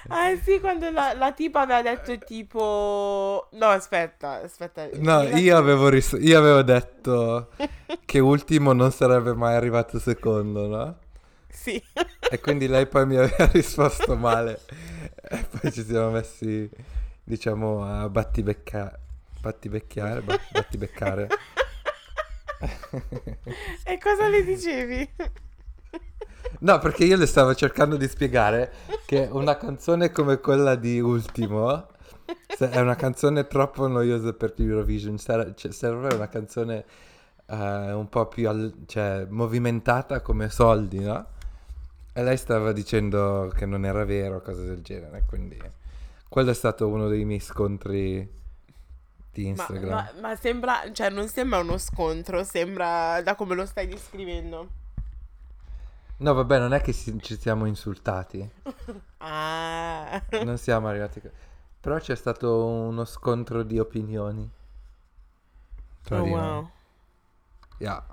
ah 0.07 0.37
sì, 0.41 0.61
quando 0.61 0.89
la, 0.91 1.11
la, 1.11 1.33
tipa 1.33 1.59
aveva 1.59 1.81
detto 1.81 2.17
tipo... 2.19 3.49
No, 3.51 3.65
aspetta, 3.65 4.41
aspetta. 4.41 4.87
No, 4.93 5.23
io 5.23 5.57
avevo, 5.57 5.89
ris- 5.89 6.17
io 6.21 6.39
avevo 6.39 6.61
detto 6.61 7.49
che 8.05 8.19
ultimo 8.19 8.71
non 8.71 8.93
sarebbe 8.93 9.33
mai 9.33 9.55
arrivato 9.55 9.99
secondo, 9.99 10.67
no? 10.67 10.97
Sì. 11.49 11.83
E 12.31 12.39
quindi 12.39 12.69
lei 12.69 12.87
poi 12.87 13.05
mi 13.05 13.17
aveva 13.17 13.47
risposto 13.51 14.15
male. 14.15 14.61
E 15.21 15.45
poi 15.49 15.69
ci 15.69 15.83
siamo 15.83 16.11
messi, 16.11 16.69
diciamo, 17.25 17.83
a 17.83 18.07
battibecca- 18.07 18.99
battibecchiare. 19.43 20.21
battibeccare. 20.21 21.27
e 23.83 23.97
cosa 23.97 24.27
le 24.29 24.43
dicevi? 24.43 25.09
No, 26.59 26.79
perché 26.79 27.03
io 27.03 27.17
le 27.17 27.25
stavo 27.25 27.53
cercando 27.55 27.97
di 27.97 28.07
spiegare 28.07 28.71
che 29.05 29.27
una 29.29 29.57
canzone 29.57 30.11
come 30.11 30.39
quella 30.39 30.75
di 30.75 31.01
Ultimo 31.01 31.87
è 32.57 32.79
una 32.79 32.95
canzone 32.95 33.47
troppo 33.47 33.87
noiosa 33.87 34.31
per 34.31 34.53
Eurovision. 34.57 35.17
Cioè, 35.17 35.53
serve 35.71 36.13
una 36.13 36.29
canzone 36.29 36.85
uh, 37.47 37.55
un 37.55 38.07
po' 38.07 38.27
più 38.27 38.47
al- 38.47 38.73
cioè, 38.85 39.25
movimentata 39.29 40.21
come 40.21 40.49
soldi, 40.49 40.99
no? 40.99 41.25
E 42.13 42.23
lei 42.23 42.37
stava 42.37 42.71
dicendo 42.71 43.51
che 43.53 43.65
non 43.65 43.83
era 43.83 44.05
vero, 44.05 44.41
cose 44.41 44.63
del 44.63 44.81
genere. 44.81 45.23
Quindi 45.27 45.59
quello 46.29 46.51
è 46.51 46.55
stato 46.55 46.87
uno 46.87 47.09
dei 47.09 47.25
miei 47.25 47.41
scontri 47.41 48.41
di 49.33 49.47
Instagram. 49.47 49.89
Ma, 49.89 50.11
ma, 50.13 50.19
ma 50.21 50.35
sembra, 50.35 50.91
cioè, 50.93 51.09
non 51.09 51.27
sembra 51.27 51.59
uno 51.59 51.77
scontro, 51.77 52.43
sembra 52.43 53.21
da 53.21 53.35
come 53.35 53.55
lo 53.55 53.65
stai 53.65 53.87
descrivendo. 53.87 54.81
No, 56.17 56.33
vabbè, 56.33 56.59
non 56.59 56.73
è 56.73 56.81
che 56.81 56.93
si- 56.93 57.19
ci 57.21 57.37
siamo 57.37 57.65
insultati. 57.65 58.47
ah. 59.17 60.21
Non 60.43 60.57
siamo 60.57 60.87
arrivati. 60.87 61.21
Però 61.81 61.97
c'è 61.97 62.15
stato 62.15 62.65
uno 62.65 63.03
scontro 63.03 63.63
di 63.63 63.79
opinioni. 63.79 64.49
Oh, 66.11 66.23
wow. 66.23 66.69
Yeah. 67.79 68.05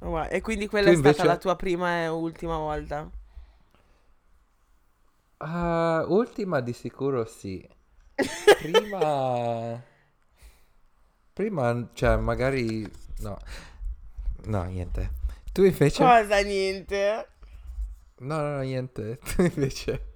Oh, 0.00 0.10
wow. 0.10 0.26
E 0.30 0.40
quindi 0.40 0.68
quella 0.68 0.86
tu 0.86 0.92
è 0.92 0.96
invece... 0.96 1.14
stata 1.14 1.28
la 1.28 1.38
tua 1.38 1.56
prima 1.56 2.02
e 2.02 2.08
ultima 2.08 2.56
volta? 2.56 3.10
Uh, 5.38 6.12
ultima 6.12 6.60
di 6.60 6.72
sicuro 6.72 7.24
sì. 7.24 7.68
Prima... 8.62 9.90
Prima, 11.32 11.88
cioè, 11.94 12.16
magari... 12.16 12.90
No. 13.20 13.38
No, 14.44 14.64
niente. 14.64 15.10
Tu 15.52 15.64
invece... 15.64 16.02
Cosa 16.02 16.40
niente? 16.42 17.28
No, 18.18 18.40
no, 18.40 18.56
no, 18.56 18.60
niente. 18.60 19.18
Tu 19.36 19.42
invece... 19.42 20.10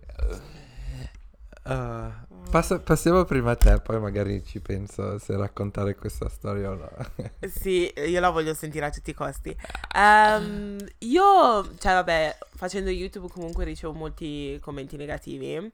Uh, 1.66 2.12
passa, 2.48 2.78
passiamo 2.78 3.24
prima 3.24 3.50
a 3.50 3.56
te, 3.56 3.80
poi 3.80 3.98
magari 3.98 4.44
ci 4.44 4.60
penso 4.60 5.18
se 5.18 5.36
raccontare 5.36 5.96
questa 5.96 6.28
storia 6.28 6.70
o 6.70 6.74
no. 6.74 6.90
sì, 7.48 7.92
io 7.96 8.20
la 8.20 8.30
voglio 8.30 8.54
sentire 8.54 8.86
a 8.86 8.90
tutti 8.90 9.10
i 9.10 9.14
costi. 9.14 9.56
Um, 9.96 10.78
io, 10.98 11.76
cioè 11.78 11.92
vabbè, 11.94 12.38
facendo 12.54 12.90
YouTube 12.90 13.28
comunque 13.28 13.64
ricevo 13.64 13.92
molti 13.92 14.58
commenti 14.60 14.96
negativi, 14.96 15.56
um, 15.56 15.72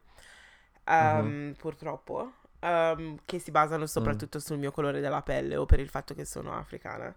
uh-huh. 0.86 1.54
purtroppo, 1.58 2.32
um, 2.62 3.18
che 3.24 3.38
si 3.38 3.50
basano 3.50 3.86
soprattutto 3.86 4.38
mm. 4.38 4.40
sul 4.40 4.58
mio 4.58 4.70
colore 4.70 5.00
della 5.00 5.22
pelle 5.22 5.56
o 5.56 5.66
per 5.66 5.80
il 5.80 5.88
fatto 5.88 6.14
che 6.14 6.24
sono 6.24 6.56
africana. 6.56 7.14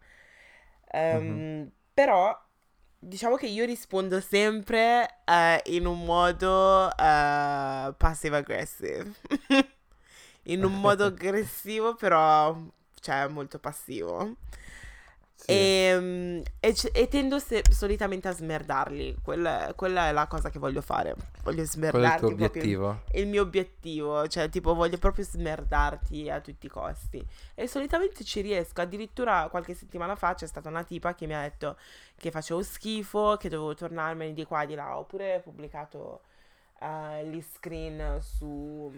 Uh-huh. 0.91 1.71
Però 1.93 2.45
Diciamo 3.07 3.35
che 3.35 3.45
io 3.45 3.65
rispondo 3.65 4.19
sempre 4.19 5.19
uh, 5.25 5.71
in 5.71 5.85
un 5.85 6.03
modo 6.05 6.87
uh, 6.87 7.93
passive 7.95 8.37
aggressive. 8.37 9.13
in 10.43 10.63
un 10.63 10.79
modo 10.79 11.05
aggressivo, 11.13 11.93
però 11.93 12.57
cioè 12.99 13.27
molto 13.27 13.59
passivo. 13.59 14.37
Sì. 15.37 15.51
Ehm, 15.51 16.41
e, 16.59 16.69
e, 16.69 16.91
e, 16.93 17.07
tendo 17.07 17.39
se, 17.39 17.61
solitamente 17.69 18.27
a 18.27 18.31
smerdarli. 18.31 19.17
Quella, 19.21 19.73
quella, 19.75 20.07
è 20.07 20.11
la 20.11 20.27
cosa 20.27 20.49
che 20.49 20.59
voglio 20.59 20.81
fare. 20.81 21.13
Voglio 21.43 21.63
smerdarti. 21.65 21.99
Qual 21.99 22.11
è 22.11 22.13
il 22.13 22.19
tuo 22.19 22.45
obiettivo? 22.45 23.01
Il, 23.11 23.21
il, 23.21 23.27
mio 23.27 23.41
obiettivo. 23.41 24.27
Cioè, 24.27 24.49
tipo, 24.49 24.73
voglio 24.73 24.97
proprio 24.97 25.25
smerdarti 25.25 26.29
a 26.29 26.39
tutti 26.39 26.65
i 26.65 26.69
costi. 26.69 27.23
E 27.53 27.67
solitamente 27.67 28.23
ci 28.23 28.41
riesco. 28.41 28.81
Addirittura 28.81 29.47
qualche 29.49 29.75
settimana 29.75 30.15
fa 30.15 30.33
c'è 30.33 30.47
stata 30.47 30.69
una 30.69 30.83
tipa 30.83 31.13
che 31.13 31.27
mi 31.27 31.35
ha 31.35 31.41
detto 31.41 31.77
che 32.17 32.31
facevo 32.31 32.63
schifo, 32.63 33.37
che 33.37 33.49
dovevo 33.49 33.75
tornarmene 33.75 34.33
di 34.33 34.45
qua 34.45 34.63
e 34.63 34.67
di 34.67 34.75
là. 34.75 34.97
Oppure 34.97 35.35
ho 35.35 35.41
pubblicato 35.41 36.21
uh, 36.79 37.23
gli 37.23 37.41
screen 37.41 38.19
su, 38.21 38.91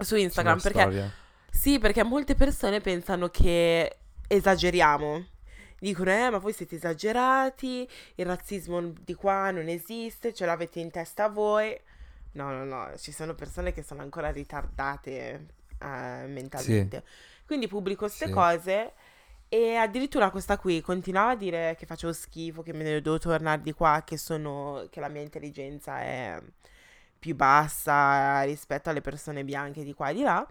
su 0.00 0.16
Instagram. 0.16 0.60
perché... 0.60 0.80
Storia. 0.80 1.12
Sì, 1.48 1.78
perché 1.78 2.02
molte 2.02 2.34
persone 2.34 2.80
pensano 2.80 3.28
che 3.28 3.98
esageriamo 4.26 5.24
dicono 5.84 6.10
eh 6.10 6.30
ma 6.30 6.38
voi 6.38 6.52
siete 6.52 6.76
esagerati, 6.76 7.88
il 8.14 8.26
razzismo 8.26 8.92
di 9.00 9.14
qua 9.14 9.50
non 9.50 9.68
esiste, 9.68 10.32
ce 10.32 10.46
l'avete 10.46 10.80
in 10.80 10.90
testa 10.90 11.28
voi. 11.28 11.78
No, 12.32 12.50
no, 12.50 12.64
no, 12.64 12.96
ci 12.96 13.12
sono 13.12 13.34
persone 13.34 13.72
che 13.72 13.82
sono 13.82 14.02
ancora 14.02 14.30
ritardate 14.30 15.46
uh, 15.80 16.28
mentalmente. 16.28 17.02
Sì. 17.04 17.44
Quindi 17.46 17.68
pubblico 17.68 18.06
queste 18.06 18.26
sì. 18.26 18.32
cose 18.32 18.92
e 19.48 19.76
addirittura 19.76 20.30
questa 20.30 20.58
qui 20.58 20.80
continuava 20.80 21.32
a 21.32 21.36
dire 21.36 21.76
che 21.78 21.86
facevo 21.86 22.12
schifo, 22.12 22.62
che 22.62 22.72
me 22.72 22.82
ne 22.82 23.00
devo 23.00 23.18
tornare 23.18 23.60
di 23.60 23.72
qua, 23.72 24.02
che, 24.04 24.16
sono, 24.16 24.86
che 24.90 24.98
la 24.98 25.08
mia 25.08 25.20
intelligenza 25.20 26.00
è 26.00 26.40
più 27.18 27.36
bassa 27.36 28.42
rispetto 28.42 28.90
alle 28.90 29.00
persone 29.00 29.44
bianche 29.44 29.84
di 29.84 29.92
qua 29.92 30.08
e 30.08 30.14
di 30.14 30.22
là. 30.22 30.46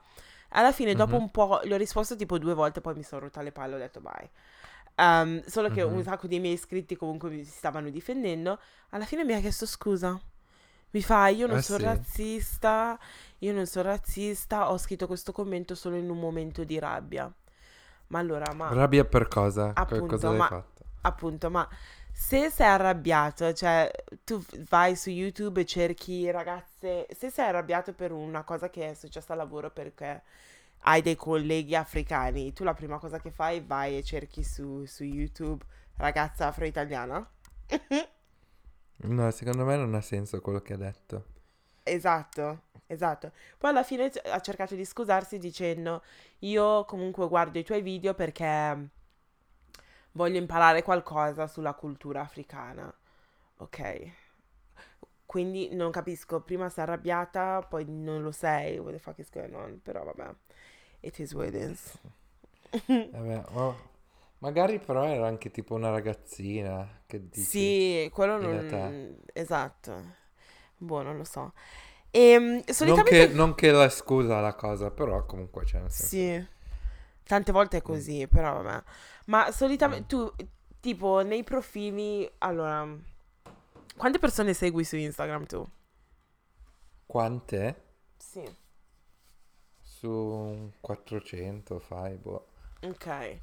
Alla 0.56 0.72
fine, 0.72 0.93
dopo 0.93 1.13
mm-hmm. 1.13 1.22
un 1.22 1.32
po', 1.32 1.62
gli 1.63 1.74
ho 1.74 1.78
risposto 1.78 2.15
tipo 2.15 2.38
due 2.38 2.54
volte, 2.54 2.80
poi 2.80 2.93
mi 2.93 3.04
sono 3.04 3.22
rotta 3.22 3.41
le 3.41 3.52
palle 3.52 3.74
e 3.74 3.76
ho 3.76 3.80
detto 3.80 4.00
bye. 4.00 4.30
Um, 4.95 5.43
solo 5.45 5.69
che 5.69 5.82
uh-huh. 5.82 5.93
un 5.93 6.03
sacco 6.03 6.27
di 6.27 6.39
miei 6.39 6.53
iscritti 6.53 6.95
comunque 6.95 7.29
mi 7.29 7.43
stavano 7.43 7.89
difendendo. 7.89 8.60
Alla 8.89 9.06
fine 9.06 9.23
mi 9.23 9.34
ha 9.34 9.39
chiesto 9.39 9.65
scusa. 9.65 10.19
Mi 10.91 11.01
fa, 11.01 11.27
io 11.27 11.47
non 11.47 11.58
eh 11.58 11.62
sono 11.63 11.79
sì. 11.79 11.86
razzista, 11.86 12.99
io 13.39 13.51
non 13.51 13.65
sono 13.65 13.89
razzista, 13.89 14.69
ho 14.69 14.77
scritto 14.77 15.08
questo 15.08 15.32
commento 15.32 15.73
solo 15.73 15.95
in 15.95 16.08
un 16.08 16.19
momento 16.19 16.63
di 16.63 16.77
rabbia. 16.77 17.32
Ma 18.08 18.19
allora, 18.19 18.53
ma... 18.53 18.71
Rabbia 18.71 19.03
per 19.03 19.27
cosa? 19.27 19.71
Appunto, 19.73 20.06
cosa 20.06 20.32
ma, 20.32 20.47
fatto? 20.47 20.84
Appunto, 21.01 21.49
ma 21.49 21.67
se 22.12 22.51
sei 22.51 22.67
arrabbiato, 22.67 23.53
cioè 23.53 23.89
tu 24.23 24.39
vai 24.69 24.95
su 24.95 25.10
YouTube 25.10 25.62
e 25.62 25.65
cerchi 25.65 26.29
ragazze, 26.29 27.08
se 27.10 27.32
sei 27.32 27.47
arrabbiato 27.47 27.93
per 27.93 28.12
una 28.12 28.43
cosa 28.43 28.69
che 28.69 28.91
è 28.91 28.93
successa 28.93 29.34
al 29.34 29.39
lavoro 29.39 29.71
perché 29.71 30.21
hai 30.84 31.02
dei 31.02 31.15
colleghi 31.15 31.76
africani, 31.76 32.54
tu 32.54 32.63
la 32.63 32.74
prima 32.74 32.98
cosa 32.98 33.19
che 33.19 33.32
fai 33.32 33.62
vai 33.62 33.98
e 33.98 34.04
cerchi 34.04 34.43
su, 34.43 34.86
su 34.86 35.04
YouTube 35.04 35.63
ragazza 35.98 36.48
afro-italiana? 36.48 37.26
no, 38.98 39.32
secondo 39.32 39.65
me 39.65 39.76
non 39.76 39.93
ha 39.96 40.02
senso 40.02 40.41
quello 40.41 40.62
che 40.62 40.74
ha 40.74 40.78
detto. 40.78 41.26
Esatto, 41.84 42.63
esatto. 42.88 43.32
Poi 43.58 43.69
alla 43.69 43.84
fine 43.84 44.12
ha 44.26 44.39
cercato 44.39 44.76
di 44.76 44.86
scusarsi 44.86 45.38
dicendo 45.38 46.04
io 46.39 46.86
comunque 46.86 47.28
guardo 47.28 47.60
i 47.60 47.63
tuoi 47.63 47.82
video 47.82 48.13
perché 48.13 48.89
voglio 50.13 50.38
imparare 50.38 50.82
qualcosa 50.84 51.48
sulla 51.48 51.74
cultura 51.74 52.22
africana. 52.22 52.93
Ok. 53.58 54.12
Quindi 55.26 55.74
non 55.74 55.91
capisco, 55.91 56.41
prima 56.41 56.69
sei 56.69 56.84
arrabbiata, 56.84 57.62
poi 57.67 57.86
non 57.88 58.22
lo 58.22 58.32
sei, 58.32 58.78
what 58.78 58.93
the 58.93 59.00
fuck 59.00 59.17
is 59.19 59.30
going 59.32 59.54
on, 59.56 59.82
però 59.82 60.04
vabbè. 60.04 60.36
It 61.04 61.20
is 61.20 61.34
what 61.34 61.48
it 61.48 61.56
is. 61.56 62.00
Vabbè, 62.88 63.44
oh, 63.56 63.76
magari 64.38 64.80
però 64.80 65.04
era 65.04 65.28
anche 65.28 65.52
tipo 65.52 65.76
una 65.76 65.89
ragazzina 65.89 67.02
che 67.06 67.28
dici. 67.28 67.46
Sì, 67.46 68.10
quello 68.13 68.39
non... 68.39 69.18
Esatto. 69.34 70.02
Boh, 70.78 71.02
non 71.02 71.18
lo 71.18 71.26
so. 71.26 71.52
E, 72.10 72.38
um, 72.38 72.63
solitamente... 72.63 73.18
non, 73.18 73.28
che, 73.28 73.34
non 73.34 73.56
che 73.56 73.72
la 73.72 73.89
scusa 73.89 74.39
la 74.39 74.56
cosa, 74.56 74.92
però 74.92 75.26
comunque 75.26 75.66
c'è. 75.66 75.82
Sì. 75.89 76.48
Tante 77.24 77.52
volte 77.52 77.78
è 77.78 77.82
mm. 77.82 77.84
così, 77.86 78.24
mm. 78.24 78.30
però 78.30 78.62
vabbè. 78.62 78.84
Ma 79.26 79.52
solitamente 79.52 80.06
mm. 80.06 80.08
tu, 80.08 80.34
tipo, 80.80 81.22
nei 81.22 81.44
profili... 81.44 82.32
Allora, 82.38 82.88
quante 83.98 84.20
persone 84.20 84.54
segui 84.54 84.86
su 84.86 84.96
Instagram 84.96 85.46
tu? 85.48 85.68
Quante? 87.06 87.82
Sì 88.16 88.62
su 90.04 90.10
un 90.10 90.72
400, 90.82 91.80
fai, 91.80 92.16
boh. 92.18 92.46
Ok. 92.82 93.39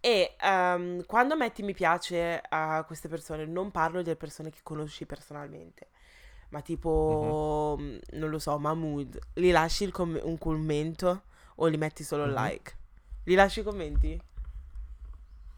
E 0.00 0.36
ehm, 0.40 1.04
quando 1.06 1.36
metti 1.36 1.62
mi 1.62 1.74
piace 1.74 2.40
a 2.48 2.84
queste 2.86 3.08
persone, 3.08 3.44
non 3.46 3.70
parlo 3.72 4.02
delle 4.02 4.16
persone 4.16 4.50
che 4.50 4.60
conosci 4.62 5.04
personalmente, 5.06 5.88
ma 6.50 6.60
tipo, 6.62 7.76
mm, 7.80 7.96
non 8.12 8.30
lo 8.30 8.38
so, 8.38 8.56
Mahmood, 8.58 9.18
li 9.34 9.50
lasci 9.50 9.90
com- 9.90 10.20
un 10.22 10.38
commento 10.38 11.24
o 11.56 11.66
li 11.66 11.76
metti 11.76 12.04
solo 12.04 12.26
Mhm. 12.26 12.32
like? 12.32 12.76
Li 13.24 13.34
lasci 13.34 13.60
i 13.60 13.62
commenti? 13.64 14.20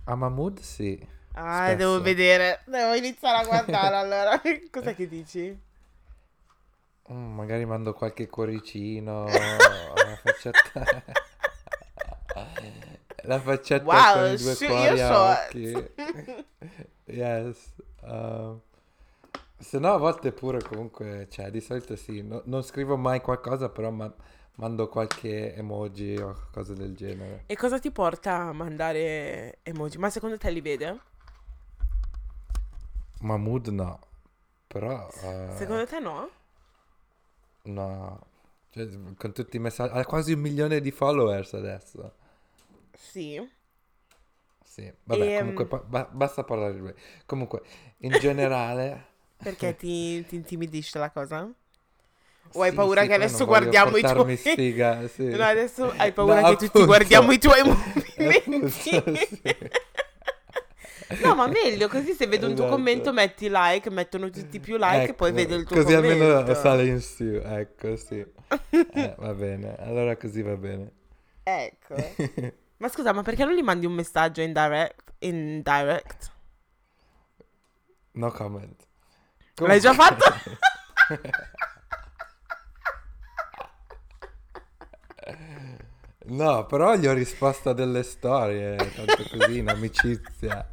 A 0.07 0.17
Mahmood 0.17 0.59
sì. 0.61 0.99
Ah, 1.33 1.73
Spesso. 1.73 1.77
devo 1.77 2.01
vedere, 2.01 2.63
devo 2.67 2.95
iniziare 2.95 3.39
a 3.39 3.45
guardare 3.45 3.97
allora. 3.97 4.41
Cos'è 4.71 4.95
che 4.95 5.07
dici? 5.09 5.57
Mm, 7.11 7.35
magari 7.35 7.65
mando 7.65 7.95
qualche 7.95 8.29
cuoricino, 8.29 9.25
la 9.29 10.17
faccetta... 10.23 11.05
la 13.25 13.41
faccetta 13.41 13.85
Wow, 13.85 14.13
con 14.13 14.33
i 14.33 14.37
due 14.37 14.55
shoot 14.55 14.69
cuori 14.69 15.01
a 15.01 15.09
shot. 15.09 15.47
occhi. 15.49 16.47
Yes. 17.11 17.73
uh, 18.03 18.61
se 19.59 19.79
no 19.79 19.93
a 19.95 19.97
volte 19.97 20.33
pure 20.33 20.61
comunque, 20.63 21.27
cioè 21.31 21.51
di 21.51 21.61
solito 21.61 21.97
sì, 21.97 22.23
no- 22.23 22.43
non 22.45 22.63
scrivo 22.63 22.97
mai 22.97 23.21
qualcosa, 23.23 23.71
però 23.71 23.91
ma- 23.91 24.15
mando 24.57 24.89
qualche 24.89 25.55
emoji 25.55 26.17
o 26.19 26.35
cose 26.53 26.75
del 26.75 26.95
genere. 26.95 27.45
E 27.47 27.57
cosa 27.57 27.79
ti 27.79 27.91
porta 27.91 28.35
a 28.49 28.53
mandare 28.53 29.59
emoji? 29.63 29.99
Ma 29.99 30.11
secondo 30.11 30.37
te 30.37 30.51
li 30.51 30.61
vede? 30.61 31.01
Mahmood 33.21 33.69
no, 33.69 33.99
però... 34.67 35.09
uh, 35.23 35.57
Secondo 35.57 35.87
te 35.87 35.99
no? 36.01 36.31
No, 37.69 38.27
Cioè, 38.71 38.89
con 39.17 39.33
tutti 39.33 39.57
i 39.57 39.61
messaggi, 39.61 39.97
ha 39.97 40.05
quasi 40.05 40.33
un 40.33 40.41
milione 40.41 40.81
di 40.81 40.91
followers 40.91 41.55
adesso. 41.55 42.15
Sì. 42.95 43.49
Sì, 44.65 44.91
vabbè, 45.05 45.33
Ehm. 45.33 45.35
comunque 45.35 45.67
ba- 45.67 46.09
basta 46.11 46.45
parlare 46.45 46.75
di 46.75 46.79
lui. 46.81 46.95
Comunque, 47.27 47.63
in 47.99 48.19
generale... 48.19 49.07
Perché 49.43 49.75
ti, 49.77 50.25
ti 50.27 50.35
intimidisce 50.37 50.99
la 50.99 51.11
cosa? 51.11 51.49
O 52.53 52.63
hai 52.63 52.73
Sì, 52.73 52.73
paura 52.73 53.07
sì, 53.07 53.07
che 53.07 53.15
adesso 53.15 53.47
guardiamo 53.47 53.97
i 53.97 54.05
tuoi... 54.05 54.29
sfiga, 54.37 55.07
sì. 55.09 55.25
No, 55.31 55.45
adesso 55.45 55.95
hai 55.99 56.13
paura 56.15 56.43
No, 56.43 56.45
che 56.45 56.57
tutti 56.57 56.83
appunto. 56.83 56.85
guardiamo 56.85 57.33
i 57.33 57.39
tuoi 57.39 57.63
movimenti. 57.63 59.03
Sì. 59.17 59.71
No, 61.23 61.35
ma 61.35 61.47
meglio, 61.47 61.89
così 61.89 62.13
se 62.13 62.27
vedo 62.27 62.47
un 62.47 62.55
tuo 62.55 62.65
Esatto. 62.65 62.77
commento 62.77 63.13
metti 63.13 63.49
like, 63.51 63.89
mettono 63.91 64.29
tutti 64.31 64.61
più 64.61 64.77
like 64.77 65.11
e 65.11 65.15
poi 65.15 65.29
Ecco, 65.31 65.37
vedo 65.37 65.55
il 65.55 65.65
tuo 65.65 65.77
Così 65.77 65.95
commento. 65.95 66.25
almeno 66.37 66.55
sale 66.55 66.85
in 66.87 67.01
su, 67.01 67.25
ecco, 67.25 67.97
sì. 67.97 68.25
Eh, 68.71 69.15
va 69.17 69.33
bene, 69.35 69.77
allora 69.79 70.17
così 70.17 70.43
va 70.43 70.57
bene. 70.57 70.93
Ecco. 71.43 71.95
Ma 72.79 72.89
scusa, 72.89 73.13
ma 73.13 73.23
perché 73.23 73.45
non 73.45 73.55
gli 73.55 73.63
mandi 73.63 73.87
un 73.87 73.93
messaggio 73.93 74.41
in 74.41 74.53
direct? 74.53 75.13
In 75.21 75.63
direct? 75.63 76.31
No 78.13 78.31
comment. 78.31 78.87
L'hai 79.57 79.81
già 79.81 79.93
fatto? 79.95 80.25
No, 86.31 86.67
però 86.67 86.95
gli 86.95 87.07
ho 87.07 87.13
risposto 87.13 87.71
a 87.71 87.73
delle 87.73 88.03
storie, 88.03 88.77
tanto 88.77 89.25
così, 89.31 89.59
in 89.59 89.69
amicizia. 89.69 90.71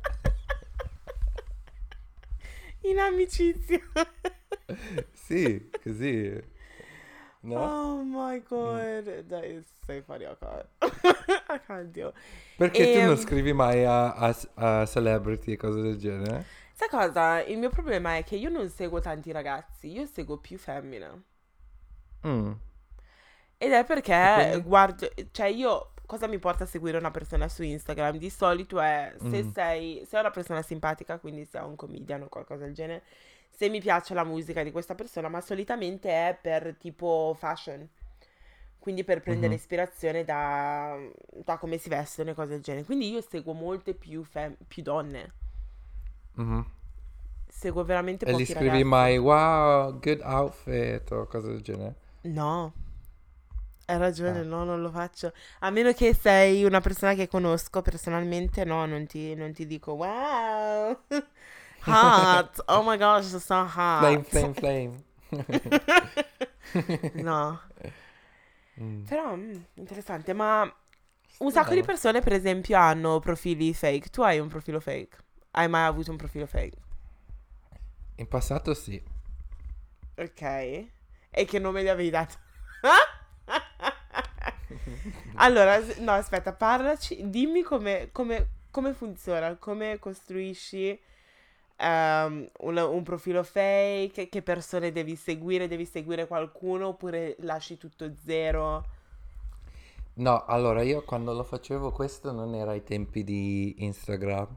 In 2.90 3.00
amicizia. 3.00 3.80
Sì, 5.14 5.72
così. 5.84 6.42
No? 7.44 7.78
Oh 7.78 8.04
my 8.04 8.40
god. 8.40 9.24
Dai, 9.28 9.64
sei 9.86 10.02
fuori 10.02 10.26
a 10.26 10.36
ca- 10.36 10.68
a 11.48 11.60
caldio. 11.60 12.14
Perché 12.58 12.90
tu 12.90 13.02
non 13.02 13.16
ehm, 13.16 13.18
scrivi 13.18 13.54
mai 13.54 13.86
a, 13.86 14.12
a- 14.14 14.36
a 14.56 14.86
celebrity 14.86 15.54
e 15.54 15.58
cose 15.58 15.82
del 15.82 15.98
genere? 15.98 16.50
Sai 16.74 16.90
cosa? 16.90 17.42
Il 17.44 17.58
mio 17.58 17.70
problema 17.70 18.18
è 18.18 18.24
che 18.24 18.36
io 18.36 18.50
non 18.50 18.70
seguo 18.70 19.00
tanti 19.00 19.32
ragazzi, 19.32 19.88
io 19.92 20.06
seguo 20.06 20.38
più 20.38 20.58
femmine. 20.60 21.24
Mm. 22.24 22.60
Ed 23.58 23.72
è 23.72 23.84
perché 23.86 24.14
E 24.22 24.28
quindi? 24.30 24.64
guardo, 24.64 25.08
cioè 25.32 25.48
io 25.48 25.94
cosa 26.06 26.28
mi 26.28 26.40
porta 26.40 26.64
a 26.64 26.68
seguire 26.68 26.98
una 26.98 27.12
persona 27.12 27.48
su 27.50 27.64
Instagram? 27.64 28.18
Di 28.18 28.30
solito 28.30 28.80
è 28.80 29.14
se 29.18 29.44
Mm. 29.44 29.50
sei, 29.52 30.06
se 30.08 30.18
è 30.18 30.20
una 30.20 30.32
persona 30.32 30.62
simpatica, 30.62 31.20
quindi 31.20 31.46
se 31.46 31.60
è 31.60 31.64
un 31.64 31.76
comedian 31.76 32.24
o 32.24 32.28
qualcosa 32.30 32.66
del 32.66 32.74
genere, 32.74 33.04
se 33.50 33.70
mi 33.70 33.80
piace 33.80 34.14
la 34.14 34.24
musica 34.24 34.64
di 34.64 34.72
questa 34.72 34.96
persona, 34.96 35.30
ma 35.30 35.42
solitamente 35.42 36.10
è 36.10 36.38
per 36.40 36.76
tipo 36.78 37.36
fashion. 37.38 37.88
Quindi 38.80 39.04
per 39.04 39.22
prendere 39.22 39.54
Mhm. 39.54 39.60
ispirazione 39.60 40.24
da, 40.24 40.96
da 41.44 41.58
come 41.58 41.78
si 41.78 41.90
vestono 41.90 42.30
e 42.32 42.34
cose 42.36 42.52
del 42.52 42.62
genere. 42.62 42.86
Quindi 42.86 43.10
io 43.10 43.22
seguo 43.22 43.54
molte 43.54 43.94
più, 43.96 44.24
fem- 44.24 44.56
più 44.68 44.84
donne. 44.84 45.34
Mhm. 46.38 46.66
Seguo 47.48 47.84
veramente 47.84 48.26
E 48.26 48.28
pochi 48.28 48.44
gli 48.44 48.46
scrivi 48.46 48.84
ragazzi. 48.84 48.84
mai 48.84 49.18
wow, 49.18 49.98
good 50.00 50.22
outfit 50.22 51.10
o 51.12 51.26
cose 51.28 51.48
del 51.48 51.62
genere? 51.62 51.96
No, 52.24 52.74
hai 53.86 53.98
ragione, 53.98 54.42
Ah. 54.42 54.44
no, 54.44 54.64
non 54.64 54.82
lo 54.82 54.90
faccio. 54.92 55.32
A 55.60 55.70
meno 55.70 55.92
che 55.94 56.14
sei 56.16 56.64
una 56.64 56.82
persona 56.82 57.14
che 57.14 57.28
conosco 57.28 57.82
personalmente, 57.82 58.64
no, 58.66 58.86
non 58.86 59.06
ti, 59.08 59.36
non 59.36 59.54
ti 59.54 59.66
dico 59.66 59.94
wow, 59.94 61.00
hot, 61.88 62.64
oh 62.68 62.84
my 62.84 62.98
gosh, 62.98 63.36
so 63.38 63.56
hot. 63.76 64.00
Flame, 64.00 64.24
flame, 64.24 64.54
flame. 64.54 65.04
No, 67.14 67.60
Mm. 68.82 69.06
però 69.06 69.36
mm, 69.36 69.54
interessante, 69.76 70.34
ma 70.34 70.72
un 71.40 71.52
sacco 71.52 71.74
di 71.74 71.84
persone, 71.84 72.22
per 72.22 72.34
esempio, 72.34 72.78
hanno 72.78 73.20
profili 73.20 73.74
fake. 73.74 74.10
Tu 74.10 74.22
hai 74.22 74.40
un 74.40 74.48
profilo 74.48 74.80
fake? 74.80 75.18
Hai 75.52 75.68
mai 75.70 75.86
avuto 75.86 76.12
un 76.12 76.18
profilo 76.18 76.46
fake? 76.48 76.78
In 78.18 78.28
passato 78.28 78.74
sì. 78.74 79.02
Ok. 80.18 80.42
E 80.42 81.46
che 81.46 81.60
nome 81.60 81.84
gli 81.84 81.88
avevi 81.88 82.10
dato? 82.10 82.36
allora, 85.36 85.80
no, 86.00 86.12
aspetta, 86.14 86.54
parlaci, 86.54 87.30
dimmi 87.30 87.62
come, 87.62 88.10
come, 88.12 88.48
come 88.72 88.94
funziona, 88.94 89.56
come 89.58 90.00
costruisci 90.00 91.00
ehm, 91.78 92.50
un, 92.60 92.78
un 92.78 93.04
profilo 93.04 93.44
fake, 93.44 94.30
che 94.30 94.42
persone 94.42 94.92
devi 94.92 95.16
seguire, 95.16 95.68
devi 95.68 95.86
seguire 95.86 96.28
qualcuno 96.28 96.90
oppure 96.90 97.36
lasci 97.40 97.78
tutto 97.78 98.14
zero? 98.26 98.86
No, 100.18 100.46
allora 100.46 100.82
io 100.82 101.04
quando 101.04 101.34
lo 101.34 101.44
facevo 101.44 101.92
questo 101.92 102.32
non 102.32 102.56
era 102.56 102.72
ai 102.72 102.84
tempi 102.84 103.24
di 103.24 103.76
Instagram, 103.84 104.48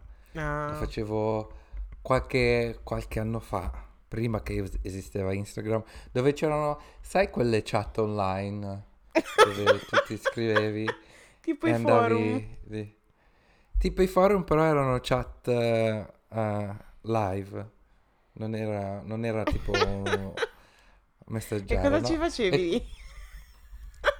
lo 0.66 0.74
Ah, 0.74 0.74
facevo 0.74 1.52
qualche, 2.00 2.78
qualche 2.84 3.18
anno 3.20 3.40
fa, 3.40 3.72
prima 4.06 4.40
che 4.42 4.62
es- 4.62 4.78
esisteva 4.82 5.32
Instagram, 5.32 5.82
dove 6.12 6.32
c'erano, 6.32 6.78
sai 7.00 7.30
quelle 7.30 7.62
chat 7.64 7.98
online 7.98 8.84
dove 9.40 9.84
tu 9.84 10.00
ti 10.02 10.14
iscrivevi 10.14 10.98
tipo 11.42 11.66
e 11.66 11.70
i 11.70 11.74
forum. 11.74 12.42
andavi 12.42 12.58
lì. 12.64 12.96
Tipo 13.78 14.02
i 14.02 14.06
forum 14.08 14.44
però 14.44 14.64
erano 14.64 14.98
chat 15.00 15.48
eh, 15.48 16.06
live, 17.02 17.70
non 18.34 18.54
era, 18.54 19.00
non 19.02 19.24
era 19.24 19.46
tipo 19.46 19.74
un 19.74 20.38
E 21.72 21.74
messaggero, 21.74 21.78
cosa 21.78 22.00
no? 22.00 22.08
ci 22.08 22.16
facevi? 22.16 22.66
E 22.70 22.88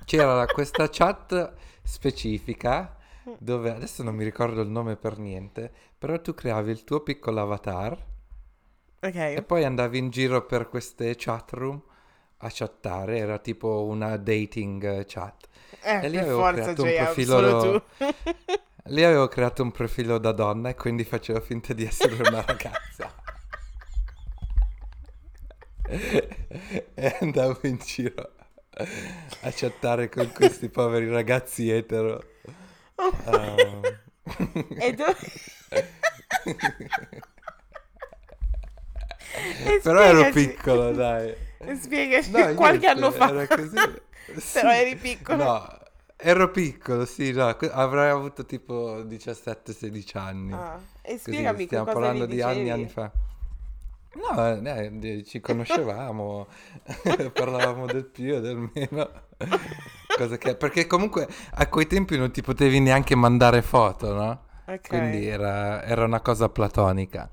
c'era 0.05 0.49
questa 0.49 0.89
chat 0.89 1.53
specifica 1.85 2.97
dove 3.37 3.71
adesso 3.71 4.03
non 4.03 4.17
mi 4.17 4.25
ricordo 4.25 4.61
il 4.61 4.69
nome 4.69 4.97
per 4.97 5.19
niente, 5.19 5.71
però 5.97 6.21
tu 6.21 6.35
creavi 6.35 6.71
il 6.73 6.83
tuo 6.83 7.01
piccolo 7.03 7.41
avatar 7.43 8.05
e 9.33 9.43
Ok. 9.43 9.43
poi 9.43 9.65
andavi 9.65 9.97
in 9.99 10.11
giro 10.11 10.45
per 10.45 10.69
queste 10.69 11.15
chat 11.17 11.53
room 11.53 11.81
a 12.39 12.51
chattare, 12.53 13.19
era 13.19 13.39
tipo 13.39 13.85
una 13.85 14.17
dating 14.17 15.05
chat. 15.07 15.49
Eh, 15.81 16.01
E 16.05 16.09
lì 16.09 16.19
avevo 16.19 16.41
forza, 16.41 16.53
creato 16.53 16.83
un 16.83 16.89
JM, 16.89 16.97
profilo 17.05 17.33
solo 17.37 17.51
lo- 17.51 17.61
tu. 17.61 17.83
Lì 18.91 19.05
avevo 19.05 19.29
creato 19.29 19.63
un 19.63 19.71
profilo 19.71 20.19
da 20.19 20.33
donna 20.33 20.71
e 20.71 20.75
quindi 20.75 21.05
facevo 21.05 21.41
finta 21.41 21.73
di 21.75 21.85
essere 21.85 22.15
una 22.23 22.41
ragazza. 22.47 23.13
e 26.95 27.17
andavo 27.21 27.61
in 27.63 27.79
giro 27.79 28.33
a 29.41 29.51
chattare 29.53 30.09
con 30.09 30.31
questi 30.33 30.69
poveri 30.69 31.09
ragazzi 31.09 31.71
etero. 31.71 32.23
E 34.81 34.95
tu... 34.95 35.05
E 39.67 39.81
Però 39.83 40.01
ero 40.01 40.31
piccolo, 40.31 40.93
dai. 40.93 41.35
Spiegaci, 41.81 42.31
No, 42.31 42.55
qualche 42.55 42.87
anno 42.87 43.11
fa. 43.11 43.29
era 43.31 43.47
così. 43.47 43.77
Sì. 44.37 44.53
Però 44.61 44.71
eri 44.71 44.97
piccolo. 44.97 45.45
No, 45.45 45.79
ero 46.17 46.51
piccolo, 46.51 47.05
sì, 47.05 47.33
no, 47.33 47.47
avrei 47.49 48.11
avuto 48.11 48.45
tipo 48.45 49.03
17-16 49.03 50.19
anni. 50.19 50.53
Ah, 50.53 50.79
e 51.03 51.13
Così, 51.13 51.19
spiegami 51.19 51.59
che 51.59 51.65
stiamo 51.67 51.85
cosa 51.85 51.97
parlando 51.99 52.27
di 52.27 52.41
anni 52.43 52.67
e 52.67 52.71
anni 52.71 52.89
fa. 52.89 53.11
No, 54.15 54.67
eh, 54.67 54.91
di- 54.99 55.25
ci 55.25 55.41
conoscevamo, 55.43 56.47
parlavamo 57.33 57.87
del 57.87 58.05
più 58.07 58.35
e 58.35 58.41
del 58.41 58.71
meno. 58.75 59.11
cosa 60.17 60.37
che... 60.39 60.57
Perché 60.57 60.87
comunque 60.87 61.29
a 61.55 61.67
quei 61.69 61.87
tempi 61.87 62.17
non 62.17 62.31
ti 62.31 62.43
potevi 62.43 62.81
neanche 62.81 63.15
mandare 63.15 63.63
foto, 63.63 64.13
no? 64.15 64.47
Ok. 64.67 64.89
Quindi 64.89 65.27
era, 65.27 65.83
era 65.85 66.05
una 66.05 66.21
cosa 66.21 66.49
platonica. 66.49 67.29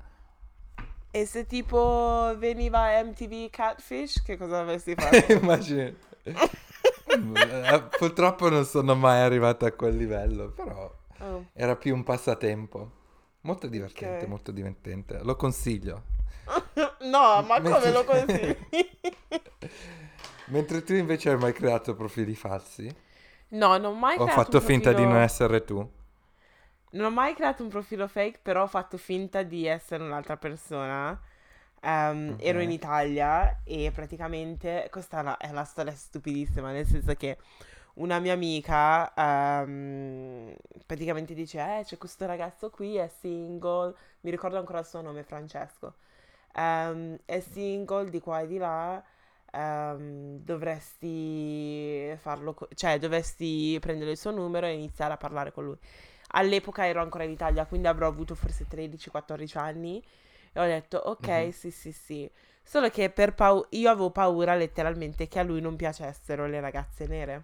E 1.16 1.24
se 1.24 1.46
tipo 1.46 2.34
veniva 2.36 3.02
MTV 3.02 3.48
Catfish, 3.48 4.22
che 4.22 4.36
cosa 4.36 4.60
avresti 4.60 4.94
fatto? 4.98 5.32
Immagini. 5.32 5.96
Eh, 6.24 7.82
Purtroppo 7.96 8.50
non 8.50 8.66
sono 8.66 8.94
mai 8.94 9.20
arrivato 9.20 9.64
a 9.64 9.72
quel 9.72 9.96
livello, 9.96 10.50
però 10.50 10.92
Oh. 11.20 11.46
era 11.54 11.74
più 11.76 11.94
un 11.94 12.02
passatempo. 12.02 12.90
Molto 13.42 13.66
divertente, 13.68 14.24
Ok. 14.24 14.28
molto 14.28 14.52
divertente. 14.52 15.20
Lo 15.22 15.36
consiglio. 15.36 16.02
No, 17.00 17.40
ma 17.46 17.60
come 17.62 17.70
Mentre- 17.70 17.92
lo 17.92 18.04
consigli? 18.04 18.56
Mentre 20.48 20.82
tu 20.82 20.92
invece 20.92 21.30
hai 21.30 21.38
mai 21.38 21.52
creato 21.54 21.94
profili 21.94 22.34
falsi? 22.34 22.94
No, 23.50 23.78
non 23.78 23.84
ho 23.86 23.92
mai 23.94 24.16
o 24.16 24.24
creato 24.24 24.32
fatto 24.42 24.56
un 24.58 24.62
finta 24.62 24.90
di 24.90 24.96
profilo- 24.96 25.14
non 25.14 25.22
essere 25.22 25.64
tu? 25.64 25.90
Non 26.96 27.06
ho 27.06 27.10
mai 27.10 27.34
creato 27.34 27.62
un 27.62 27.68
profilo 27.68 28.08
fake, 28.08 28.38
però 28.42 28.62
ho 28.62 28.66
fatto 28.66 28.96
finta 28.96 29.42
di 29.42 29.66
essere 29.66 30.02
un'altra 30.02 30.36
persona. 30.38 31.18
Ehm, 31.82 32.34
Ero 32.38 32.60
Ok. 32.60 32.62
in 32.62 32.70
Italia 32.70 33.60
e 33.64 33.90
praticamente 33.92 34.88
questa 34.90 35.18
è 35.18 35.20
una, 35.20 35.36
è 35.36 35.50
una 35.50 35.64
storia 35.64 35.92
stupidissima, 35.94 36.72
nel 36.72 36.86
senso 36.86 37.14
che 37.14 37.36
una 37.94 38.18
mia 38.18 38.32
amica 38.34 39.12
ehm, 39.14 40.54
praticamente 40.86 41.34
dice: 41.34 41.58
Eh, 41.80 41.82
c'è 41.84 41.98
questo 41.98 42.24
ragazzo 42.26 42.70
qui, 42.70 42.96
è 42.96 43.08
single. 43.08 43.94
Mi 44.20 44.30
ricordo 44.30 44.56
ancora 44.58 44.78
il 44.80 44.86
suo 44.86 45.00
nome, 45.02 45.22
Francesco. 45.22 45.96
Ehm, 46.54 47.18
è 47.26 47.40
single 47.40 48.10
di 48.10 48.20
qua 48.20 48.40
e 48.40 48.46
di 48.46 48.58
là. 48.58 49.02
ehm, 49.52 50.38
dovresti 50.44 52.14
farlo, 52.18 52.54
co- 52.54 52.68
cioè 52.74 52.98
dovresti 52.98 53.76
prendere 53.80 54.10
il 54.12 54.18
suo 54.18 54.30
numero 54.32 54.66
e 54.66 54.72
iniziare 54.74 55.12
a 55.14 55.16
parlare 55.16 55.52
con 55.52 55.64
lui. 55.64 55.78
All'epoca 56.36 56.86
ero 56.86 57.00
ancora 57.02 57.24
in 57.24 57.30
Italia, 57.30 57.66
quindi 57.66 57.88
avrò 57.88 58.06
avuto 58.06 58.34
forse 58.34 58.66
13-14 58.68 59.58
anni 59.58 60.02
e 60.52 60.60
ho 60.60 60.64
detto 60.64 60.98
ok, 60.98 61.28
Mhm. 61.28 61.50
sì, 61.52 61.70
sì, 61.70 61.92
sì. 61.92 62.30
Solo 62.62 62.88
che 62.90 63.10
per 63.10 63.34
pau- 63.34 63.66
io 63.70 63.90
avevo 63.90 64.10
paura 64.10 64.54
letteralmente 64.54 65.28
che 65.28 65.38
a 65.38 65.42
lui 65.42 65.60
non 65.60 65.76
piacessero 65.76 66.46
le 66.46 66.60
ragazze 66.60 67.06
nere. 67.06 67.42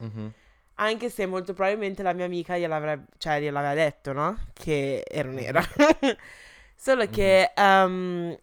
Mhm. 0.00 0.34
Anche 0.78 1.08
se 1.08 1.24
molto 1.24 1.54
probabilmente 1.54 2.02
la 2.02 2.12
mia 2.12 2.26
amica 2.26 2.58
gliel'avrebbe, 2.58 3.06
cioè, 3.16 3.40
gliel'aveva 3.40 3.72
detto, 3.74 4.12
no? 4.12 4.36
Che 4.52 5.02
ero 5.08 5.30
nera. 5.32 5.62
Solo 6.76 7.08
che 7.08 7.50
ehm, 7.54 8.36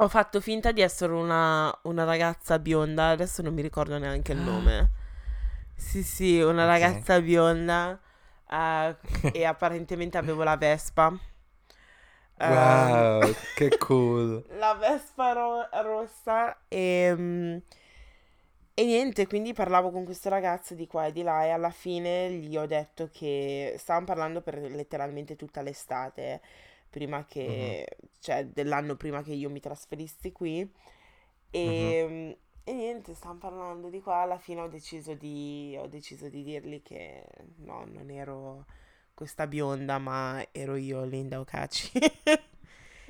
ho 0.00 0.08
fatto 0.08 0.40
finta 0.40 0.70
di 0.72 0.80
essere 0.80 1.12
una, 1.12 1.76
una 1.82 2.04
ragazza 2.04 2.58
bionda, 2.58 3.08
adesso 3.10 3.42
non 3.42 3.52
mi 3.54 3.62
ricordo 3.62 3.98
neanche 3.98 4.32
il 4.32 4.38
nome. 4.42 4.90
Sì, 5.78 6.02
sì, 6.02 6.40
una 6.40 6.64
Ok. 6.64 6.66
ragazza 6.66 7.20
bionda 7.22 7.98
eh, 8.50 8.96
e 9.30 9.44
apparentemente 9.44 10.18
avevo 10.18 10.42
la 10.42 10.56
Vespa. 10.56 11.16
Ehm, 12.40 13.06
Wow, 13.24 13.36
che 13.54 13.76
cool. 13.78 14.44
la 14.60 14.74
Vespa 14.74 15.32
ro- 15.32 15.68
rossa 15.82 16.56
e, 16.68 17.14
mm, 17.16 17.56
e 18.74 18.84
niente, 18.84 19.26
quindi 19.26 19.52
parlavo 19.52 19.90
con 19.90 20.04
questo 20.04 20.28
ragazzo 20.28 20.74
di 20.74 20.86
qua 20.86 21.06
e 21.06 21.12
di 21.12 21.22
là 21.22 21.44
e 21.44 21.48
alla 21.50 21.70
fine 21.70 22.30
gli 22.34 22.56
ho 22.56 22.64
detto 22.66 23.08
che 23.12 23.74
stavamo 23.76 24.06
parlando 24.06 24.40
per 24.40 24.56
letteralmente 24.60 25.34
tutta 25.34 25.62
l'estate, 25.62 26.40
prima 26.88 27.24
che, 27.26 27.84
cioè 28.20 28.46
dell'anno 28.46 28.94
prima 28.96 29.22
che 29.24 29.32
io 29.32 29.50
mi 29.50 29.58
trasferissi 29.60 30.30
qui 30.30 30.70
e, 31.50 32.06
mm, 32.08 32.30
e 32.68 32.72
niente, 32.74 33.14
stavamo 33.14 33.38
parlando 33.38 33.88
di 33.88 34.02
qua, 34.02 34.16
alla 34.16 34.36
fine 34.36 34.60
ho 34.60 34.68
deciso 34.68 35.14
di, 35.14 35.74
ho 35.80 35.86
deciso 35.86 36.28
di 36.28 36.42
dirgli 36.42 36.82
che 36.82 37.24
no, 37.60 37.86
non 37.86 38.10
ero 38.10 38.66
questa 39.14 39.46
bionda, 39.46 39.96
ma 39.96 40.46
ero 40.52 40.76
io, 40.76 41.04
Linda 41.04 41.40
Ocaci. 41.40 41.90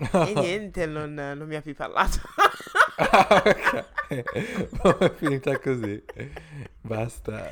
E 0.00 0.32
niente, 0.32 0.86
non, 0.86 1.12
non 1.12 1.48
mi 1.48 1.56
ha 1.56 1.60
più 1.60 1.74
parlato. 1.74 2.20
Ah, 2.98 3.42
ok. 3.44 3.84
È 4.06 5.14
finita 5.18 5.58
così. 5.58 6.04
Basta. 6.80 7.50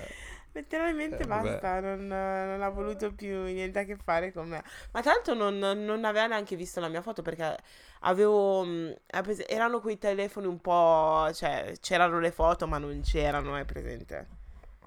Letteralmente 0.56 1.22
Eh, 1.22 1.26
basta, 1.26 1.80
non, 1.80 2.06
non 2.06 2.62
ha 2.62 2.68
voluto 2.70 3.12
più 3.12 3.42
niente 3.42 3.80
a 3.80 3.84
che 3.84 3.96
fare 3.96 4.32
con 4.32 4.48
me. 4.48 4.64
Ma 4.92 5.02
l'altro 5.04 5.34
non, 5.34 5.58
non 5.58 6.02
aveva 6.06 6.26
neanche 6.28 6.56
visto 6.56 6.80
la 6.80 6.88
mia 6.88 7.02
foto 7.02 7.20
perché 7.20 7.54
avevo... 8.00 8.66
pres- 9.06 9.44
erano 9.46 9.80
quei 9.80 9.98
telefoni 9.98 10.46
un 10.46 10.58
po'... 10.58 11.30
cioè 11.34 11.74
c'erano 11.78 12.18
le 12.20 12.30
foto 12.30 12.66
ma 12.66 12.78
non 12.78 13.02
c'erano, 13.02 13.54
hai 13.54 13.66
presente? 13.66 14.26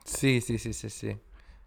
Sì, 0.03 0.39
sì, 0.41 0.57
sì, 0.57 0.73
sì, 0.73 0.89
sì. 0.89 1.15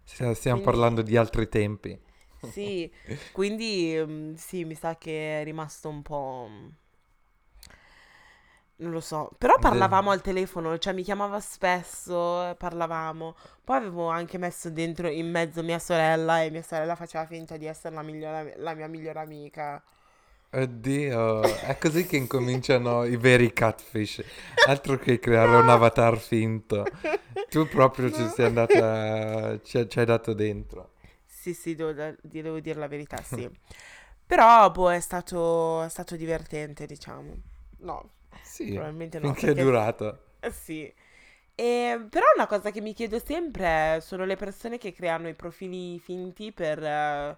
Stiamo 0.03 0.33
Quindi- 0.33 0.63
parlando 0.63 1.01
di 1.01 1.15
altri 1.15 1.47
tempi. 1.47 1.97
Sì, 2.41 2.91
quindi 3.31 3.95
mh, 4.05 4.33
sì, 4.35 4.65
mi 4.65 4.75
sa 4.75 4.97
che 4.97 5.39
è 5.39 5.43
rimasto 5.45 5.87
un 5.87 6.01
po'... 6.01 6.49
Non 8.75 8.91
lo 8.91 8.99
so, 8.99 9.31
però 9.37 9.59
parlavamo 9.59 10.09
al 10.09 10.21
telefono, 10.21 10.77
cioè 10.79 10.93
mi 10.93 11.03
chiamava 11.03 11.39
spesso, 11.39 12.49
eh, 12.49 12.55
parlavamo. 12.55 13.35
Poi 13.63 13.77
avevo 13.77 14.09
anche 14.09 14.37
messo 14.37 14.69
dentro 14.71 15.07
in 15.07 15.29
mezzo 15.29 15.61
mia 15.63 15.79
sorella 15.79 16.41
e 16.41 16.49
mia 16.49 16.63
sorella 16.63 16.95
faceva 16.95 17.25
finta 17.25 17.55
di 17.55 17.65
essere 17.67 17.93
la, 17.95 18.01
migliore- 18.01 18.55
la 18.57 18.73
mia 18.73 18.87
migliore 18.87 19.19
amica. 19.19 19.81
Oddio, 20.51 21.41
è 21.41 21.77
così 21.77 22.05
che 22.05 22.17
incominciano 22.17 23.05
i 23.05 23.15
veri 23.17 23.53
catfish. 23.53 24.23
Altro 24.67 24.97
che 24.97 25.19
creare 25.19 25.55
un 25.55 25.69
avatar 25.69 26.17
finto. 26.17 26.89
Tu 27.49 27.67
proprio 27.67 28.11
ci 28.11 28.27
sei 28.29 28.45
andata, 28.45 29.59
ci, 29.63 29.87
ci 29.87 29.99
hai 29.99 30.05
dato 30.05 30.33
dentro. 30.33 30.91
Sì, 31.25 31.53
sì, 31.53 31.75
devo, 31.75 32.15
devo 32.21 32.59
dire 32.59 32.79
la 32.79 32.87
verità, 32.87 33.17
sì. 33.21 33.49
Però, 34.25 34.69
boh, 34.71 34.91
è 34.91 34.99
stato, 34.99 35.83
è 35.83 35.89
stato 35.89 36.15
divertente, 36.15 36.85
diciamo. 36.85 37.35
No, 37.79 38.09
Sì, 38.41 38.71
probabilmente 38.71 39.19
no. 39.19 39.35
finché 39.35 39.51
è 39.51 39.55
perché- 39.55 39.55
durato. 39.55 40.19
Eh, 40.39 40.51
Sì. 40.51 40.93
E, 41.55 42.07
però 42.09 42.25
una 42.35 42.47
cosa 42.47 42.71
che 42.71 42.81
mi 42.81 42.93
chiedo 42.93 43.19
sempre 43.19 43.99
sono 44.01 44.25
le 44.25 44.35
persone 44.35 44.77
che 44.77 44.91
creano 44.93 45.27
i 45.29 45.35
profili 45.35 45.99
finti 45.99 46.51
per 46.51 46.83
eh, 46.83 47.37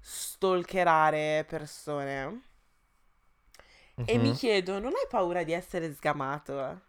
stalkerare 0.00 1.44
persone. 1.48 2.42
E 4.04 4.18
mi 4.18 4.30
Mhm. 4.30 4.38
chiedo, 4.40 4.78
non 4.78 4.92
hai 4.94 5.06
paura 5.10 5.42
di 5.42 5.52
essere 5.52 5.92
sgamato? 5.92 6.80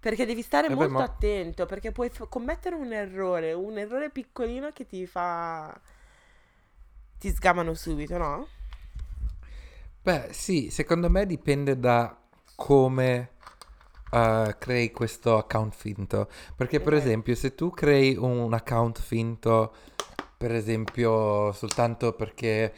Perché 0.00 0.24
devi 0.24 0.40
stare 0.42 0.68
Eh 0.68 0.76
beh, 0.76 0.86
molto 0.86 0.94
ma- 0.94 1.02
attento, 1.02 1.66
perché 1.66 1.90
puoi 1.92 2.08
f- 2.10 2.28
commettere 2.30 2.76
un 2.76 2.92
errore, 2.92 3.52
un 3.52 3.76
errore 3.76 4.08
piccolino 4.10 4.70
che 4.70 4.86
ti 4.86 5.04
fa... 5.06 5.78
ti 7.18 7.30
sgamano 7.30 7.74
subito, 7.74 8.16
no? 8.18 8.48
Beh, 10.06 10.28
sì, 10.30 10.70
secondo 10.70 11.10
me 11.10 11.26
dipende 11.26 11.80
da 11.80 12.16
come 12.54 13.30
eh, 14.12 14.54
crei 14.56 14.92
questo 14.92 15.36
account 15.36 15.74
finto. 15.74 16.28
Perché, 16.54 16.78
per 16.78 16.94
esempio, 16.94 17.34
se 17.34 17.56
tu 17.56 17.70
crei 17.70 18.14
un 18.16 18.54
account 18.54 19.00
finto, 19.00 19.74
per 20.36 20.54
esempio, 20.54 21.50
soltanto 21.50 22.12
perché, 22.12 22.72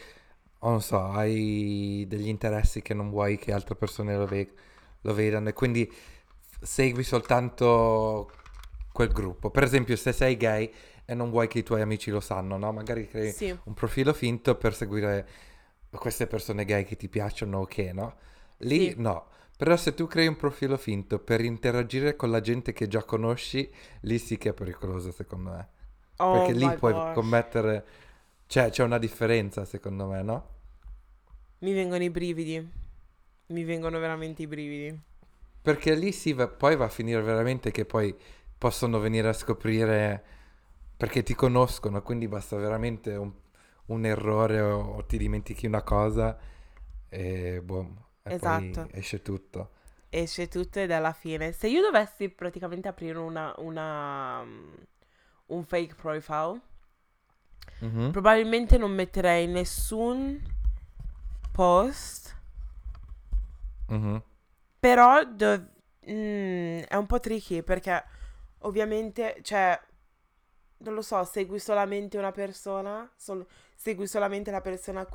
oh, 0.60 0.70
non 0.70 0.80
so, 0.80 1.04
hai 1.04 2.06
degli 2.08 2.28
interessi 2.28 2.80
che 2.80 2.94
non 2.94 3.10
vuoi 3.10 3.36
che 3.36 3.52
altre 3.52 3.74
persone 3.74 4.16
lo, 4.16 4.24
ve- 4.24 4.54
lo 5.02 5.12
vedano 5.12 5.50
e 5.50 5.52
quindi 5.52 5.92
segui 6.62 7.02
soltanto 7.02 8.30
quel 8.90 9.12
gruppo. 9.12 9.50
Per 9.50 9.64
esempio, 9.64 9.96
se 9.96 10.14
sei 10.14 10.38
gay 10.38 10.72
e 11.04 11.12
non 11.12 11.28
vuoi 11.28 11.46
che 11.46 11.58
i 11.58 11.62
tuoi 11.62 11.82
amici 11.82 12.10
lo 12.10 12.20
sanno, 12.20 12.56
no? 12.56 12.72
Magari 12.72 13.06
crei 13.06 13.32
Sì. 13.32 13.54
un 13.64 13.74
profilo 13.74 14.14
finto 14.14 14.54
per 14.56 14.74
seguire 14.74 15.28
queste 15.90 16.26
persone 16.26 16.64
gay 16.64 16.84
che 16.84 16.96
ti 16.96 17.08
piacciono 17.08 17.60
o 17.60 17.64
che, 17.66 17.92
no? 17.92 18.16
Lì 18.58 18.92
Sì. 18.92 18.96
no. 18.96 19.26
Però 19.56 19.76
se 19.76 19.94
tu 19.94 20.06
crei 20.06 20.26
un 20.28 20.36
profilo 20.36 20.76
finto 20.76 21.18
per 21.18 21.40
interagire 21.44 22.14
con 22.16 22.30
la 22.30 22.40
gente 22.40 22.72
che 22.72 22.86
già 22.88 23.02
conosci, 23.04 23.68
lì 24.02 24.18
sì 24.18 24.38
che 24.38 24.50
è 24.50 24.52
pericoloso 24.54 25.10
secondo 25.12 25.50
me. 25.50 25.68
Oh 26.20 26.26
Perché 26.28 26.52
lì 26.52 26.72
puoi 26.72 26.94
gosh. 26.94 27.12
commettere... 27.12 27.86
Cioè, 28.46 28.70
c'è 28.70 28.82
una 28.84 28.98
differenza 28.98 29.64
secondo 29.64 30.06
me, 30.06 30.22
no? 30.22 30.48
Mi 31.60 31.72
vengono 31.72 32.02
i 32.02 32.10
brividi. 32.10 32.68
Mi 33.48 33.64
vengono 33.64 33.98
veramente 34.00 34.42
i 34.42 34.46
brividi. 34.48 35.00
Perché 35.60 35.94
lì 35.94 36.12
sì, 36.12 36.32
va- 36.32 36.48
poi 36.48 36.76
va 36.76 36.86
a 36.86 36.88
finire 36.88 37.20
veramente 37.22 37.70
che 37.70 37.84
poi 37.84 38.14
possono 38.56 38.98
venire 38.98 39.28
a 39.28 39.32
scoprire 39.32 40.24
perché 40.96 41.22
ti 41.22 41.34
conoscono, 41.34 42.02
quindi 42.02 42.26
basta 42.28 42.56
veramente 42.56 43.14
un, 43.14 43.32
un 43.88 44.04
errore 44.06 44.60
o, 44.60 44.80
o 44.96 45.04
ti 45.04 45.18
dimentichi 45.18 45.66
una 45.66 45.82
cosa 45.82 46.38
e 47.08 47.60
boom, 47.62 47.96
e 48.22 48.34
Esatto. 48.34 48.88
esce 48.92 49.22
tutto. 49.22 49.70
Esce 50.10 50.48
tutto 50.48 50.80
ed 50.80 50.90
è 50.90 50.98
la 50.98 51.12
fine. 51.14 51.52
Se 51.52 51.66
io 51.68 51.80
dovessi 51.82 52.28
praticamente 52.30 52.88
aprire 52.88 53.18
una, 53.18 53.54
una, 53.58 54.42
mm, 54.44 54.74
un 55.46 55.64
fake 55.64 55.94
profile, 55.94 56.60
Mhm. 57.82 58.12
probabilmente 58.12 58.76
non 58.76 58.92
metterei 58.92 59.46
nessun 59.46 60.40
post, 61.52 62.34
Mhm. 63.88 64.22
però 64.78 65.24
dov- 65.24 65.68
mm, 66.10 66.80
è 66.88 66.94
un 66.96 67.06
po' 67.06 67.20
tricky 67.20 67.62
perché 67.62 68.02
ovviamente, 68.60 69.38
cioè, 69.42 69.78
non 70.78 70.94
lo 70.94 71.02
so, 71.02 71.24
segui 71.24 71.58
solamente 71.58 72.18
una 72.18 72.32
persona, 72.32 73.10
sol- 73.16 73.46
segui 73.78 74.08
solamente 74.08 74.50
la 74.50 74.60
persona 74.60 75.06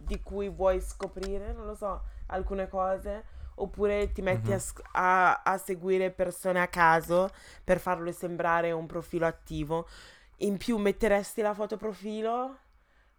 di 0.00 0.20
cui 0.22 0.48
vuoi 0.48 0.80
scoprire, 0.80 1.52
non 1.52 1.66
lo 1.66 1.74
so, 1.74 2.02
alcune 2.26 2.68
cose, 2.68 3.24
oppure 3.56 4.12
ti 4.12 4.22
metti 4.22 4.52
a, 4.52 4.58
sc- 4.58 4.82
a- 4.92 5.42
a 5.42 5.58
seguire 5.58 6.10
persone 6.10 6.60
a 6.60 6.68
caso 6.68 7.30
per 7.64 7.78
farlo 7.80 8.10
sembrare 8.12 8.72
un 8.72 8.86
profilo 8.86 9.26
attivo. 9.26 9.86
In 10.38 10.56
più 10.56 10.76
metteresti 10.78 11.42
la 11.42 11.54
foto 11.54 11.76
profilo 11.76 12.58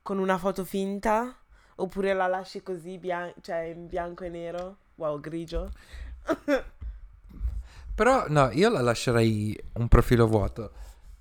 con 0.02 0.18
una 0.18 0.38
foto 0.38 0.66
finta, 0.66 1.36
oppure 1.76 2.14
la 2.14 2.28
lasci 2.28 2.64
così, 2.64 2.98
bian- 2.98 3.34
cioè 3.42 3.60
in 3.76 3.88
bianco 3.88 4.24
e 4.24 4.30
nero, 4.30 4.78
wow, 4.96 5.20
grigio. 5.20 5.72
Però 7.96 8.26
no, 8.30 8.50
io 8.52 8.70
la 8.70 8.82
lascerei 8.82 9.58
un 9.74 9.88
profilo 9.88 10.28
vuoto. 10.28 10.72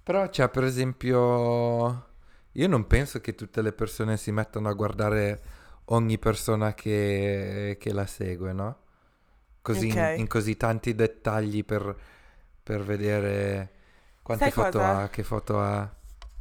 Però 0.02 0.28
c'è 0.28 0.48
per 0.48 0.64
esempio... 0.64 2.08
Io 2.52 2.68
non 2.68 2.86
penso 2.86 3.20
che 3.20 3.34
tutte 3.34 3.62
le 3.62 3.72
persone 3.72 4.16
si 4.16 4.32
mettano 4.32 4.68
a 4.68 4.72
guardare 4.74 5.42
ogni 5.86 6.18
persona 6.18 6.74
che, 6.74 7.76
che 7.80 7.92
la 7.92 8.06
segue, 8.06 8.52
no? 8.52 8.78
Così 9.62 9.88
in, 9.88 10.10
Ok. 10.10 10.16
in 10.16 10.28
così 10.28 10.56
tanti 10.56 10.94
dettagli 10.94 11.64
per, 11.64 11.96
per 12.62 12.82
vedere 12.84 13.70
quante 14.22 14.50
Sai 14.50 14.52
foto 14.52 14.82
cosa? 14.82 14.86
ha, 14.86 15.08
che 15.10 15.22
foto 15.24 15.60
ha. 15.60 15.94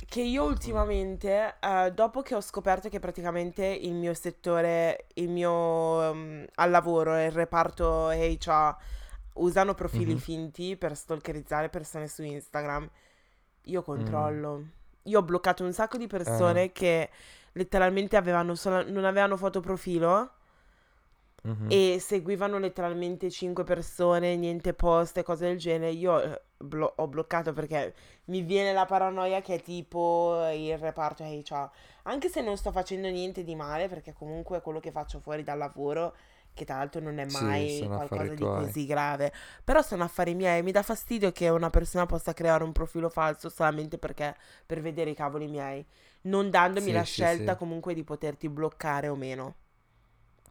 Che 0.08 0.22
io 0.22 0.46
ultimamente, 0.46 1.58
eh, 1.60 1.92
dopo 1.94 2.22
che 2.24 2.34
ho 2.34 2.42
scoperto 2.42 2.90
che 2.90 3.00
praticamente 3.00 3.66
il 3.66 3.94
mio 3.94 4.14
settore, 4.16 5.08
il 5.16 5.30
mio 5.30 6.14
mm, 6.16 6.44
al 6.56 6.70
lavoro 6.72 7.16
il 7.24 7.32
reparto 7.32 8.10
HR 8.10 8.76
usano 9.34 9.74
profili 9.76 10.16
Mhm. 10.16 10.18
finti 10.18 10.76
per 10.78 10.96
stalkerizzare 10.96 11.70
persone 11.70 12.08
su 12.08 12.24
Instagram, 12.24 12.90
io 13.64 13.84
Mm. 13.96 14.30
Io 15.10 15.20
ho 15.20 15.24
bloccato 15.24 15.64
un 15.64 15.74
sacco 15.74 15.98
di 15.98 16.06
Ah, 16.06 16.08
persone 16.08 16.72
che 16.72 17.10
letteralmente 17.54 18.16
avevano 18.16 18.56
solo, 18.56 18.90
non 18.90 19.06
avevano 19.06 19.36
foto 19.38 19.60
profilo 19.60 20.32
mhm. 21.44 21.68
e 21.70 21.98
seguivano 22.00 22.58
letteralmente 22.60 23.30
5 23.30 23.64
persone, 23.64 24.36
niente 24.36 24.74
post 24.74 25.18
e 25.18 25.24
cose 25.24 25.48
del 25.48 25.58
genere. 25.58 25.92
Io 25.92 26.22
eh, 26.22 26.42
blo- 26.58 26.94
ho 26.96 27.08
bloccato 27.08 27.54
perché 27.54 27.94
mi 28.26 28.42
viene 28.42 28.74
la 28.74 28.86
paranoia 28.86 29.42
che 29.42 29.56
è 29.56 29.62
tipo 29.62 30.48
il 30.54 30.78
reparto 30.78 31.24
HR. 31.24 31.70
Anche 32.04 32.30
se 32.30 32.42
non 32.42 32.58
sto 32.58 32.72
facendo 32.72 33.08
niente 33.10 33.44
di 33.44 33.56
male, 33.56 33.88
perché 33.88 34.14
comunque 34.14 34.62
quello 34.62 34.80
che 34.80 34.92
faccio 34.92 35.20
fuori 35.20 35.44
dal 35.44 35.58
lavoro, 35.58 36.14
che 36.60 36.66
tra 36.66 36.78
l'altro 36.78 37.02
non 37.02 37.18
è 37.20 37.26
Sì, 37.26 37.66
mai 37.66 37.90
sono 38.02 38.02
qualcosa 38.04 38.36
di 38.36 38.50
tuoi. 38.50 38.74
così 38.74 38.86
grave. 38.86 39.32
Però 39.64 39.82
sono 39.82 40.04
affari 40.04 40.36
miei. 40.36 40.62
Mi 40.64 40.72
dà 40.72 40.84
fastidio 40.84 41.32
che 41.32 41.50
una 41.50 41.70
persona 41.70 42.06
possa 42.06 42.34
creare 42.34 42.64
un 42.64 42.72
profilo 42.74 43.10
falso 43.10 43.50
solamente 43.50 43.98
perché 43.98 44.36
per 44.66 44.82
vedere 44.82 45.12
i 45.12 45.16
cavoli 45.16 45.48
miei, 45.48 45.86
non 46.24 46.50
dandomi 46.50 46.92
la 46.92 47.04
Sì, 47.04 47.06
sì, 47.06 47.26
scelta 47.28 47.56
sì. 47.56 47.56
comunque 47.56 47.94
di 47.94 48.04
poterti 48.04 48.50
bloccare 48.50 49.08
o 49.10 49.16
meno. 49.16 49.56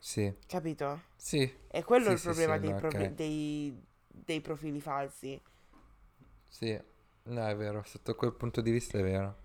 Sì, 0.01 0.35
Capito? 0.47 1.03
sì, 1.17 1.53
E 1.69 1.85
quello 1.85 2.11
è 2.11 2.13
sì, 2.13 2.17
il 2.17 2.19
sì, 2.19 2.33
problema 2.33 2.59
sì, 2.59 2.59
dei, 2.59 2.73
no, 2.73 2.77
profi- 2.77 3.09
ok. 3.09 3.15
dei- 3.15 3.77
dei 4.09 4.41
profili 4.41 4.81
falsi. 4.81 5.41
Sì, 6.49 6.79
no, 7.25 7.47
è 7.47 7.57
vero, 7.57 7.83
sotto 7.87 8.15
quel 8.15 8.33
punto 8.33 8.61
di 8.61 8.71
vista 8.71 8.99
è 8.99 9.03
vero. 9.03 9.37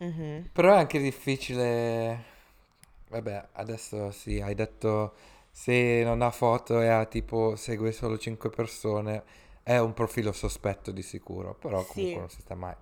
Mhm. 0.00 0.50
Però 0.52 0.74
è 0.74 0.78
anche 0.78 0.98
difficile. 1.00 2.32
Vabbè, 3.08 3.48
adesso 3.54 4.10
sì, 4.12 4.40
hai 4.40 4.54
detto 4.54 5.14
se 5.56 6.02
non 6.04 6.22
ha 6.22 6.30
foto 6.32 6.80
e 6.80 6.88
ha 6.88 7.04
tipo 7.06 7.56
segue 7.56 7.92
solo 7.92 8.18
5 8.18 8.50
persone, 8.50 9.24
è 9.62 9.78
un 9.78 9.94
profilo 9.94 10.32
sospetto 10.32 10.90
di 10.90 11.02
sicuro, 11.02 11.54
però 11.54 11.86
comunque 11.86 12.18
Sì. 12.18 12.20
non 12.20 12.28
si 12.30 12.40
sta 12.40 12.54
mai. 12.56 12.74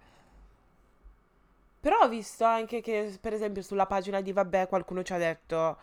Però 1.80 1.98
ho 2.00 2.08
visto 2.08 2.44
anche 2.44 2.80
che, 2.80 3.16
per 3.20 3.32
esempio, 3.32 3.60
sulla 3.62 3.86
pagina 3.86 4.20
di 4.20 4.32
Vabbè 4.32 4.68
qualcuno 4.68 5.02
ci 5.02 5.12
ha 5.12 5.18
detto 5.18 5.78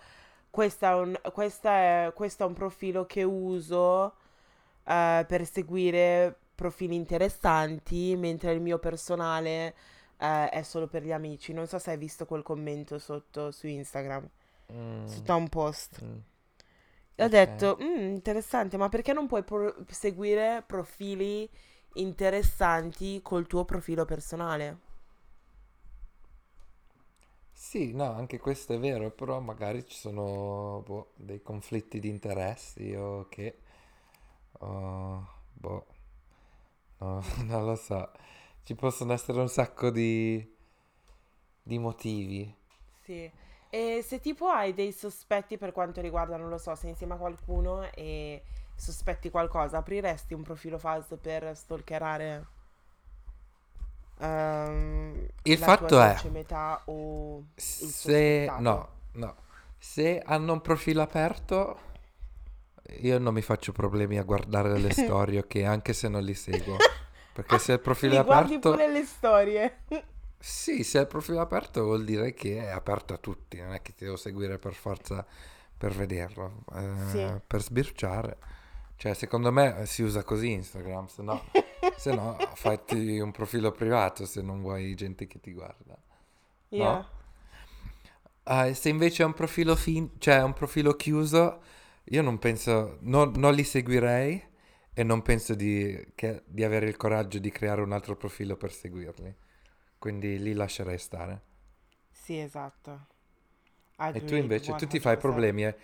questa 0.50 0.92
è 0.92 0.96
un, 0.96 1.20
questa 1.34 1.72
è, 2.08 2.14
questo 2.16 2.44
è 2.44 2.48
un 2.48 2.54
profilo 2.54 3.06
che 3.06 3.24
uso 3.24 4.14
eh, 4.86 5.26
per 5.28 5.46
seguire 5.48 6.38
profili 6.56 6.96
interessanti, 6.96 8.16
mentre 8.18 8.54
il 8.54 8.62
mio 8.62 8.80
personale 8.80 9.76
eh, 10.20 10.50
è 10.50 10.62
solo 10.64 10.88
per 10.88 11.04
gli 11.04 11.12
amici. 11.12 11.54
Non 11.54 11.68
so 11.68 11.80
se 11.80 11.92
hai 11.92 11.98
visto 11.98 12.26
quel 12.26 12.44
commento 12.44 13.00
sotto 13.00 13.52
su 13.52 13.68
Instagram, 13.68 14.28
Mm, 14.72 15.06
sotto 15.06 15.32
a 15.34 15.36
un 15.36 15.50
post. 15.50 16.04
mm, 16.04 16.20
E 17.20 17.24
ho 17.24 17.28
ok. 17.28 17.40
detto, 17.40 17.78
"Mm, 17.82 18.14
interessante, 18.16 18.78
ma 18.78 18.90
perché 18.90 19.14
non 19.14 19.28
puoi 19.28 19.44
pro- 19.44 19.76
seguire 19.90 20.64
profili 20.66 21.50
interessanti 21.94 23.20
col 23.22 23.46
tuo 23.48 23.66
profilo 23.66 24.06
personale? 24.06 24.78
Sì, 27.52 27.94
no, 27.94 28.12
anche 28.14 28.40
questo 28.40 28.74
è 28.74 28.80
vero, 28.80 29.12
però 29.12 29.40
magari 29.42 29.86
ci 29.86 29.96
sono 29.98 30.82
boh, 30.86 31.12
dei 31.16 31.42
conflitti 31.42 32.00
di 32.00 32.08
interessi 32.10 32.94
o 32.96 33.28
che... 33.28 33.60
o, 34.62 35.28
boh, 35.54 35.86
no, 37.00 37.22
non 37.46 37.66
lo 37.66 37.76
so. 37.76 38.12
Ci 38.64 38.76
possono 38.76 39.14
essere 39.14 39.40
un 39.40 39.50
sacco 39.50 39.90
di, 39.90 40.46
di 41.64 41.78
motivi. 41.80 42.54
Sì. 43.06 43.32
E 43.70 44.04
se 44.06 44.20
tipo 44.20 44.48
hai 44.48 44.74
dei 44.74 44.92
sospetti 44.92 45.58
per 45.58 45.72
quanto 45.72 46.02
riguarda, 46.02 46.38
non 46.38 46.50
lo 46.50 46.58
so, 46.58 46.74
sei 46.76 46.90
insieme 46.90 47.14
a 47.14 47.18
qualcuno 47.18 47.90
e 47.94 48.42
sospetti 48.76 49.30
qualcosa, 49.30 49.78
apriresti 49.78 50.34
un 50.34 50.42
profilo 50.42 50.80
falso 50.80 51.18
per 51.18 51.56
stalkerare 51.56 52.48
ehm, 54.20 55.28
Il 55.44 55.58
fatto 55.58 56.02
è, 56.02 56.18
metà 56.30 56.82
o 56.86 57.44
se... 57.56 58.52
No, 58.60 58.88
no. 59.14 59.36
Se 59.78 60.20
hanno 60.20 60.54
un 60.54 60.62
profilo 60.62 61.02
aperto, 61.02 61.80
io 63.02 63.18
non 63.20 63.34
mi 63.34 63.42
faccio 63.42 63.72
problemi 63.72 64.18
a 64.18 64.24
guardare 64.24 64.78
le 64.78 64.92
storie, 64.94 65.40
ok, 65.40 65.56
anche 65.64 65.94
se 65.94 66.10
non 66.10 66.24
li 66.24 66.34
seguo. 66.34 66.76
Perché 67.34 67.60
se 67.60 67.74
il 67.74 67.80
profilo 67.80 68.16
è 68.16 68.18
Li 68.18 68.24
guardi 68.24 68.56
aperto... 68.56 68.72
pure 68.72 68.92
le 68.92 69.06
storie. 69.06 69.78
Sì, 70.42 70.84
se 70.84 71.00
è 71.00 71.02
il 71.02 71.08
profilo 71.08 71.42
aperto 71.42 71.84
vuol 71.84 72.06
dire 72.06 72.34
che 72.34 72.60
è 72.64 72.70
aperto 72.70 73.14
a 73.14 73.18
tutti, 73.18 73.60
non 73.60 73.74
è 73.74 73.82
che 73.82 73.94
ti 73.94 74.06
devo 74.06 74.16
seguire 74.16 74.58
per 74.58 74.74
forza 74.74 75.26
per 75.78 75.94
vederlo, 75.94 76.64
eh, 76.76 76.92
Sì. 76.96 77.42
per 77.46 77.62
sbirciare. 77.62 78.38
Cioè, 78.96 79.14
secondo 79.14 79.52
me 79.52 79.86
si 79.86 80.02
usa 80.04 80.24
così 80.24 80.52
Instagram, 80.52 81.08
se 81.08 81.22
no, 81.24 81.44
se 81.96 82.14
no 82.14 82.38
fatti 82.56 83.20
un 83.20 83.32
profilo 83.32 83.72
privato 83.72 84.26
se 84.26 84.42
non 84.42 84.62
vuoi 84.62 84.94
gente 84.96 85.28
che 85.28 85.40
ti 85.40 85.54
guarda, 85.54 85.98
Yeah. 86.72 87.04
no? 87.04 87.10
Ah, 88.44 88.74
se 88.74 88.90
invece 88.90 89.24
è 89.24 89.26
un 89.26 89.34
profilo 89.34 89.76
fin- 89.76 90.12
cioè 90.18 90.42
un 90.42 90.54
profilo 90.54 90.94
chiuso, 90.96 91.62
io 92.06 92.22
non 92.22 92.40
penso, 92.40 92.98
non, 93.02 93.32
non 93.36 93.54
li 93.54 93.64
seguirei 93.64 94.44
e 94.94 95.04
non 95.04 95.22
penso 95.22 95.54
di, 95.56 96.12
che- 96.16 96.42
di 96.46 96.64
avere 96.64 96.88
il 96.88 96.98
coraggio 96.98 97.38
di 97.40 97.52
creare 97.52 97.82
un 97.82 97.92
altro 97.92 98.16
profilo 98.16 98.56
per 98.58 98.72
seguirli. 98.74 99.36
Quindi 100.00 100.39
li 100.39 100.54
lascerei 100.54 100.97
stare. 100.97 101.41
Sì, 102.12 102.38
esatto. 102.39 103.08
E 104.12 104.24
tu 104.24 104.36
invece, 104.36 104.76
tu 104.76 104.88
ti 104.88 105.00
fai 105.00 105.18
100%. 105.18 105.18
problemi, 105.18 105.66
eh? 105.66 105.76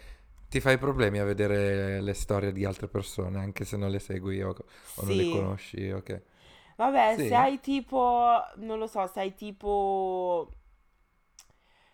Ti 0.50 0.60
fai 0.60 0.78
problemi 0.78 1.20
a 1.20 1.24
vedere 1.26 2.02
le 2.02 2.14
storie 2.14 2.52
di 2.52 2.66
altre 2.66 2.88
persone, 2.88 3.40
anche 3.40 3.66
se 3.66 3.78
non 3.78 3.90
le 3.92 4.00
segui 4.00 4.42
o, 4.42 4.56
o 4.96 5.04
non 5.04 5.16
le 5.16 5.26
Sì. 5.26 5.26
conosci, 5.26 5.90
ok. 5.92 6.22
Vabbè, 6.78 7.18
Sì? 7.18 7.26
se 7.26 7.36
hai 7.36 7.60
tipo, 7.62 8.42
non 8.58 8.78
lo 8.80 8.88
so, 8.88 9.08
se 9.08 9.20
hai 9.22 9.34
tipo 9.36 10.52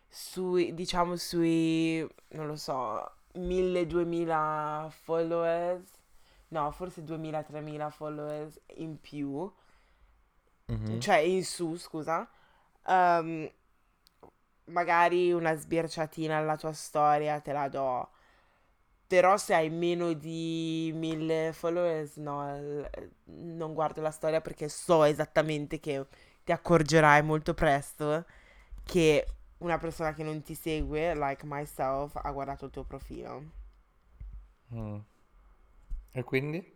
sui, 0.10 0.74
diciamo 0.74 1.16
sui, 1.16 2.06
non 2.30 2.48
lo 2.48 2.56
so, 2.56 3.12
1000-2000 3.36 4.90
followers, 4.92 5.90
no, 6.50 6.72
forse 6.72 7.04
2000-3000 7.04 7.90
followers 7.90 8.60
in 8.76 9.00
più, 9.00 9.50
Mhm. 10.72 11.00
cioè 11.00 11.18
in 11.18 11.44
su, 11.44 11.76
scusa, 11.76 12.28
ehm, 12.88 13.50
magari 14.66 15.32
una 15.32 15.54
sbirciatina 15.56 16.38
alla 16.38 16.56
tua 16.58 16.74
storia 16.74 17.40
te 17.40 17.52
la 17.52 17.68
do. 17.68 18.10
Però 19.08 19.36
se 19.38 19.54
hai 19.54 19.70
meno 19.70 20.14
di 20.14 20.92
1000 20.96 21.52
followers, 21.54 22.16
no, 22.16 22.88
non 23.26 23.74
guardo 23.74 24.02
la 24.02 24.12
storia 24.12 24.40
perché 24.40 24.70
so 24.70 25.04
esattamente 25.04 25.80
che 25.82 26.06
ti 26.44 26.52
accorgerai 26.54 27.22
molto 27.22 27.54
presto 27.54 28.26
che 28.86 29.28
una 29.60 29.78
persona 29.78 30.14
che 30.14 30.24
non 30.24 30.42
ti 30.42 30.56
segue, 30.56 31.14
like 31.16 31.46
myself, 31.46 32.16
ha 32.16 32.32
guardato 32.32 32.66
il 32.66 32.72
tuo 32.72 32.84
profilo. 32.84 33.44
Mm. 34.74 34.98
E 36.14 36.24
quindi? 36.24 36.76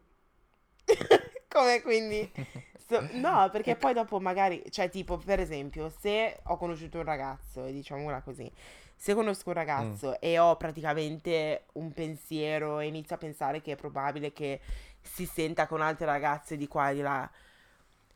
Come 1.55 1.81
quindi... 1.81 2.29
no, 3.13 3.49
perché 3.49 3.77
poi 3.77 3.93
dopo 3.93 4.19
magari, 4.19 4.61
cioè 4.69 4.89
tipo, 4.89 5.17
per 5.17 5.39
esempio, 5.39 5.89
se 6.01 6.41
ho 6.43 6.57
conosciuto 6.57 6.97
un 6.97 7.05
ragazzo, 7.05 7.63
diciamola 7.63 8.21
così, 8.21 8.51
se 8.93 9.13
conosco 9.13 9.49
un 9.49 9.55
ragazzo 9.55 10.19
e 10.19 10.37
ho 10.37 10.57
praticamente 10.57 11.67
un 11.73 11.93
pensiero 11.93 12.79
e 12.79 12.87
inizio 12.87 13.15
a 13.15 13.19
pensare 13.19 13.61
che 13.61 13.71
è 13.71 13.75
probabile 13.77 14.33
che 14.33 14.59
si 15.01 15.25
senta 15.25 15.65
con 15.65 15.79
altre 15.79 16.05
ragazze 16.05 16.57
di 16.57 16.67
qua 16.67 16.89
e 16.89 16.95
di 16.95 17.01
là, 17.01 17.29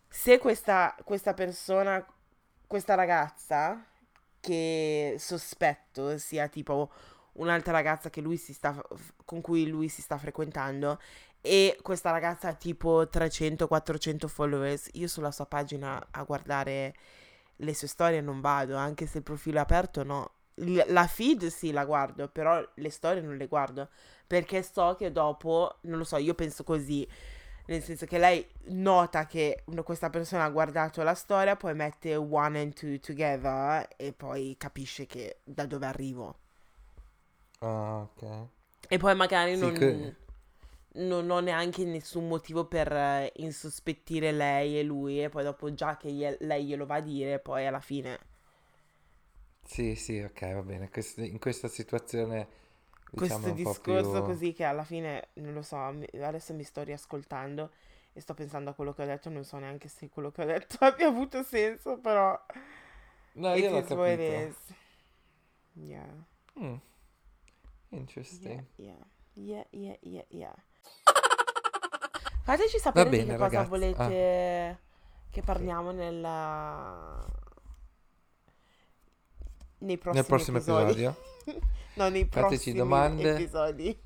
se 0.09 0.37
questa, 0.37 0.93
questa 1.05 1.33
persona, 1.33 2.05
questa 2.67 2.95
ragazza, 2.95 3.81
che 4.41 5.15
sospetto 5.17 6.17
sia 6.17 6.49
tipo 6.49 6.91
un'altra 7.33 7.71
ragazza 7.71 8.09
che 8.09 8.21
lui 8.21 8.37
si 8.37 8.53
sta, 8.53 8.81
con 9.25 9.41
cui 9.41 9.67
lui 9.67 9.87
si 9.87 10.01
sta 10.01 10.17
frequentando, 10.17 10.99
e 11.41 11.77
questa 11.81 12.11
ragazza 12.11 12.49
ha 12.49 12.53
tipo 12.53 13.07
300-400 13.09 14.27
followers, 14.27 14.89
io 14.93 15.07
sulla 15.07 15.31
sua 15.31 15.45
pagina 15.45 16.07
a 16.11 16.23
guardare 16.23 16.93
le 17.57 17.73
sue 17.73 17.87
storie 17.87 18.21
non 18.21 18.41
vado, 18.41 18.75
anche 18.77 19.05
se 19.05 19.17
il 19.19 19.23
profilo 19.23 19.57
è 19.57 19.61
aperto 19.61 20.03
no. 20.03 20.31
L- 20.55 20.83
La 20.87 21.07
feed 21.07 21.47
sì 21.47 21.71
la 21.71 21.85
guardo, 21.85 22.27
però 22.27 22.63
le 22.75 22.89
storie 22.89 23.21
non 23.21 23.37
le 23.37 23.47
guardo, 23.47 23.89
perché 24.27 24.61
so 24.63 24.95
che 24.97 25.11
dopo, 25.11 25.77
non 25.81 25.97
lo 25.97 26.03
so, 26.03 26.17
io 26.17 26.33
penso 26.35 26.63
così, 26.63 27.07
nel 27.67 27.83
senso 27.83 28.05
che 28.05 28.17
lei 28.17 28.45
nota 28.67 29.25
che 29.25 29.63
questa 29.83 30.09
persona 30.09 30.43
ha 30.45 30.49
guardato 30.49 31.03
la 31.03 31.13
storia, 31.13 31.55
poi 31.55 31.73
mette 31.75 32.15
one 32.15 32.59
and 32.59 32.73
two 32.73 32.99
together 32.99 33.87
e 33.97 34.11
poi 34.13 34.55
capisce 34.57 35.05
che 35.05 35.37
da 35.43 35.65
dove 35.65 35.85
arrivo. 35.85 36.35
Ah, 37.61 38.01
ok. 38.03 38.49
E 38.89 38.97
poi 38.97 39.15
magari 39.15 39.55
Sì, 39.55 39.57
non, 39.57 39.71
que- 39.71 40.15
non 40.93 41.29
ho 41.29 41.39
neanche 41.39 41.83
nessun 41.85 42.27
motivo 42.27 42.65
per 42.65 42.91
eh, 42.91 43.31
insospettire 43.37 44.31
lei 44.31 44.79
e 44.79 44.83
lui, 44.83 45.23
e 45.23 45.29
poi 45.29 45.43
dopo 45.43 45.73
già 45.73 45.97
che 45.97 46.11
glie- 46.11 46.37
lei 46.41 46.65
glielo 46.65 46.85
va 46.85 46.95
a 46.95 47.01
dire, 47.01 47.39
poi 47.39 47.65
alla 47.67 47.79
fine 47.79 48.19
Sì, 49.63 49.95
sì, 49.95 50.19
ok, 50.19 50.53
va 50.53 50.61
bene. 50.63 50.89
Quest- 50.89 51.19
in 51.19 51.39
questa 51.39 51.67
situazione, 51.69 52.47
diciamo, 53.09 53.51
questo 53.51 53.51
discorso 53.51 54.21
più... 54.21 54.23
così 54.23 54.53
che 54.53 54.63
alla 54.63 54.83
fine, 54.83 55.29
non 55.35 55.53
lo 55.53 55.61
so, 55.61 55.77
adesso 55.77 56.53
mi 56.53 56.63
sto 56.63 56.81
riascoltando 56.83 57.71
e 58.13 58.21
sto 58.21 58.33
pensando 58.33 58.69
a 58.69 58.73
quello 58.73 58.93
che 58.93 59.03
ho 59.03 59.05
detto, 59.05 59.29
non 59.29 59.43
so 59.43 59.57
neanche 59.57 59.87
se 59.89 60.09
quello 60.09 60.31
che 60.31 60.41
ho 60.43 60.45
detto 60.45 60.77
abbia 60.85 61.07
avuto 61.07 61.43
senso, 61.43 61.99
però 61.99 62.37
No, 63.45 63.53
it 63.61 63.71
io 63.71 63.71
l'ho 63.71 63.81
capito. 63.83 64.37
is. 64.47 64.73
Yeah, 65.75 66.25
Mm, 66.59 66.79
yeah, 68.29 68.61
interesting. 68.61 68.65
yeah, 68.77 69.03
yeah, 69.35 69.63
yeah, 69.71 69.95
yeah, 70.01 70.21
yeah. 70.29 70.53
Fateci 72.43 72.77
Va 72.77 72.81
sapere 72.81 73.09
di 73.09 73.17
bene, 73.17 73.25
che 73.25 73.37
cosa 73.37 73.63
ragazzi. 73.63 73.65
Ah, 73.65 73.69
volete 73.69 74.79
che 75.29 75.41
parliamo 75.43 75.91
nella... 75.91 77.25
nei 79.79 79.99
Nel 80.11 80.25
prossimi 80.25 80.25
prossimo 80.25 80.57
episodi. 80.57 81.03
episodio, 81.03 81.15
No, 81.93 82.09
nei 82.09 82.25
fateci 82.29 82.71
prossimi 82.73 82.77
domande. 82.77 83.33
episodi. 83.33 83.99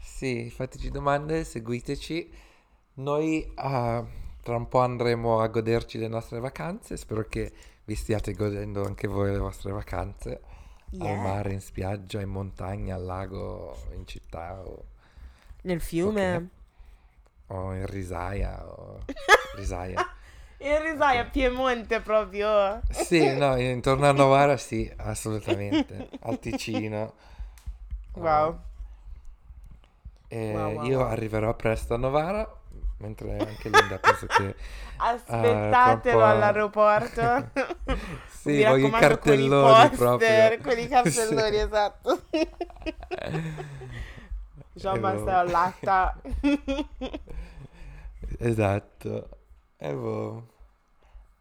Sì, 0.00 0.50
fateci 0.50 0.90
domande, 0.90 1.44
seguiteci. 1.44 2.32
Noi 2.94 3.50
ah, 3.56 4.04
tra 4.42 4.56
un 4.56 4.68
po' 4.68 4.78
andremo 4.80 5.40
a 5.40 5.48
goderci 5.48 5.98
le 5.98 6.08
nostre 6.08 6.38
vacanze. 6.40 6.96
Spero 6.96 7.22
che 7.28 7.52
vi 7.84 7.94
stiate 7.94 8.32
godendo 8.34 8.84
anche 8.84 9.08
voi 9.08 9.32
le 9.32 9.38
vostre 9.38 9.72
vacanze. 9.72 10.40
Al 10.98 11.16
Yeah. 11.16 11.16
mare, 11.16 11.52
in 11.52 11.60
spiaggia, 11.60 12.20
in 12.20 12.28
montagna, 12.28 12.94
al 12.94 13.04
lago, 13.04 13.76
in 13.96 14.06
città 14.06 14.60
o, 14.64 14.84
Nel 15.66 15.80
fiume. 15.80 16.48
o 17.48 17.72
in 17.74 17.86
risaia 17.86 18.52
o 18.66 19.04
risaia. 19.56 20.02
In 20.58 20.80
Risaia, 20.82 21.24
Ok. 21.24 21.30
Piemonte 21.30 22.00
proprio. 22.00 22.80
Sì, 22.88 23.34
no, 23.34 23.56
intorno 23.60 24.06
a 24.08 24.12
Novara 24.12 24.56
sì, 24.56 24.90
assolutamente. 24.96 26.10
Al 26.20 26.38
Ticino. 26.38 27.14
Wow. 28.16 28.48
Oh. 28.48 28.64
E 30.28 30.52
Wow, 30.52 30.72
wow, 30.74 30.84
io 30.84 30.98
wow. 30.98 31.08
arriverò 31.08 31.54
presto 31.54 31.94
a 31.94 31.98
Novara, 31.98 32.48
mentre 32.98 33.42
anche 33.44 33.68
Linda 33.68 33.98
penso 33.98 34.26
che 34.26 34.42
un 34.42 34.54
Aspettatelo 34.96 36.18
po'... 36.18 36.24
all'aeroporto. 36.24 37.50
Sì, 38.26 38.50
Mi 38.52 38.64
voglio 38.64 38.86
i 38.86 38.90
cartelloni 38.90 39.90
poster, 39.90 40.58
proprio. 40.58 40.60
con 40.62 40.78
i 40.78 40.88
cartelloni, 40.88 41.56
esatto. 41.58 42.22
E 44.76 44.78
Jean-Marcel 44.78 45.46
boh. 45.46 45.50
Latta. 45.52 46.20
Esatto. 48.38 49.28
E 49.78 49.92
boh. 49.94 50.46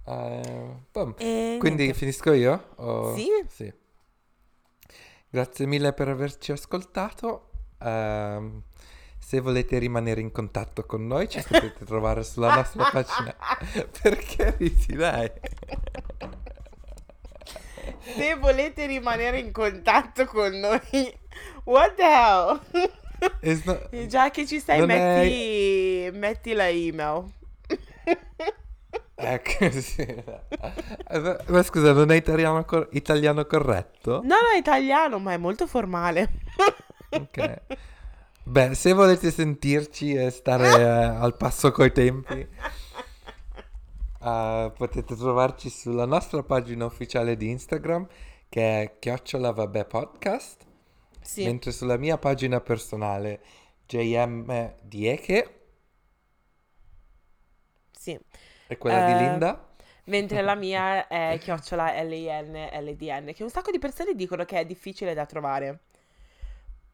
Eh, 0.06 0.76
boh. 0.92 1.16
E 1.18 1.58
Quindi 1.60 1.84
niente. 1.84 1.98
finisco 1.98 2.32
io? 2.32 2.70
O- 2.76 3.16
Sì, 3.16 3.28
Sì. 3.48 3.74
Grazie 5.30 5.66
mille 5.66 5.92
per 5.92 6.08
averci 6.08 6.52
ascoltato. 6.54 7.50
Ehm, 7.80 8.64
se 9.18 9.40
volete 9.42 9.80
rimanere 9.80 10.22
in 10.22 10.32
contatto 10.32 10.86
con 10.86 11.06
noi, 11.08 11.28
ci 11.28 11.42
potete 11.44 11.84
trovare 11.84 12.24
sulla 12.24 12.56
nostra 12.56 12.90
pagina. 12.90 13.36
Perché 14.02 14.56
ridi 14.58 14.96
dai? 14.96 15.30
se 18.16 18.36
volete 18.36 18.86
rimanere 18.86 19.40
in 19.40 19.52
contatto 19.52 20.26
con 20.26 20.52
noi, 20.58 21.18
what 21.66 21.96
the 21.96 22.04
hell? 22.04 22.62
Not- 23.66 23.88
E 23.92 24.08
già 24.08 24.30
che 24.32 24.46
ci 24.46 24.60
sei, 24.60 24.80
non 24.80 24.90
è- 24.90 25.24
metti, 26.10 26.18
metti 26.18 26.54
la 26.54 26.70
email. 26.70 27.32
Ecco, 29.18 29.72
sì. 29.80 30.02
Eh, 30.02 31.38
Ma 31.48 31.64
scusa, 31.64 31.94
non 31.94 32.12
è 32.12 32.16
italiano, 32.16 32.66
cor- 32.66 32.90
italiano 32.92 33.46
corretto? 33.46 34.22
No, 34.24 34.36
no, 34.36 34.50
è 34.54 34.58
italiano, 34.58 35.20
ma 35.20 35.34
è 35.34 35.38
molto 35.38 35.68
formale. 35.68 36.30
Ok. 37.12 37.62
Beh, 38.44 38.76
se 38.76 38.94
volete 38.94 39.32
sentirci 39.32 40.14
e 40.14 40.30
stare 40.32 40.68
eh, 40.80 40.84
al 40.84 41.36
passo 41.38 41.72
coi 41.72 41.92
tempi, 41.92 42.48
eh, 44.22 44.72
potete 44.78 45.16
trovarci 45.16 45.70
sulla 45.70 46.06
nostra 46.06 46.44
pagina 46.44 46.86
ufficiale 46.86 47.38
di 47.38 47.50
Instagram, 47.50 48.06
che 48.50 48.82
è 48.82 48.96
chiocciola 49.00 49.52
vabbè 49.52 49.86
podcast, 49.86 50.65
Sì, 51.26 51.52
mentre 51.52 51.72
sulla 51.72 51.98
mia 51.98 52.18
pagina 52.18 52.62
personale, 52.62 53.42
JM 53.86 54.76
Dieche, 54.84 55.60
sì. 57.92 58.18
e 58.68 58.78
quella 58.78 59.02
di 59.02 59.16
Eh, 59.16 59.16
Linda. 59.16 59.68
Mentre 60.06 60.42
la 60.44 60.56
mia 60.56 61.08
è 61.08 61.38
chiocciola 61.40 62.02
L-I-N-L-D-N, 62.04 63.34
che 63.34 63.44
un 63.44 63.50
sacco 63.50 63.72
di 63.72 63.80
persone 63.80 64.14
dicono 64.16 64.46
che 64.46 64.60
è 64.60 64.66
difficile 64.66 65.14
da 65.16 65.26
trovare. 65.26 65.80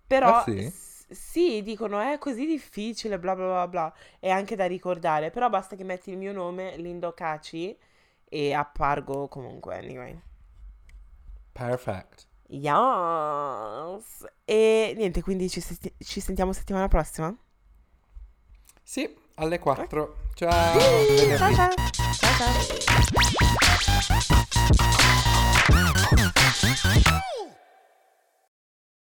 Però 0.07 0.31
Ah 0.31 0.33
sì? 0.33 0.57
s- 0.57 1.07
sì, 1.11 1.63
dicono 1.63 1.99
è 1.99 2.17
così 2.17 2.45
difficile, 2.45 3.17
bla 3.19 3.35
bla 3.35 3.45
bla 3.47 3.67
bla, 3.67 3.93
è 4.19 4.29
anche 4.29 4.55
da 4.55 4.65
ricordare, 4.67 5.29
però 5.31 5.49
basta 5.49 5.75
che 5.75 5.83
metti 5.83 6.11
il 6.11 6.17
mio 6.17 6.33
nome, 6.33 6.75
Lindo 6.77 7.13
Caci, 7.13 7.75
e 8.29 8.53
appargo 8.53 9.27
comunque, 9.27 9.77
anyway. 9.77 10.21
Perfect. 11.53 12.25
Yes! 12.53 14.25
E 14.43 14.93
niente, 14.97 15.21
quindi 15.21 15.49
ci, 15.49 15.61
senti- 15.61 15.93
ci 15.99 16.19
sentiamo 16.19 16.51
settimana 16.51 16.89
prossima? 16.89 17.33
Sì, 18.83 19.09
alle 19.35 19.57
4. 19.57 20.15
Ciao. 20.33 20.79
Sì, 20.79 21.27
ciao 21.37 21.53
ciao! 21.53 21.69
Ciao 22.11 22.33
ciao! 22.37 22.91